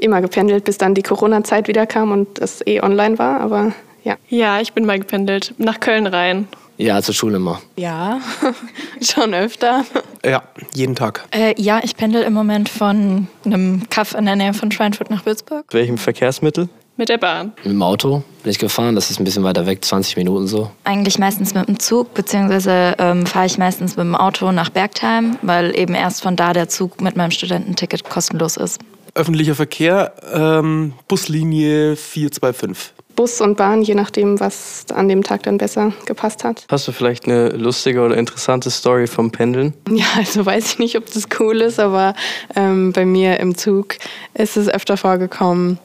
immer 0.00 0.20
gependelt, 0.20 0.64
bis 0.64 0.78
dann 0.78 0.94
die 0.94 1.02
Corona-Zeit 1.02 1.68
wieder 1.68 1.86
kam 1.86 2.12
und 2.12 2.38
es 2.38 2.66
eh 2.66 2.80
online 2.80 3.18
war, 3.18 3.40
aber 3.40 3.72
ja. 4.02 4.16
Ja, 4.28 4.60
ich 4.60 4.72
bin 4.72 4.86
mal 4.86 4.98
gependelt, 4.98 5.54
nach 5.58 5.80
Köln 5.80 6.06
rein. 6.06 6.48
Ja, 6.78 7.02
zur 7.02 7.14
Schule 7.14 7.36
immer. 7.36 7.60
Ja, 7.76 8.20
schon 9.02 9.34
öfter. 9.34 9.84
Ja, 10.24 10.42
jeden 10.74 10.94
Tag. 10.96 11.26
Äh, 11.30 11.54
ja, 11.60 11.80
ich 11.82 11.94
pendel 11.94 12.22
im 12.22 12.32
Moment 12.32 12.70
von 12.70 13.28
einem 13.44 13.82
Kaff 13.90 14.14
in 14.14 14.24
der 14.24 14.36
Nähe 14.36 14.54
von 14.54 14.72
Schweinfurt 14.72 15.10
nach 15.10 15.26
Würzburg. 15.26 15.66
Welchem 15.72 15.98
Verkehrsmittel? 15.98 16.70
Mit 16.96 17.08
der 17.08 17.18
Bahn. 17.18 17.52
Mit 17.64 17.72
dem 17.72 17.82
Auto 17.82 18.22
bin 18.42 18.50
ich 18.50 18.58
gefahren, 18.58 18.94
das 18.94 19.10
ist 19.10 19.20
ein 19.20 19.24
bisschen 19.24 19.42
weiter 19.42 19.66
weg, 19.66 19.84
20 19.84 20.16
Minuten 20.16 20.46
so. 20.46 20.70
Eigentlich 20.84 21.18
meistens 21.18 21.54
mit 21.54 21.68
dem 21.68 21.78
Zug, 21.78 22.14
beziehungsweise 22.14 22.94
ähm, 22.98 23.26
fahre 23.26 23.46
ich 23.46 23.58
meistens 23.58 23.96
mit 23.96 24.04
dem 24.04 24.14
Auto 24.14 24.52
nach 24.52 24.70
Bergheim, 24.70 25.38
weil 25.42 25.74
eben 25.78 25.94
erst 25.94 26.22
von 26.22 26.36
da 26.36 26.52
der 26.52 26.68
Zug 26.68 27.00
mit 27.00 27.16
meinem 27.16 27.30
Studententicket 27.30 28.08
kostenlos 28.08 28.56
ist. 28.56 28.80
Öffentlicher 29.14 29.54
Verkehr, 29.54 30.14
ähm, 30.32 30.94
Buslinie 31.08 31.96
425. 31.96 32.92
Bus 33.16 33.40
und 33.40 33.56
Bahn, 33.56 33.82
je 33.82 33.94
nachdem, 33.94 34.40
was 34.40 34.86
an 34.94 35.08
dem 35.08 35.22
Tag 35.22 35.42
dann 35.42 35.58
besser 35.58 35.92
gepasst 36.06 36.42
hat. 36.42 36.64
Hast 36.70 36.88
du 36.88 36.92
vielleicht 36.92 37.26
eine 37.26 37.50
lustige 37.50 38.00
oder 38.00 38.16
interessante 38.16 38.70
Story 38.70 39.06
vom 39.06 39.30
Pendeln? 39.30 39.74
Ja, 39.90 40.06
also 40.16 40.46
weiß 40.46 40.72
ich 40.72 40.78
nicht, 40.78 40.96
ob 40.96 41.12
das 41.12 41.24
cool 41.38 41.60
ist, 41.60 41.78
aber 41.78 42.14
ähm, 42.56 42.92
bei 42.92 43.04
mir 43.04 43.38
im 43.40 43.56
Zug 43.58 43.96
ist 44.34 44.56
es 44.56 44.68
öfter 44.68 44.96
vorgekommen, 44.96 45.78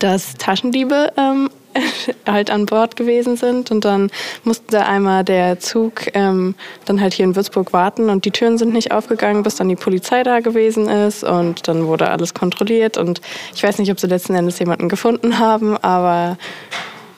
dass 0.00 0.34
Taschendiebe 0.34 1.12
ähm, 1.16 1.48
halt 2.26 2.50
an 2.50 2.66
Bord 2.66 2.96
gewesen 2.96 3.36
sind. 3.36 3.70
Und 3.70 3.84
dann 3.84 4.10
musste 4.44 4.64
da 4.68 4.82
einmal 4.82 5.24
der 5.24 5.58
Zug 5.58 6.14
ähm, 6.14 6.54
dann 6.84 7.00
halt 7.00 7.14
hier 7.14 7.24
in 7.24 7.36
Würzburg 7.36 7.72
warten 7.72 8.10
und 8.10 8.24
die 8.24 8.30
Türen 8.30 8.58
sind 8.58 8.72
nicht 8.72 8.92
aufgegangen, 8.92 9.42
bis 9.42 9.56
dann 9.56 9.68
die 9.68 9.76
Polizei 9.76 10.22
da 10.22 10.40
gewesen 10.40 10.88
ist. 10.88 11.24
Und 11.24 11.68
dann 11.68 11.86
wurde 11.86 12.08
alles 12.08 12.34
kontrolliert. 12.34 12.96
Und 12.96 13.20
ich 13.54 13.62
weiß 13.62 13.78
nicht, 13.78 13.90
ob 13.90 14.00
sie 14.00 14.06
letzten 14.06 14.34
Endes 14.34 14.58
jemanden 14.58 14.88
gefunden 14.88 15.38
haben, 15.38 15.76
aber 15.78 16.38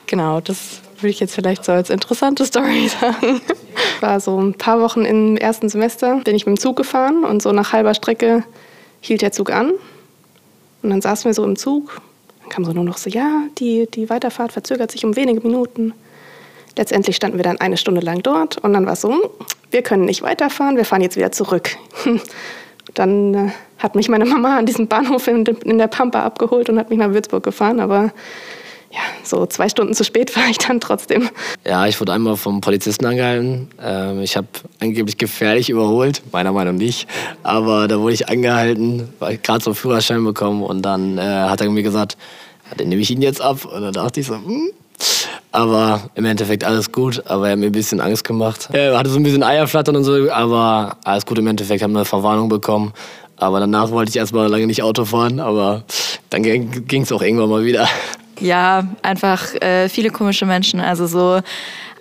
genau, 0.07 0.41
das 0.41 0.81
würde 1.01 1.11
ich 1.11 1.19
jetzt 1.19 1.35
vielleicht 1.35 1.65
so 1.65 1.71
als 1.71 1.89
interessante 1.89 2.45
Story 2.47 2.89
sagen. 2.89 3.41
War 4.01 4.19
so 4.19 4.39
ein 4.39 4.53
paar 4.53 4.81
Wochen 4.81 5.05
im 5.05 5.37
ersten 5.37 5.69
Semester, 5.69 6.19
bin 6.23 6.35
ich 6.35 6.45
mit 6.45 6.57
dem 6.57 6.59
Zug 6.59 6.75
gefahren 6.75 7.23
und 7.23 7.41
so 7.41 7.51
nach 7.51 7.73
halber 7.73 7.93
Strecke 7.93 8.43
hielt 9.01 9.21
der 9.21 9.31
Zug 9.31 9.51
an. 9.51 9.71
Und 10.81 10.89
dann 10.89 11.01
saßen 11.01 11.25
wir 11.25 11.33
so 11.33 11.43
im 11.43 11.55
Zug 11.55 12.01
kam 12.49 12.65
so 12.65 12.73
nur 12.73 12.83
noch 12.83 12.97
so, 12.97 13.09
ja, 13.09 13.43
die, 13.57 13.87
die 13.91 14.09
Weiterfahrt 14.09 14.51
verzögert 14.51 14.91
sich 14.91 15.05
um 15.05 15.15
wenige 15.15 15.41
Minuten. 15.41 15.93
Letztendlich 16.77 17.15
standen 17.15 17.37
wir 17.37 17.43
dann 17.43 17.59
eine 17.59 17.77
Stunde 17.77 18.01
lang 18.01 18.21
dort 18.21 18.57
und 18.57 18.73
dann 18.73 18.85
war 18.85 18.93
es 18.93 19.01
so, 19.01 19.35
wir 19.71 19.81
können 19.81 20.05
nicht 20.05 20.21
weiterfahren, 20.21 20.77
wir 20.77 20.85
fahren 20.85 21.01
jetzt 21.01 21.17
wieder 21.17 21.31
zurück. 21.31 21.71
Dann 22.95 23.33
äh, 23.35 23.51
hat 23.77 23.95
mich 23.95 24.09
meine 24.09 24.25
Mama 24.25 24.57
an 24.57 24.65
diesem 24.65 24.87
Bahnhof 24.87 25.27
in, 25.27 25.45
in 25.45 25.77
der 25.77 25.87
Pampa 25.87 26.23
abgeholt 26.23 26.69
und 26.69 26.79
hat 26.79 26.89
mich 26.89 26.97
nach 26.97 27.11
Würzburg 27.11 27.43
gefahren, 27.43 27.79
aber 27.79 28.11
ja, 28.91 29.01
so 29.23 29.45
zwei 29.45 29.69
Stunden 29.69 29.93
zu 29.93 30.03
spät 30.03 30.35
war 30.35 30.47
ich 30.49 30.57
dann 30.57 30.79
trotzdem. 30.79 31.29
Ja, 31.65 31.87
ich 31.87 31.99
wurde 31.99 32.13
einmal 32.13 32.37
vom 32.37 32.61
Polizisten 32.61 33.05
angehalten. 33.05 33.69
Ähm, 33.81 34.21
ich 34.21 34.35
habe 34.35 34.47
angeblich 34.79 35.17
gefährlich 35.17 35.69
überholt, 35.69 36.21
meiner 36.31 36.51
Meinung 36.51 36.75
nach 36.75 36.79
nicht. 36.79 37.07
Aber 37.43 37.87
da 37.87 37.99
wurde 37.99 38.13
ich 38.13 38.29
angehalten, 38.29 39.09
weil 39.19 39.35
ich 39.35 39.43
gerade 39.43 39.63
so 39.63 39.71
einen 39.71 39.75
Führerschein 39.75 40.23
bekommen 40.23 40.63
und 40.63 40.81
dann 40.81 41.17
äh, 41.17 41.21
hat 41.21 41.61
er 41.61 41.69
mir 41.69 41.83
gesagt, 41.83 42.17
ja, 42.69 42.75
den 42.75 42.89
nehme 42.89 43.01
ich 43.01 43.11
ihn 43.11 43.21
jetzt 43.21 43.41
ab. 43.41 43.65
Und 43.65 43.81
dann 43.81 43.93
dachte 43.93 44.19
ich 44.19 44.27
so, 44.27 44.35
hm. 44.35 44.71
Aber 45.51 46.09
im 46.13 46.25
Endeffekt 46.25 46.63
alles 46.63 46.91
gut, 46.91 47.23
aber 47.25 47.47
er 47.47 47.53
hat 47.53 47.59
mir 47.59 47.67
ein 47.67 47.71
bisschen 47.71 48.01
Angst 48.01 48.23
gemacht. 48.23 48.69
Er 48.71 48.97
hatte 48.97 49.09
so 49.09 49.17
ein 49.17 49.23
bisschen 49.23 49.41
Eierflattern 49.41 49.95
und 49.95 50.03
so, 50.03 50.29
aber 50.31 50.97
alles 51.03 51.25
gut 51.25 51.39
im 51.39 51.47
Endeffekt, 51.47 51.81
haben 51.81 51.95
eine 51.95 52.05
Verwarnung 52.05 52.49
bekommen. 52.49 52.93
Aber 53.35 53.59
danach 53.59 53.89
wollte 53.89 54.09
ich 54.09 54.17
erstmal 54.17 54.47
lange 54.47 54.67
nicht 54.67 54.83
Auto 54.83 55.05
fahren, 55.05 55.39
aber 55.39 55.85
dann 56.29 56.43
ging 56.43 57.01
es 57.01 57.11
auch 57.11 57.21
irgendwann 57.21 57.49
mal 57.49 57.63
wieder. 57.63 57.87
Ja, 58.39 58.87
einfach 59.01 59.53
äh, 59.55 59.89
viele 59.89 60.09
komische 60.09 60.45
Menschen. 60.45 60.79
Also 60.79 61.07
so 61.07 61.41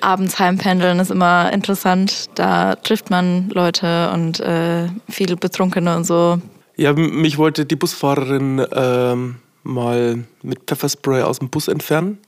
abends 0.00 0.38
heimpendeln 0.38 1.00
ist 1.00 1.10
immer 1.10 1.52
interessant. 1.52 2.30
Da 2.34 2.76
trifft 2.76 3.10
man 3.10 3.48
Leute 3.50 4.10
und 4.12 4.40
äh, 4.40 4.88
viele 5.08 5.36
Betrunkene 5.36 5.96
und 5.96 6.04
so. 6.04 6.40
Ja, 6.76 6.92
mich 6.92 7.38
wollte 7.38 7.66
die 7.66 7.76
Busfahrerin 7.76 8.64
ähm, 8.72 9.36
mal 9.64 10.24
mit 10.42 10.60
Pfefferspray 10.66 11.22
aus 11.22 11.40
dem 11.40 11.50
Bus 11.50 11.68
entfernen. 11.68 12.18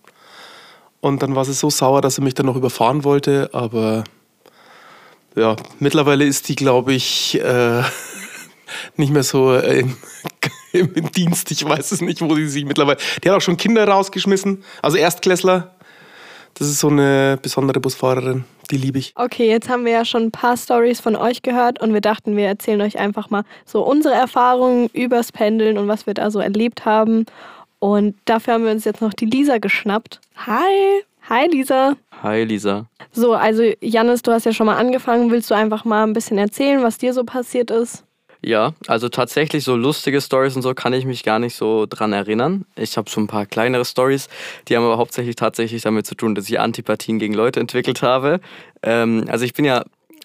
Und 1.00 1.22
dann 1.22 1.34
war 1.34 1.44
sie 1.44 1.54
so 1.54 1.70
sauer, 1.70 2.00
dass 2.00 2.16
sie 2.16 2.22
mich 2.22 2.34
dann 2.34 2.46
noch 2.46 2.56
überfahren 2.56 3.04
wollte. 3.04 3.50
Aber 3.52 4.04
ja, 5.36 5.56
mittlerweile 5.78 6.24
ist 6.24 6.48
die, 6.48 6.56
glaube 6.56 6.92
ich, 6.92 7.40
äh, 7.40 7.82
nicht 8.96 9.12
mehr 9.12 9.22
so 9.22 9.56
im, 9.56 9.96
im, 10.72 11.10
Dienst. 11.12 11.50
Ich 11.50 11.64
weiß 11.64 11.92
es 11.92 12.00
nicht, 12.00 12.20
wo 12.20 12.34
sie 12.34 12.48
sich 12.48 12.64
mittlerweile. 12.64 12.98
Die 13.22 13.28
hat 13.28 13.36
auch 13.36 13.40
schon 13.40 13.56
Kinder 13.56 13.86
rausgeschmissen, 13.86 14.62
also 14.82 14.96
Erstklässler. 14.96 15.74
Das 16.54 16.68
ist 16.68 16.80
so 16.80 16.88
eine 16.88 17.38
besondere 17.40 17.80
Busfahrerin, 17.80 18.44
die 18.70 18.76
liebe 18.76 18.98
ich. 18.98 19.12
Okay, 19.14 19.48
jetzt 19.48 19.68
haben 19.68 19.84
wir 19.84 19.92
ja 19.92 20.04
schon 20.04 20.24
ein 20.24 20.30
paar 20.30 20.56
Stories 20.56 21.00
von 21.00 21.16
euch 21.16 21.42
gehört 21.42 21.80
und 21.80 21.94
wir 21.94 22.00
dachten, 22.00 22.36
wir 22.36 22.46
erzählen 22.46 22.80
euch 22.80 22.98
einfach 22.98 23.30
mal 23.30 23.44
so 23.64 23.82
unsere 23.82 24.14
Erfahrungen 24.14 24.88
übers 24.92 25.32
Pendeln 25.32 25.78
und 25.78 25.88
was 25.88 26.06
wir 26.06 26.14
da 26.14 26.30
so 26.30 26.40
erlebt 26.40 26.84
haben. 26.84 27.24
Und 27.78 28.16
dafür 28.24 28.54
haben 28.54 28.64
wir 28.64 28.72
uns 28.72 28.84
jetzt 28.84 29.00
noch 29.00 29.14
die 29.14 29.26
Lisa 29.26 29.58
geschnappt. 29.58 30.20
Hi! 30.36 31.02
Hi 31.28 31.46
Lisa. 31.46 31.96
Hi 32.22 32.42
Lisa. 32.42 32.86
So, 33.12 33.34
also 33.34 33.62
Janis, 33.80 34.22
du 34.22 34.32
hast 34.32 34.44
ja 34.44 34.52
schon 34.52 34.66
mal 34.66 34.76
angefangen. 34.76 35.30
Willst 35.30 35.50
du 35.50 35.54
einfach 35.54 35.84
mal 35.84 36.02
ein 36.02 36.12
bisschen 36.12 36.38
erzählen, 36.38 36.82
was 36.82 36.98
dir 36.98 37.14
so 37.14 37.24
passiert 37.24 37.70
ist? 37.70 38.04
Ja, 38.42 38.72
also 38.86 39.08
tatsächlich 39.10 39.64
so 39.64 39.76
lustige 39.76 40.20
Stories 40.20 40.56
und 40.56 40.62
so 40.62 40.72
kann 40.74 40.94
ich 40.94 41.04
mich 41.04 41.24
gar 41.24 41.38
nicht 41.38 41.54
so 41.54 41.86
dran 41.86 42.12
erinnern. 42.12 42.64
Ich 42.74 42.96
habe 42.96 43.10
schon 43.10 43.24
ein 43.24 43.28
paar 43.28 43.44
kleinere 43.44 43.84
Stories, 43.84 44.28
die 44.68 44.76
haben 44.76 44.84
aber 44.84 44.96
hauptsächlich 44.96 45.36
tatsächlich 45.36 45.82
damit 45.82 46.06
zu 46.06 46.14
tun, 46.14 46.34
dass 46.34 46.48
ich 46.48 46.58
Antipathien 46.58 47.18
gegen 47.18 47.34
Leute 47.34 47.60
entwickelt 47.60 48.02
habe. 48.02 48.40
Ähm, 48.82 49.26
also 49.28 49.44
ich 49.44 49.52
bin 49.52 49.66
ja 49.66 49.84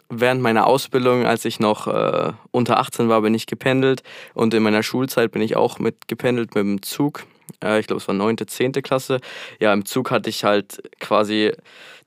während 0.09 0.41
meiner 0.41 0.67
Ausbildung, 0.67 1.25
als 1.25 1.45
ich 1.45 1.59
noch 1.59 1.87
äh, 1.87 2.31
unter 2.51 2.79
18 2.79 3.09
war, 3.09 3.21
bin 3.21 3.33
ich 3.33 3.47
gependelt 3.47 4.03
und 4.33 4.53
in 4.53 4.63
meiner 4.63 4.83
Schulzeit 4.83 5.31
bin 5.31 5.41
ich 5.41 5.57
auch 5.57 5.79
mit 5.79 6.07
gependelt 6.07 6.55
mit 6.55 6.63
dem 6.63 6.81
Zug. 6.83 7.25
Äh, 7.63 7.79
ich 7.79 7.87
glaube, 7.87 8.01
es 8.01 8.07
war 8.07 8.15
9., 8.15 8.37
10. 8.47 8.71
Klasse. 8.73 9.19
Ja, 9.59 9.73
im 9.73 9.85
Zug 9.85 10.11
hatte 10.11 10.29
ich 10.29 10.43
halt 10.43 10.81
quasi 10.99 11.51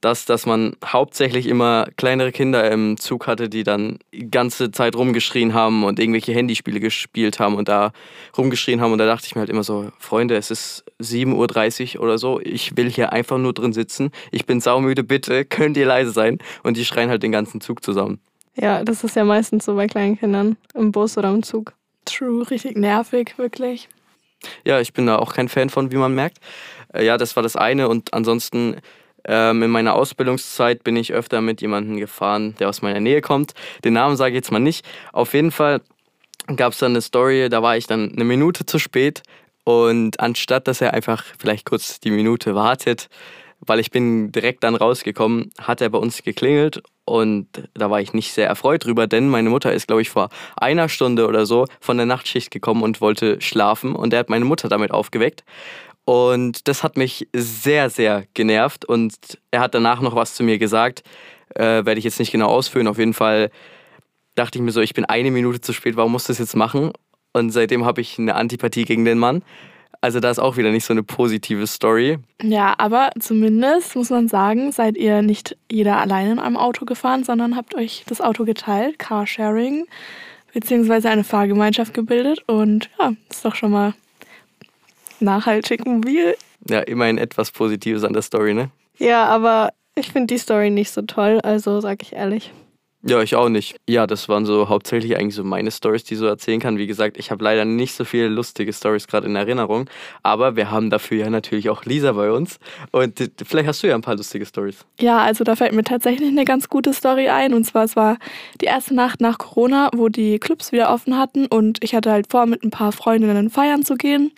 das, 0.00 0.24
dass 0.24 0.46
man 0.46 0.76
hauptsächlich 0.84 1.46
immer 1.46 1.86
kleinere 1.96 2.30
Kinder 2.30 2.70
im 2.70 2.96
Zug 2.98 3.26
hatte, 3.26 3.48
die 3.48 3.64
dann 3.64 3.98
die 4.12 4.30
ganze 4.30 4.70
Zeit 4.70 4.94
rumgeschrien 4.94 5.54
haben 5.54 5.84
und 5.84 5.98
irgendwelche 5.98 6.32
Handyspiele 6.32 6.78
gespielt 6.78 7.40
haben 7.40 7.56
und 7.56 7.68
da 7.68 7.92
rumgeschrien 8.36 8.80
haben. 8.80 8.92
Und 8.92 8.98
da 8.98 9.06
dachte 9.06 9.26
ich 9.26 9.34
mir 9.34 9.40
halt 9.40 9.50
immer 9.50 9.64
so, 9.64 9.90
Freunde, 9.98 10.36
es 10.36 10.50
ist 10.50 10.84
7.30 11.00 11.96
Uhr 11.96 12.04
oder 12.04 12.18
so, 12.18 12.40
ich 12.40 12.76
will 12.76 12.90
hier 12.90 13.12
einfach 13.12 13.38
nur 13.38 13.52
drin 13.52 13.72
sitzen. 13.72 14.10
Ich 14.30 14.46
bin 14.46 14.60
saumüde, 14.60 15.02
bitte, 15.02 15.44
könnt 15.44 15.76
ihr 15.76 15.86
leise 15.86 16.12
sein? 16.12 16.38
Und 16.62 16.76
die 16.76 16.84
schreien 16.84 17.10
halt 17.10 17.22
den 17.22 17.32
ganzen 17.32 17.60
Zug 17.60 17.82
zusammen. 17.82 18.20
Ja, 18.54 18.84
das 18.84 19.04
ist 19.04 19.16
ja 19.16 19.24
meistens 19.24 19.64
so 19.64 19.74
bei 19.74 19.86
kleinen 19.86 20.18
Kindern 20.18 20.56
im 20.74 20.92
Bus 20.92 21.18
oder 21.18 21.30
im 21.30 21.42
Zug. 21.42 21.74
True, 22.04 22.48
richtig 22.50 22.76
nervig, 22.76 23.34
wirklich. 23.36 23.88
Ja, 24.64 24.80
ich 24.80 24.92
bin 24.92 25.06
da 25.06 25.16
auch 25.16 25.34
kein 25.34 25.48
Fan 25.48 25.70
von, 25.70 25.90
wie 25.90 25.96
man 25.96 26.14
merkt. 26.14 26.38
Äh, 26.92 27.04
ja, 27.04 27.16
das 27.16 27.36
war 27.36 27.42
das 27.42 27.56
eine 27.56 27.88
und 27.88 28.14
ansonsten 28.14 28.76
ähm, 29.24 29.62
in 29.62 29.70
meiner 29.70 29.94
Ausbildungszeit 29.94 30.84
bin 30.84 30.96
ich 30.96 31.12
öfter 31.12 31.40
mit 31.40 31.60
jemandem 31.60 31.96
gefahren, 31.96 32.54
der 32.58 32.68
aus 32.68 32.82
meiner 32.82 33.00
Nähe 33.00 33.20
kommt. 33.20 33.54
Den 33.84 33.94
Namen 33.94 34.16
sage 34.16 34.32
ich 34.32 34.36
jetzt 34.36 34.52
mal 34.52 34.58
nicht. 34.58 34.86
Auf 35.12 35.34
jeden 35.34 35.50
Fall 35.50 35.80
gab 36.56 36.72
es 36.72 36.78
dann 36.78 36.92
eine 36.92 37.02
Story, 37.02 37.48
da 37.48 37.62
war 37.62 37.76
ich 37.76 37.86
dann 37.86 38.12
eine 38.12 38.24
Minute 38.24 38.64
zu 38.66 38.78
spät 38.78 39.22
und 39.64 40.18
anstatt 40.20 40.66
dass 40.66 40.80
er 40.80 40.94
einfach 40.94 41.24
vielleicht 41.38 41.66
kurz 41.66 42.00
die 42.00 42.10
Minute 42.10 42.54
wartet, 42.54 43.08
weil 43.60 43.80
ich 43.80 43.90
bin 43.90 44.32
direkt 44.32 44.64
dann 44.64 44.74
rausgekommen, 44.74 45.50
hat 45.60 45.80
er 45.80 45.90
bei 45.90 45.98
uns 45.98 46.22
geklingelt 46.22 46.82
und 47.04 47.48
da 47.74 47.90
war 47.90 48.00
ich 48.00 48.12
nicht 48.12 48.32
sehr 48.32 48.46
erfreut 48.46 48.84
drüber, 48.84 49.06
denn 49.06 49.28
meine 49.28 49.50
Mutter 49.50 49.72
ist, 49.72 49.88
glaube 49.88 50.02
ich, 50.02 50.10
vor 50.10 50.28
einer 50.56 50.88
Stunde 50.88 51.26
oder 51.26 51.44
so 51.44 51.66
von 51.80 51.96
der 51.96 52.06
Nachtschicht 52.06 52.50
gekommen 52.50 52.82
und 52.82 53.00
wollte 53.00 53.40
schlafen 53.40 53.94
und 53.94 54.12
er 54.12 54.20
hat 54.20 54.30
meine 54.30 54.44
Mutter 54.44 54.68
damit 54.68 54.90
aufgeweckt. 54.90 55.44
Und 56.08 56.68
das 56.68 56.82
hat 56.82 56.96
mich 56.96 57.28
sehr, 57.34 57.90
sehr 57.90 58.24
genervt 58.32 58.86
und 58.86 59.14
er 59.50 59.60
hat 59.60 59.74
danach 59.74 60.00
noch 60.00 60.14
was 60.14 60.34
zu 60.34 60.42
mir 60.42 60.56
gesagt, 60.56 61.02
Äh, 61.54 61.84
Werde 61.84 61.98
ich 61.98 62.04
jetzt 62.04 62.18
nicht 62.18 62.32
genau 62.32 62.48
ausführen. 62.48 62.88
Auf 62.88 62.96
jeden 62.96 63.12
Fall 63.12 63.50
dachte 64.34 64.56
ich 64.56 64.64
mir 64.64 64.70
so, 64.70 64.80
ich 64.80 64.94
bin 64.94 65.04
eine 65.04 65.30
Minute 65.30 65.60
zu 65.60 65.74
spät, 65.74 65.96
warum 65.96 66.12
muss 66.12 66.24
das 66.24 66.38
jetzt 66.38 66.56
machen? 66.56 66.92
Und 67.34 67.50
seitdem 67.50 67.84
habe 67.84 68.00
ich 68.00 68.18
eine 68.18 68.36
Antipathie 68.36 68.86
gegen 68.86 69.04
den 69.04 69.18
Mann. 69.18 69.42
Also 70.00 70.18
da 70.18 70.30
ist 70.30 70.38
auch 70.38 70.56
wieder 70.56 70.70
nicht 70.70 70.86
so 70.86 70.94
eine 70.94 71.02
positive 71.02 71.66
Story. 71.66 72.18
Ja, 72.42 72.74
aber 72.78 73.10
zumindest 73.20 73.94
muss 73.94 74.08
man 74.08 74.28
sagen, 74.28 74.72
seid 74.72 74.96
ihr 74.96 75.20
nicht 75.20 75.58
jeder 75.70 75.98
alleine 75.98 76.32
in 76.32 76.38
einem 76.38 76.56
Auto 76.56 76.86
gefahren, 76.86 77.22
sondern 77.22 77.54
habt 77.54 77.74
euch 77.74 78.04
das 78.06 78.22
Auto 78.22 78.46
geteilt, 78.46 78.98
Carsharing, 78.98 79.86
beziehungsweise 80.54 81.10
eine 81.10 81.24
Fahrgemeinschaft 81.24 81.92
gebildet. 81.92 82.44
Und 82.46 82.88
ja, 82.98 83.12
ist 83.28 83.44
doch 83.44 83.54
schon 83.54 83.72
mal 83.72 83.92
nachhaltig 85.20 85.86
mobil. 85.86 86.36
Ja, 86.68 86.80
immerhin 86.80 87.18
etwas 87.18 87.50
Positives 87.50 88.04
an 88.04 88.12
der 88.12 88.22
Story, 88.22 88.54
ne? 88.54 88.70
Ja, 88.98 89.26
aber 89.26 89.70
ich 89.94 90.12
finde 90.12 90.34
die 90.34 90.38
Story 90.38 90.70
nicht 90.70 90.90
so 90.90 91.02
toll, 91.02 91.40
also 91.42 91.80
sag 91.80 92.02
ich 92.02 92.12
ehrlich. 92.12 92.52
Ja, 93.06 93.22
ich 93.22 93.36
auch 93.36 93.48
nicht. 93.48 93.76
Ja, 93.88 94.08
das 94.08 94.28
waren 94.28 94.44
so 94.44 94.68
hauptsächlich 94.68 95.16
eigentlich 95.16 95.36
so 95.36 95.44
meine 95.44 95.70
Stories, 95.70 96.02
die 96.02 96.14
ich 96.14 96.20
so 96.20 96.26
erzählen 96.26 96.58
kann. 96.58 96.78
Wie 96.78 96.88
gesagt, 96.88 97.16
ich 97.16 97.30
habe 97.30 97.44
leider 97.44 97.64
nicht 97.64 97.94
so 97.94 98.04
viele 98.04 98.26
lustige 98.26 98.72
Stories 98.72 99.06
gerade 99.06 99.28
in 99.28 99.36
Erinnerung, 99.36 99.88
aber 100.24 100.56
wir 100.56 100.72
haben 100.72 100.90
dafür 100.90 101.18
ja 101.18 101.30
natürlich 101.30 101.70
auch 101.70 101.84
Lisa 101.84 102.10
bei 102.12 102.32
uns 102.32 102.58
und 102.90 103.30
vielleicht 103.44 103.68
hast 103.68 103.84
du 103.84 103.86
ja 103.86 103.94
ein 103.94 104.00
paar 104.00 104.16
lustige 104.16 104.44
Stories. 104.44 104.84
Ja, 104.98 105.18
also 105.18 105.44
da 105.44 105.54
fällt 105.54 105.74
mir 105.74 105.84
tatsächlich 105.84 106.28
eine 106.28 106.44
ganz 106.44 106.68
gute 106.68 106.92
Story 106.92 107.28
ein 107.28 107.54
und 107.54 107.64
zwar 107.64 107.84
es 107.84 107.94
war 107.94 108.18
die 108.60 108.66
erste 108.66 108.94
Nacht 108.94 109.20
nach 109.20 109.38
Corona, 109.38 109.90
wo 109.94 110.08
die 110.08 110.40
Clubs 110.40 110.72
wieder 110.72 110.92
offen 110.92 111.16
hatten 111.16 111.46
und 111.46 111.78
ich 111.84 111.94
hatte 111.94 112.10
halt 112.10 112.26
vor, 112.28 112.46
mit 112.46 112.64
ein 112.64 112.70
paar 112.70 112.90
Freundinnen 112.90 113.48
feiern 113.48 113.84
zu 113.84 113.94
gehen 113.94 114.32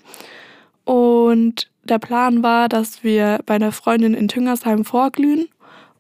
und 0.90 1.70
der 1.84 2.00
Plan 2.00 2.42
war, 2.42 2.68
dass 2.68 3.04
wir 3.04 3.38
bei 3.46 3.54
einer 3.54 3.70
Freundin 3.70 4.12
in 4.12 4.26
Tüngersheim 4.26 4.84
vorglühen 4.84 5.48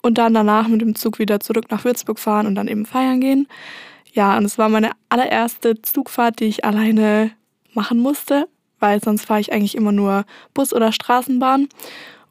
und 0.02 0.18
dann 0.18 0.34
danach 0.34 0.66
mit 0.66 0.80
dem 0.80 0.96
Zug 0.96 1.20
wieder 1.20 1.38
zurück 1.38 1.66
nach 1.70 1.84
Würzburg 1.84 2.18
fahren 2.18 2.48
und 2.48 2.56
dann 2.56 2.66
eben 2.66 2.86
feiern 2.86 3.20
gehen. 3.20 3.46
Ja, 4.12 4.36
und 4.36 4.44
es 4.44 4.58
war 4.58 4.68
meine 4.68 4.90
allererste 5.08 5.80
Zugfahrt, 5.80 6.40
die 6.40 6.46
ich 6.46 6.64
alleine 6.64 7.30
machen 7.72 8.00
musste, 8.00 8.48
weil 8.80 9.00
sonst 9.00 9.26
fahre 9.26 9.38
ich 9.38 9.52
eigentlich 9.52 9.76
immer 9.76 9.92
nur 9.92 10.24
Bus 10.54 10.74
oder 10.74 10.90
Straßenbahn. 10.90 11.68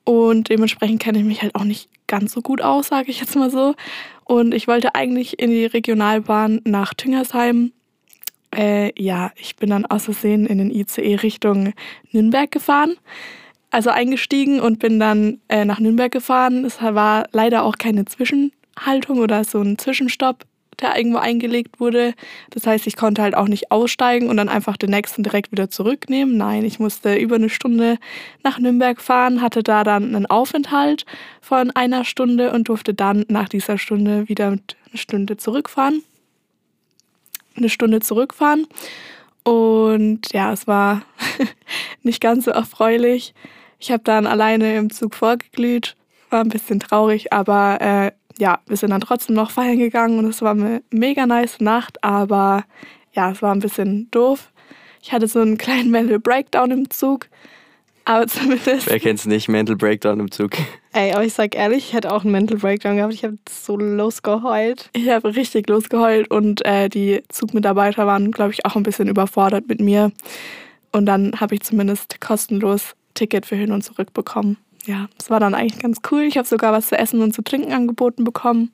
Und 0.03 0.49
dementsprechend 0.49 1.01
kenne 1.01 1.20
ich 1.20 1.24
mich 1.24 1.41
halt 1.41 1.55
auch 1.55 1.64
nicht 1.64 1.89
ganz 2.07 2.34
so 2.34 2.41
gut 2.41 2.62
aus, 2.62 2.88
sage 2.88 3.10
ich 3.10 3.22
jetzt 3.22 3.38
mal 3.38 3.49
so. 3.49 3.74
Und 4.26 4.53
ich 4.53 4.68
wollte 4.68 4.95
eigentlich 4.95 5.39
in 5.39 5.49
die 5.49 5.66
Regionalbahn 5.66 6.60
nach 6.66 6.93
Tüngersheim. 6.93 7.72
Äh, 8.56 8.91
ja, 9.02 9.32
ich 9.36 9.56
bin 9.56 9.70
dann 9.70 9.86
aus 9.86 10.06
Versehen 10.06 10.45
in 10.45 10.58
den 10.58 10.72
ICE 10.72 11.16
Richtung 11.16 11.74
Nürnberg 12.12 12.50
gefahren 12.52 12.95
also 13.72 13.89
eingestiegen 13.89 14.60
und 14.60 14.80
bin 14.80 15.00
dann 15.00 15.39
äh, 15.47 15.66
nach 15.66 15.80
Nürnberg 15.80 16.12
gefahren. 16.12 16.66
Es 16.66 16.82
war 16.82 17.28
leider 17.32 17.64
auch 17.64 17.78
keine 17.78 18.06
Zwischenhaltung 18.06 19.20
oder 19.20 19.43
so 19.43 19.62
ein 19.62 19.78
Zwischenstopp, 19.78 20.43
der 20.82 20.97
irgendwo 20.97 21.20
eingelegt 21.20 21.80
wurde. 21.80 22.14
Das 22.50 22.66
heißt, 22.66 22.88
ich 22.88 22.95
konnte 22.95 23.22
halt 23.22 23.36
auch 23.36 23.47
nicht 23.47 23.72
aussteigen 23.72 24.30
und 24.30 24.38
dann 24.38 24.50
einfach 24.50 24.78
den 24.78 24.89
nächsten 24.89 25.24
direkt 25.24 25.52
wieder 25.52 25.70
zurücknehmen. 25.70 26.38
Nein, 26.38 26.66
ich 26.66 26.80
musste 26.80 27.16
über 27.16 27.36
eine 27.36 27.50
Stunde 27.50 27.97
nach 28.43 28.60
Nürnberg 28.60 29.00
fahren, 29.02 29.41
hatte 29.41 29.62
da 29.62 29.84
dann 29.84 30.16
einen 30.16 30.26
Aufenthalt 30.26 31.06
von 31.41 31.72
einer 31.72 32.06
Stunde 32.06 32.52
und 32.52 32.70
durfte 32.70 32.93
dann 32.93 33.26
nach 33.28 33.50
dieser 33.50 33.78
Stunde 33.78 34.28
wieder 34.28 34.47
eine 34.47 34.62
Stunde 34.95 35.38
zurückfahren. 35.38 36.04
Eine 37.60 37.70
Stunde 37.70 37.99
zurückfahren. 37.99 38.68
Und 39.43 40.32
ja, 40.34 40.51
es 40.51 40.68
war 40.68 41.03
nicht 42.03 42.22
ganz 42.22 42.45
so 42.45 42.51
erfreulich. 42.51 43.34
Ich 43.80 43.91
habe 43.91 44.03
dann 44.03 44.28
alleine 44.28 44.76
im 44.76 44.89
Zug 44.89 45.16
vorgeglüht, 45.16 45.95
war 46.30 46.41
ein 46.41 46.49
bisschen 46.49 46.80
traurig, 46.80 47.32
aber 47.32 47.80
äh, 47.80 48.12
ja, 48.38 48.60
wir 48.68 48.78
sind 48.78 48.91
dann 48.91 49.01
trotzdem 49.01 49.36
noch 49.36 49.51
feiern 49.51 49.80
gegangen 49.80 50.20
und 50.20 50.26
es 50.26 50.41
war 50.41 50.51
eine 50.51 50.82
mega 50.91 51.26
nice 51.26 51.60
Nacht, 51.60 52.03
aber 52.03 52.66
ja, 53.14 53.32
es 53.32 53.41
war 53.41 53.53
ein 53.53 53.60
bisschen 53.60 54.10
doof. 54.12 54.51
Ich 55.01 55.12
hatte 55.12 55.28
so 55.28 55.39
einen 55.39 55.57
kleinen 55.57 55.91
Mental 55.91 56.20
Breakdown 56.20 56.72
im 56.72 56.89
Zug, 56.89 57.28
aber 58.06 58.28
zumindest. 58.28 58.88
Wer 58.88 59.00
kennt's 59.00 59.26
nicht, 59.26 59.50
Mental 59.50 59.76
Breakdown 59.76 60.20
im 60.20 60.32
Zug? 60.32 60.52
Ey, 60.93 61.14
aber 61.14 61.24
ich 61.24 61.34
sag 61.34 61.56
ehrlich, 61.56 61.89
ich 61.89 61.93
hätte 61.93 62.12
auch 62.12 62.24
einen 62.24 62.32
Mental 62.32 62.58
Breakdown 62.58 62.97
gehabt. 62.97 63.14
Ich 63.14 63.24
habe 63.24 63.38
so 63.50 63.78
losgeheult. 63.78 64.89
Ich 64.93 65.10
habe 65.10 65.36
richtig 65.36 65.70
losgeheult 65.70 66.32
und 66.32 66.66
äh, 66.66 66.89
die 66.89 67.22
Zugmitarbeiter 67.30 68.08
waren, 68.08 68.32
glaube 68.32 68.52
ich, 68.52 68.66
auch 68.66 68.76
ein 68.76 68.84
bisschen 68.84 69.08
überfordert 69.08 69.68
mit 69.68 69.80
mir. 69.80 70.12
Und 70.91 71.06
dann 71.06 71.39
habe 71.39 71.56
ich 71.56 71.62
zumindest 71.62 72.20
kostenlos 72.20 72.95
Ticket 73.14 73.45
für 73.45 73.56
hin 73.56 73.72
und 73.72 73.84
zurück 73.84 74.14
bekommen. 74.14 74.58
Ja, 74.86 75.08
das 75.18 75.30
war 75.30 75.39
dann 75.39 75.54
eigentlich 75.54 75.82
ganz 75.82 76.00
cool. 76.12 76.22
Ich 76.22 76.38
habe 76.38 76.47
sogar 76.47 76.72
was 76.72 76.88
zu 76.88 76.97
essen 76.97 77.22
und 77.22 77.34
zu 77.34 77.43
trinken 77.43 77.74
angeboten 77.74 78.24
bekommen. 78.24 78.72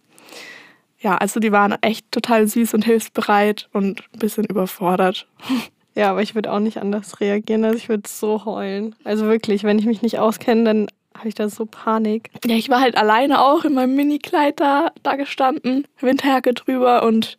Ja, 1.00 1.18
also 1.18 1.40
die 1.40 1.52
waren 1.52 1.76
echt 1.82 2.12
total 2.12 2.48
süß 2.48 2.74
und 2.74 2.86
hilfsbereit 2.86 3.70
und 3.74 4.04
ein 4.14 4.20
bisschen 4.20 4.46
überfordert. 4.46 5.28
Ja, 5.96 6.12
aber 6.12 6.22
ich 6.22 6.36
würde 6.36 6.52
auch 6.52 6.60
nicht 6.60 6.78
anders 6.78 7.20
reagieren. 7.22 7.64
Also 7.64 7.78
ich 7.78 7.90
würde 7.90 8.08
so 8.08 8.46
heulen. 8.46 8.96
Also 9.04 9.26
wirklich, 9.26 9.64
wenn 9.64 9.80
ich 9.80 9.86
mich 9.86 10.02
nicht 10.02 10.20
auskenne, 10.20 10.64
dann 10.66 10.88
habe 11.18 11.30
ich 11.30 11.36
da 11.36 11.48
so 11.50 11.66
Panik. 11.66 12.30
Ja, 12.46 12.56
ich 12.56 12.70
war 12.70 12.82
halt 12.82 12.98
alleine 12.98 13.42
auch 13.42 13.64
in 13.64 13.74
meinem 13.74 13.96
Mini-Kleid 13.96 14.60
da, 14.60 14.92
da 15.04 15.16
gestanden, 15.16 15.88
Winterjacke 16.02 16.54
drüber 16.54 17.04
und 17.04 17.38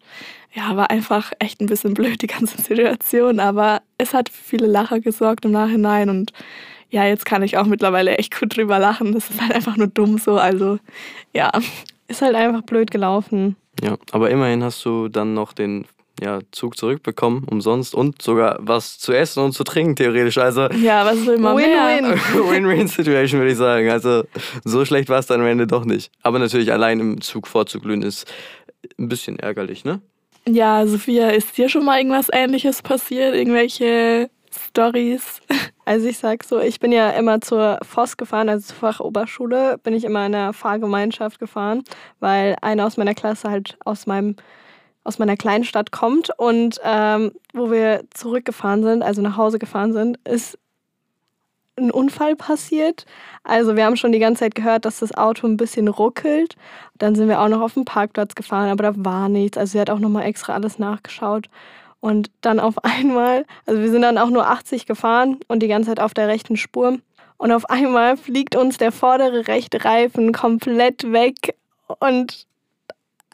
ja, 0.54 0.74
war 0.74 0.90
einfach 0.90 1.32
echt 1.38 1.60
ein 1.60 1.66
bisschen 1.66 1.92
blöd, 1.92 2.22
die 2.22 2.26
ganze 2.26 2.60
Situation. 2.62 3.40
Aber 3.40 3.82
es 3.98 4.14
hat 4.14 4.30
für 4.30 4.42
viele 4.42 4.66
Lacher 4.66 5.00
gesorgt 5.00 5.44
im 5.44 5.50
Nachhinein 5.50 6.08
und 6.08 6.32
ja, 6.88 7.04
jetzt 7.04 7.26
kann 7.26 7.42
ich 7.42 7.58
auch 7.58 7.66
mittlerweile 7.66 8.16
echt 8.16 8.38
gut 8.38 8.56
drüber 8.56 8.78
lachen. 8.78 9.12
Das 9.12 9.28
ist 9.28 9.42
halt 9.42 9.52
einfach 9.52 9.76
nur 9.76 9.88
dumm 9.88 10.18
so. 10.18 10.38
Also, 10.38 10.78
ja. 11.34 11.50
Ist 12.08 12.22
halt 12.22 12.36
einfach 12.36 12.62
blöd 12.62 12.90
gelaufen. 12.90 13.56
Ja, 13.82 13.96
aber 14.12 14.30
immerhin 14.30 14.62
hast 14.62 14.84
du 14.84 15.08
dann 15.08 15.34
noch 15.34 15.52
den 15.52 15.84
ja, 16.20 16.38
Zug 16.50 16.76
zurückbekommen, 16.76 17.44
umsonst 17.44 17.94
und 17.94 18.22
sogar 18.22 18.58
was 18.60 18.98
zu 18.98 19.12
essen 19.12 19.42
und 19.42 19.52
zu 19.52 19.64
trinken, 19.64 19.96
theoretisch. 19.96 20.38
Also, 20.38 20.68
ja, 20.70 21.04
was 21.04 21.26
will 21.26 21.38
man 21.38 21.56
Win-Win. 21.56 22.50
Win-Win-Situation, 22.50 23.40
würde 23.40 23.52
ich 23.52 23.58
sagen. 23.58 23.90
Also, 23.90 24.24
so 24.64 24.84
schlecht 24.84 25.08
war 25.08 25.18
es 25.18 25.26
dann 25.26 25.40
am 25.40 25.46
Ende 25.46 25.66
doch 25.66 25.84
nicht. 25.84 26.10
Aber 26.22 26.38
natürlich 26.38 26.72
allein 26.72 27.00
im 27.00 27.20
Zug 27.20 27.46
vorzuglühen 27.46 28.02
ist 28.02 28.26
ein 28.98 29.08
bisschen 29.08 29.38
ärgerlich, 29.38 29.84
ne? 29.84 30.00
Ja, 30.48 30.86
Sophia, 30.86 31.30
ist 31.30 31.56
dir 31.58 31.68
schon 31.68 31.84
mal 31.84 31.98
irgendwas 31.98 32.28
Ähnliches 32.32 32.80
passiert? 32.82 33.34
Irgendwelche 33.34 34.30
Stories? 34.50 35.40
Also 35.88 36.08
ich 36.08 36.18
sag 36.18 36.42
so, 36.42 36.58
ich 36.58 36.80
bin 36.80 36.90
ja 36.90 37.10
immer 37.10 37.40
zur 37.40 37.78
FOS 37.80 38.16
gefahren, 38.16 38.48
also 38.48 38.66
zur 38.66 38.76
Fachoberschule, 38.76 39.78
bin 39.84 39.94
ich 39.94 40.02
immer 40.02 40.26
in 40.26 40.34
einer 40.34 40.52
Fahrgemeinschaft 40.52 41.38
gefahren, 41.38 41.84
weil 42.18 42.56
einer 42.60 42.86
aus 42.86 42.96
meiner 42.96 43.14
Klasse 43.14 43.48
halt 43.48 43.76
aus 43.84 44.04
meinem 44.04 44.34
aus 45.06 45.18
meiner 45.18 45.36
kleinen 45.36 45.64
Stadt 45.64 45.92
kommt 45.92 46.30
und 46.36 46.80
ähm, 46.84 47.32
wo 47.52 47.70
wir 47.70 48.04
zurückgefahren 48.12 48.82
sind, 48.82 49.02
also 49.02 49.22
nach 49.22 49.36
Hause 49.36 49.58
gefahren 49.58 49.92
sind, 49.92 50.18
ist 50.28 50.58
ein 51.78 51.90
Unfall 51.90 52.36
passiert. 52.36 53.04
Also 53.44 53.76
wir 53.76 53.84
haben 53.84 53.96
schon 53.96 54.12
die 54.12 54.18
ganze 54.18 54.40
Zeit 54.40 54.54
gehört, 54.54 54.84
dass 54.84 55.00
das 55.00 55.14
Auto 55.14 55.46
ein 55.46 55.56
bisschen 55.56 55.88
ruckelt. 55.88 56.56
Dann 56.98 57.14
sind 57.14 57.28
wir 57.28 57.40
auch 57.40 57.48
noch 57.48 57.60
auf 57.60 57.74
den 57.74 57.84
Parkplatz 57.84 58.34
gefahren, 58.34 58.70
aber 58.70 58.82
da 58.82 58.92
war 58.96 59.28
nichts. 59.28 59.58
Also 59.58 59.72
sie 59.72 59.80
hat 59.80 59.90
auch 59.90 59.98
nochmal 59.98 60.24
extra 60.24 60.54
alles 60.54 60.78
nachgeschaut. 60.78 61.48
Und 62.00 62.30
dann 62.40 62.60
auf 62.60 62.74
einmal, 62.84 63.44
also 63.66 63.80
wir 63.80 63.90
sind 63.90 64.02
dann 64.02 64.18
auch 64.18 64.30
nur 64.30 64.48
80 64.48 64.86
gefahren 64.86 65.38
und 65.48 65.62
die 65.62 65.68
ganze 65.68 65.90
Zeit 65.90 66.00
auf 66.00 66.14
der 66.14 66.28
rechten 66.28 66.56
Spur. 66.56 66.98
Und 67.36 67.52
auf 67.52 67.68
einmal 67.68 68.16
fliegt 68.16 68.56
uns 68.56 68.78
der 68.78 68.92
vordere 68.92 69.46
rechte 69.46 69.84
Reifen 69.84 70.32
komplett 70.32 71.12
weg. 71.12 71.54
Und 72.00 72.46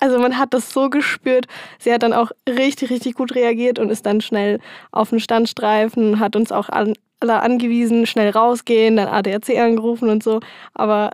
also 0.03 0.19
man 0.19 0.37
hat 0.37 0.53
das 0.53 0.73
so 0.73 0.91
gespürt. 0.91 1.47
Sie 1.79 1.93
hat 1.93 2.03
dann 2.03 2.13
auch 2.13 2.33
richtig, 2.49 2.91
richtig 2.91 3.15
gut 3.15 3.37
reagiert 3.37 3.79
und 3.79 3.89
ist 3.89 4.05
dann 4.05 4.21
schnell 4.21 4.59
auf 4.91 5.11
den 5.11 5.21
Standstreifen, 5.21 6.19
hat 6.19 6.35
uns 6.35 6.51
auch 6.51 6.69
alle 6.69 6.97
angewiesen, 7.21 8.07
schnell 8.07 8.31
rausgehen, 8.31 8.97
dann 8.97 9.07
ADAC 9.07 9.57
angerufen 9.59 10.09
und 10.09 10.25
so. 10.25 10.41
Aber 10.75 11.13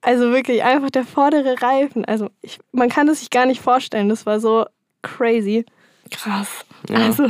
also 0.00 0.32
wirklich 0.32 0.64
einfach 0.64 0.90
der 0.90 1.04
vordere 1.04 1.62
Reifen. 1.62 2.04
Also 2.06 2.28
ich, 2.42 2.58
man 2.72 2.88
kann 2.88 3.08
es 3.08 3.20
sich 3.20 3.30
gar 3.30 3.46
nicht 3.46 3.60
vorstellen. 3.60 4.08
Das 4.08 4.26
war 4.26 4.40
so 4.40 4.66
crazy. 5.02 5.64
Krass. 6.10 6.64
Ja. 6.88 6.96
Also, 6.96 7.24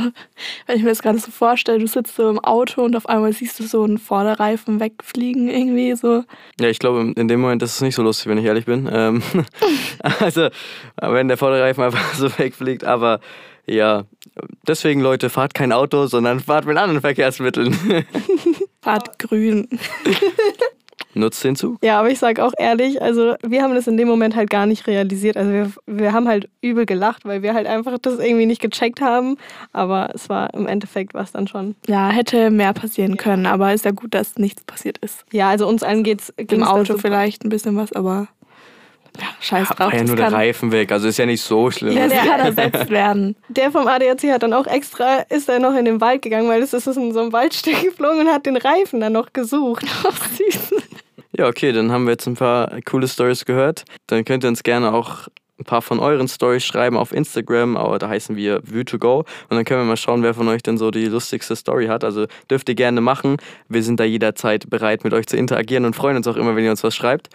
wenn 0.65 0.77
ich 0.77 0.83
mir 0.83 0.89
das 0.89 1.01
gerade 1.01 1.17
so 1.17 1.31
vorstelle, 1.31 1.79
du 1.79 1.87
sitzt 1.87 2.15
so 2.15 2.29
im 2.29 2.39
Auto 2.39 2.83
und 2.83 2.95
auf 2.95 3.07
einmal 3.07 3.31
siehst 3.33 3.59
du 3.59 3.63
so 3.63 3.83
einen 3.83 3.97
Vorderreifen 3.97 4.79
wegfliegen 4.79 5.49
irgendwie 5.49 5.95
so. 5.95 6.23
Ja, 6.59 6.67
ich 6.67 6.79
glaube, 6.79 7.13
in 7.15 7.27
dem 7.27 7.39
Moment 7.39 7.63
ist 7.63 7.75
es 7.75 7.81
nicht 7.81 7.95
so 7.95 8.03
lustig, 8.03 8.27
wenn 8.27 8.37
ich 8.37 8.45
ehrlich 8.45 8.65
bin. 8.65 8.89
Ähm, 8.91 9.23
also, 10.19 10.49
wenn 11.01 11.27
der 11.27 11.37
Vorderreifen 11.37 11.83
einfach 11.83 12.13
so 12.15 12.29
wegfliegt, 12.37 12.83
aber 12.83 13.19
ja, 13.65 14.03
deswegen 14.67 15.01
Leute, 15.01 15.29
fahrt 15.29 15.53
kein 15.53 15.71
Auto, 15.71 16.05
sondern 16.07 16.39
fahrt 16.39 16.65
mit 16.65 16.77
anderen 16.77 17.01
Verkehrsmitteln. 17.01 18.05
fahrt 18.81 19.17
grün. 19.17 19.67
Nutzt 21.15 21.43
den 21.43 21.55
Zug. 21.55 21.77
Ja, 21.83 21.99
aber 21.99 22.09
ich 22.09 22.19
sage 22.19 22.43
auch 22.43 22.53
ehrlich, 22.57 23.01
also 23.01 23.35
wir 23.45 23.61
haben 23.63 23.73
das 23.73 23.87
in 23.87 23.97
dem 23.97 24.07
Moment 24.07 24.35
halt 24.35 24.49
gar 24.49 24.65
nicht 24.65 24.85
realisiert. 24.87 25.37
Also 25.37 25.51
wir, 25.51 25.71
wir 25.87 26.13
haben 26.13 26.27
halt 26.27 26.49
übel 26.61 26.85
gelacht, 26.85 27.25
weil 27.25 27.41
wir 27.41 27.53
halt 27.53 27.67
einfach 27.67 27.97
das 27.99 28.19
irgendwie 28.19 28.45
nicht 28.45 28.61
gecheckt 28.61 29.01
haben. 29.01 29.37
Aber 29.73 30.09
es 30.13 30.29
war 30.29 30.53
im 30.53 30.67
Endeffekt 30.67 31.13
was 31.13 31.31
dann 31.31 31.47
schon. 31.47 31.75
Ja, 31.87 32.09
hätte 32.09 32.49
mehr 32.49 32.73
passieren 32.73 33.17
können, 33.17 33.45
aber 33.45 33.73
ist 33.73 33.85
ja 33.85 33.91
gut, 33.91 34.13
dass 34.13 34.37
nichts 34.37 34.63
passiert 34.63 34.97
ist. 34.99 35.25
Ja, 35.31 35.49
also 35.49 35.67
uns 35.67 35.83
allen 35.83 36.03
geht's 36.03 36.33
im 36.37 36.63
Auto 36.63 36.97
vielleicht 36.97 37.43
ein 37.43 37.49
bisschen 37.49 37.75
was, 37.77 37.93
aber 37.93 38.27
Ja, 39.17 39.27
scheiß 39.39 39.69
Ja, 39.69 39.75
drauf. 39.75 39.91
war 39.93 39.95
ja 39.97 40.03
nur 40.03 40.15
der 40.17 40.33
Reifen 40.33 40.73
weg, 40.73 40.91
also 40.91 41.07
ist 41.07 41.17
ja 41.17 41.25
nicht 41.25 41.41
so 41.41 41.71
schlimm. 41.71 41.95
Ja, 41.95 42.07
der 42.09 42.17
kann 42.19 42.39
ersetzt 42.41 42.89
werden. 42.89 43.37
Der 43.47 43.71
vom 43.71 43.87
ADAC 43.87 44.23
hat 44.33 44.43
dann 44.43 44.51
auch 44.53 44.67
extra, 44.67 45.19
ist 45.29 45.47
er 45.47 45.59
noch 45.59 45.73
in 45.75 45.85
den 45.85 46.01
Wald 46.01 46.21
gegangen, 46.21 46.49
weil 46.49 46.61
es 46.61 46.73
ist 46.73 46.85
in 46.87 47.13
so 47.13 47.21
einem 47.21 47.31
Waldstück 47.31 47.81
geflogen 47.83 48.19
und 48.21 48.27
hat 48.27 48.45
den 48.45 48.57
Reifen 48.57 48.99
dann 48.99 49.13
noch 49.13 49.31
gesucht. 49.31 49.85
Oh, 50.03 50.11
süß. 50.11 50.73
Ja, 51.37 51.47
okay, 51.47 51.73
dann 51.73 51.91
haben 51.91 52.05
wir 52.05 52.11
jetzt 52.11 52.27
ein 52.27 52.35
paar 52.35 52.79
coole 52.85 53.07
Stories 53.07 53.43
gehört. 53.45 53.83
Dann 54.07 54.23
könnt 54.23 54.45
ihr 54.45 54.47
uns 54.47 54.63
gerne 54.63 54.93
auch 54.93 55.27
ein 55.59 55.63
paar 55.63 55.81
von 55.81 55.99
euren 55.99 56.27
Stories 56.27 56.65
schreiben 56.65 56.97
auf 56.97 57.13
Instagram, 57.13 57.77
aber 57.77 57.97
da 57.97 58.09
heißen 58.09 58.35
wir 58.35 58.61
View2Go 58.61 59.19
und 59.19 59.27
dann 59.49 59.63
können 59.63 59.81
wir 59.81 59.85
mal 59.85 59.97
schauen, 59.97 60.21
wer 60.23 60.33
von 60.33 60.47
euch 60.47 60.63
denn 60.63 60.77
so 60.77 60.91
die 60.91 61.05
lustigste 61.05 61.55
Story 61.55 61.87
hat. 61.87 62.03
Also 62.03 62.25
dürft 62.49 62.67
ihr 62.69 62.75
gerne 62.75 63.01
machen. 63.01 63.37
Wir 63.69 63.83
sind 63.83 63.99
da 63.99 64.03
jederzeit 64.03 64.69
bereit, 64.69 65.03
mit 65.03 65.13
euch 65.13 65.27
zu 65.27 65.37
interagieren 65.37 65.85
und 65.85 65.95
freuen 65.95 66.17
uns 66.17 66.27
auch 66.27 66.35
immer, 66.35 66.55
wenn 66.55 66.65
ihr 66.65 66.71
uns 66.71 66.83
was 66.83 66.95
schreibt. 66.95 67.29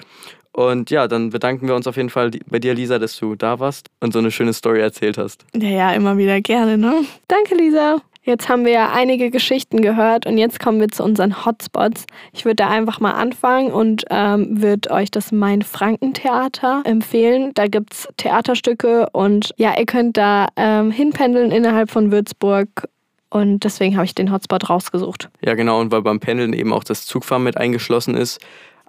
Und 0.52 0.90
ja, 0.90 1.06
dann 1.06 1.30
bedanken 1.30 1.68
wir 1.68 1.74
uns 1.74 1.86
auf 1.86 1.96
jeden 1.96 2.10
Fall 2.10 2.30
bei 2.46 2.58
dir, 2.58 2.74
Lisa, 2.74 2.98
dass 2.98 3.18
du 3.18 3.36
da 3.36 3.60
warst 3.60 3.88
und 4.00 4.12
so 4.12 4.18
eine 4.18 4.30
schöne 4.30 4.52
Story 4.52 4.80
erzählt 4.80 5.16
hast. 5.16 5.44
Ja, 5.54 5.68
ja, 5.68 5.92
immer 5.92 6.18
wieder 6.18 6.40
gerne, 6.40 6.76
ne? 6.76 7.04
Danke, 7.28 7.54
Lisa. 7.54 8.02
Jetzt 8.30 8.48
haben 8.48 8.64
wir 8.64 8.70
ja 8.70 8.92
einige 8.92 9.28
Geschichten 9.28 9.82
gehört 9.82 10.24
und 10.24 10.38
jetzt 10.38 10.60
kommen 10.60 10.78
wir 10.78 10.88
zu 10.88 11.02
unseren 11.02 11.44
Hotspots. 11.44 12.06
Ich 12.32 12.44
würde 12.44 12.54
da 12.54 12.70
einfach 12.70 13.00
mal 13.00 13.10
anfangen 13.10 13.72
und 13.72 14.04
ähm, 14.08 14.62
würde 14.62 14.92
euch 14.92 15.10
das 15.10 15.32
Main-Franken-Theater 15.32 16.82
empfehlen. 16.84 17.50
Da 17.54 17.66
gibt 17.66 17.92
es 17.92 18.08
Theaterstücke 18.18 19.08
und 19.10 19.52
ja, 19.56 19.76
ihr 19.76 19.84
könnt 19.84 20.16
da 20.16 20.46
ähm, 20.54 20.92
hinpendeln 20.92 21.50
innerhalb 21.50 21.90
von 21.90 22.12
Würzburg 22.12 22.88
und 23.30 23.64
deswegen 23.64 23.96
habe 23.96 24.04
ich 24.04 24.14
den 24.14 24.30
Hotspot 24.30 24.70
rausgesucht. 24.70 25.28
Ja, 25.44 25.54
genau, 25.54 25.80
und 25.80 25.90
weil 25.90 26.02
beim 26.02 26.20
Pendeln 26.20 26.52
eben 26.52 26.72
auch 26.72 26.84
das 26.84 27.06
Zugfahren 27.06 27.42
mit 27.42 27.56
eingeschlossen 27.56 28.14
ist, 28.14 28.40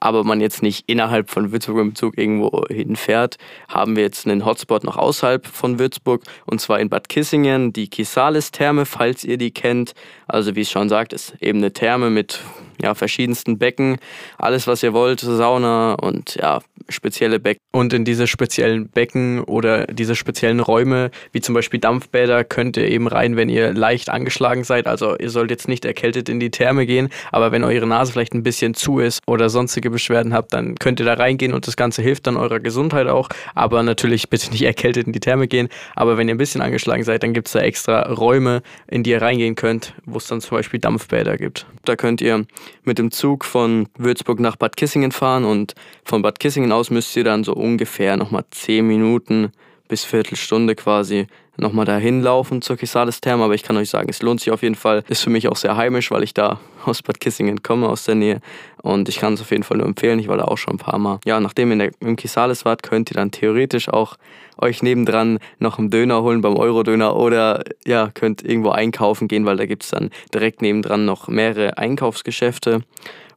aber 0.02 0.26
man 0.26 0.42
jetzt 0.42 0.62
nicht 0.64 0.90
innerhalb 0.90 1.30
von 1.30 1.54
Würzburg 1.54 1.78
dem 1.78 1.96
Zug 1.96 2.18
irgendwo 2.18 2.66
hinfährt, 2.68 3.38
haben 3.70 3.96
wir 3.96 4.04
jetzt 4.04 4.28
einen 4.28 4.44
Hotspot 4.44 4.84
noch 4.84 4.98
außerhalb 4.98 5.48
von 5.48 5.80
Würzburg 5.80 6.24
und 6.46 6.60
zwar 6.60 6.80
in 6.82 6.90
Bad 6.90 7.08
Kissingen, 7.08 7.72
die 7.72 7.88
Kisalis-Therme, 7.88 8.86
falls 8.86 9.24
ihr 9.24 9.38
die 9.38 9.52
kennt. 9.52 9.94
Also 10.28 10.56
wie 10.56 10.62
es 10.62 10.72
schon 10.72 10.90
sagt, 10.90 11.14
ist 11.14 11.36
eben 11.40 11.60
eine 11.60 11.72
Therme 11.72 12.10
mit 12.10 12.42
ja, 12.82 12.96
verschiedensten 12.96 13.58
Becken, 13.58 13.98
alles 14.38 14.68
was 14.68 14.84
ihr 14.84 14.94
wollt, 14.94 15.20
Sauna 15.20 15.94
und 15.94 16.36
ja, 16.36 16.60
spezielle 16.90 17.40
Becken. 17.40 17.62
Und 17.72 17.94
in 17.94 18.06
diese 18.06 18.28
speziellen 18.28 18.90
Becken 18.90 19.42
oder 19.42 19.88
diese 19.88 20.16
speziellen 20.16 20.60
Räume, 20.60 21.12
wie 21.32 21.42
zum 21.42 21.56
Beispiel 21.56 21.80
Dampfbäder, 21.80 22.44
könnt 22.44 22.78
ihr 22.78 22.88
eben 22.90 23.08
rein, 23.08 23.38
wenn 23.38 23.50
ihr 23.50 23.74
leicht 23.74 24.10
angeschlagen 24.10 24.64
seid. 24.64 24.88
Also 24.88 25.18
ihr 25.18 25.30
sollt 25.30 25.52
jetzt 25.52 25.68
nicht 25.68 25.86
erkältet 25.86 26.28
in 26.28 26.40
die 26.40 26.52
Therme 26.52 26.86
gehen, 26.86 27.10
aber 27.32 27.52
wenn 27.52 27.64
eure 27.64 27.88
Nase 27.88 28.12
vielleicht 28.12 28.34
ein 28.34 28.44
bisschen 28.44 28.74
zu 28.74 29.00
ist 29.00 29.22
oder 29.28 29.50
sonstige 29.50 29.90
Beschwerden 29.90 30.34
habt, 30.34 30.54
dann 30.54 30.76
könnt 30.76 31.00
ihr 31.00 31.06
da 31.06 31.14
reingehen 31.14 31.54
und 31.54 31.68
das 31.68 31.78
Ganze 31.78 32.02
hilft 32.02 32.28
dann 32.28 32.38
eurer 32.38 32.60
Gesundheit 32.60 33.08
auch. 33.08 33.30
Aber 33.56 33.84
natürlich 33.84 34.30
bitte 34.30 34.52
nicht 34.52 34.64
erkältet 34.64 35.08
in 35.08 35.14
die 35.14 35.20
Therme 35.20 35.48
gehen. 35.48 35.70
Aber 35.96 36.18
wenn 36.18 36.28
ihr 36.28 36.36
ein 36.36 36.40
bisschen 36.40 36.62
angeschlagen 36.62 37.04
seid, 37.04 37.24
dann 37.24 37.34
gibt 37.34 37.48
es 37.48 37.54
da 37.54 37.60
extra 37.60 38.02
Räume, 38.12 38.62
in 38.88 39.04
die 39.04 39.12
ihr 39.12 39.22
reingehen 39.22 39.56
könnt, 39.56 39.94
wo 40.06 40.18
es 40.18 40.28
dann 40.28 40.42
zum 40.42 40.58
Beispiel 40.58 40.80
Dampfbäder 40.80 41.38
gibt. 41.38 41.66
Da 41.86 41.96
könnt 41.96 42.22
ihr 42.22 42.46
mit 42.84 42.98
dem 42.98 43.12
Zug 43.12 43.46
von 43.46 43.88
Würzburg 43.98 44.40
nach 44.40 44.56
Bad 44.56 44.78
Kissingen 44.78 45.12
fahren 45.12 45.46
und 45.46 45.74
von 46.04 46.22
Bad 46.22 46.40
Kissingen 46.40 46.72
aus 46.72 46.90
müsst 46.90 47.16
ihr 47.16 47.24
dann 47.24 47.44
so 47.44 47.54
ungefähr 47.54 48.18
nochmal 48.18 48.46
10 48.50 48.86
Minuten 48.86 49.52
bis 49.88 50.04
Viertelstunde 50.04 50.76
quasi 50.76 51.28
nochmal 51.62 51.86
dahin 51.86 52.22
laufen 52.22 52.62
zur 52.62 52.76
Kisalis-Therme, 52.76 53.44
aber 53.44 53.54
ich 53.54 53.64
kann 53.64 53.78
euch 53.78 53.90
sagen, 53.90 54.10
es 54.10 54.22
lohnt 54.22 54.42
sich 54.42 54.52
auf 54.52 54.64
jeden 54.64 54.76
Fall. 54.76 55.04
Ist 55.08 55.24
für 55.24 55.30
mich 55.30 55.48
auch 55.48 55.56
sehr 55.56 55.78
heimisch, 55.78 56.12
weil 56.12 56.24
ich 56.24 56.34
da 56.34 56.60
aus 56.86 57.02
Bad 57.02 57.20
Kissingen 57.20 57.64
komme, 57.64 57.88
aus 57.88 58.04
der 58.06 58.16
Nähe. 58.16 58.42
Und 58.82 59.08
ich 59.08 59.20
kann 59.20 59.34
es 59.36 59.42
auf 59.42 59.52
jeden 59.52 59.64
Fall 59.64 59.78
nur 59.78 59.86
empfehlen. 59.86 60.20
Ich 60.20 60.28
war 60.28 60.38
da 60.38 60.46
auch 60.46 60.58
schon 60.58 60.76
ein 60.76 60.80
paar 60.80 60.98
Mal. 60.98 61.20
Ja, 61.24 61.40
nachdem 61.40 61.70
ihr 61.70 61.74
in 61.74 61.80
der, 61.80 61.92
im 62.00 62.16
Kisalis 62.16 62.66
wart, 62.66 62.84
könnt 62.84 63.12
ihr 63.12 63.16
dann 63.16 63.32
theoretisch 63.32 63.90
auch 63.90 64.18
euch 64.58 64.84
nebendran 64.84 65.40
noch 65.60 65.80
einen 65.80 65.90
Döner 65.90 66.22
holen 66.22 66.42
beim 66.42 66.56
Eurodöner 66.56 67.16
oder 67.16 67.64
ja, 67.86 68.10
könnt 68.14 68.44
irgendwo 68.44 68.70
einkaufen 68.70 69.28
gehen, 69.28 69.46
weil 69.46 69.58
da 69.58 69.66
gibt 69.66 69.84
es 69.84 69.90
dann 69.90 70.10
direkt 70.34 70.62
nebendran 70.62 71.06
noch 71.06 71.28
mehrere 71.28 71.78
Einkaufsgeschäfte 71.78 72.82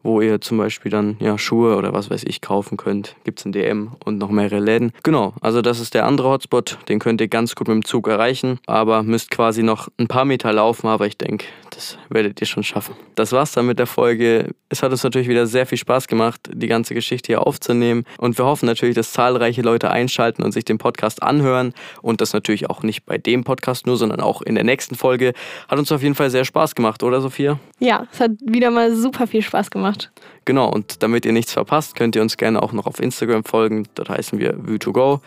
wo 0.04 0.20
ihr 0.20 0.40
zum 0.40 0.58
Beispiel 0.58 0.92
dann 0.92 1.16
ja, 1.18 1.36
Schuhe 1.36 1.76
oder 1.76 1.92
was 1.92 2.10
weiß 2.10 2.22
ich 2.24 2.40
kaufen 2.40 2.76
könnt. 2.76 3.16
Gibt 3.24 3.40
es 3.40 3.44
ein 3.44 3.52
DM 3.52 3.92
und 4.04 4.18
noch 4.18 4.30
mehrere 4.30 4.60
Läden. 4.60 4.92
Genau, 5.02 5.34
also 5.40 5.62
das 5.62 5.80
ist 5.80 5.94
der 5.94 6.06
andere 6.06 6.28
Hotspot. 6.28 6.78
Den 6.88 7.00
könnt 7.00 7.20
ihr 7.20 7.28
ganz 7.28 7.56
gut 7.56 7.66
mit 7.66 7.74
dem 7.74 7.84
Zug 7.84 8.06
erreichen, 8.06 8.60
aber 8.66 9.02
müsst 9.02 9.32
quasi 9.32 9.64
noch 9.64 9.88
ein 9.98 10.06
paar 10.06 10.24
Meter 10.24 10.52
laufen, 10.52 10.86
aber 10.86 11.06
ich 11.06 11.18
denke, 11.18 11.46
das 11.74 11.98
werdet 12.08 12.40
ihr 12.40 12.46
schon 12.46 12.62
schaffen. 12.62 12.94
Das 13.14 13.32
war's 13.32 13.52
dann 13.52 13.66
mit 13.66 13.78
der 13.78 13.86
Folge. 13.86 14.54
Es 14.68 14.82
hat 14.82 14.90
uns 14.90 15.04
natürlich 15.04 15.28
wieder 15.28 15.46
sehr 15.46 15.66
viel 15.66 15.78
Spaß 15.78 16.08
gemacht, 16.08 16.40
die 16.52 16.66
ganze 16.66 16.94
Geschichte 16.94 17.28
hier 17.28 17.46
aufzunehmen 17.46 18.04
und 18.18 18.38
wir 18.38 18.44
hoffen 18.44 18.66
natürlich, 18.66 18.94
dass 18.94 19.12
zahlreiche 19.12 19.62
Leute 19.62 19.90
einschalten 19.90 20.42
und 20.42 20.52
sich 20.52 20.64
den 20.64 20.78
Podcast 20.78 21.22
anhören 21.22 21.74
und 22.02 22.20
das 22.20 22.32
natürlich 22.32 22.70
auch 22.70 22.82
nicht 22.82 23.06
bei 23.06 23.18
dem 23.18 23.44
Podcast 23.44 23.86
nur, 23.86 23.96
sondern 23.96 24.20
auch 24.20 24.42
in 24.42 24.54
der 24.54 24.64
nächsten 24.64 24.94
Folge. 24.94 25.32
Hat 25.68 25.78
uns 25.78 25.92
auf 25.92 26.02
jeden 26.02 26.14
Fall 26.14 26.30
sehr 26.30 26.44
Spaß 26.44 26.74
gemacht, 26.74 27.02
oder 27.02 27.20
Sophia? 27.20 27.58
Ja, 27.78 28.06
es 28.12 28.20
hat 28.20 28.32
wieder 28.44 28.70
mal 28.70 28.94
super 28.94 29.26
viel 29.26 29.42
Spaß 29.42 29.70
gemacht. 29.70 30.10
Genau, 30.44 30.68
und 30.68 31.02
damit 31.02 31.24
ihr 31.24 31.32
nichts 31.32 31.52
verpasst, 31.52 31.94
könnt 31.94 32.16
ihr 32.16 32.22
uns 32.22 32.36
gerne 32.36 32.62
auch 32.62 32.72
noch 32.72 32.86
auf 32.86 33.00
Instagram 33.00 33.44
folgen. 33.44 33.86
Dort 33.94 34.08
heißen 34.08 34.38
wir 34.38 34.54
View2Go. 34.54 35.20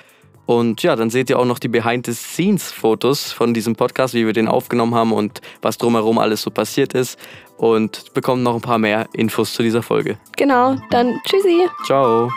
Und 0.47 0.81
ja, 0.81 0.95
dann 0.95 1.09
seht 1.09 1.29
ihr 1.29 1.37
auch 1.37 1.45
noch 1.45 1.59
die 1.59 1.67
Behind-the-Scenes-Fotos 1.67 3.33
von 3.33 3.53
diesem 3.53 3.75
Podcast, 3.75 4.13
wie 4.13 4.25
wir 4.25 4.31
den 4.31 4.47
aufgenommen 4.47 4.95
haben 4.95 5.11
und 5.11 5.41
was 5.61 5.77
drumherum 5.77 6.17
alles 6.17 6.41
so 6.41 6.49
passiert 6.49 6.93
ist. 6.93 7.19
Und 7.57 8.13
bekommt 8.13 8.43
noch 8.43 8.55
ein 8.55 8.61
paar 8.61 8.77
mehr 8.77 9.07
Infos 9.13 9.53
zu 9.53 9.61
dieser 9.61 9.83
Folge. 9.83 10.17
Genau, 10.37 10.77
dann 10.89 11.19
tschüssi. 11.25 11.67
Ciao. 11.85 12.31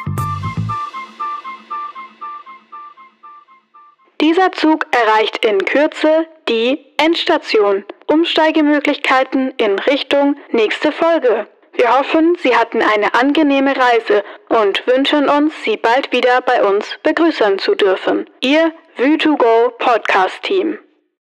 Dieser 4.20 4.50
Zug 4.52 4.86
erreicht 4.90 5.44
in 5.44 5.64
Kürze 5.64 6.26
die 6.48 6.78
Endstation. 6.96 7.84
Umsteigemöglichkeiten 8.08 9.54
in 9.56 9.78
Richtung 9.78 10.36
nächste 10.50 10.90
Folge. 10.90 11.46
Wir 11.73 11.99
hoffen, 11.99 12.37
Sie 12.41 12.57
hatten 12.57 12.83
eine 12.83 13.14
angenehme 13.14 13.75
Reise 13.77 14.23
und 14.49 14.87
wünschen 14.87 15.29
uns, 15.29 15.53
Sie 15.64 15.77
bald 15.77 16.12
wieder 16.12 16.41
bei 16.43 16.62
uns 16.62 16.99
begrüßen 17.03 17.59
zu 17.59 17.75
dürfen. 17.75 18.29
Ihr 18.41 18.73
Vue2Go 18.99 19.71
Podcast 19.79 20.43
Team. 20.43 20.79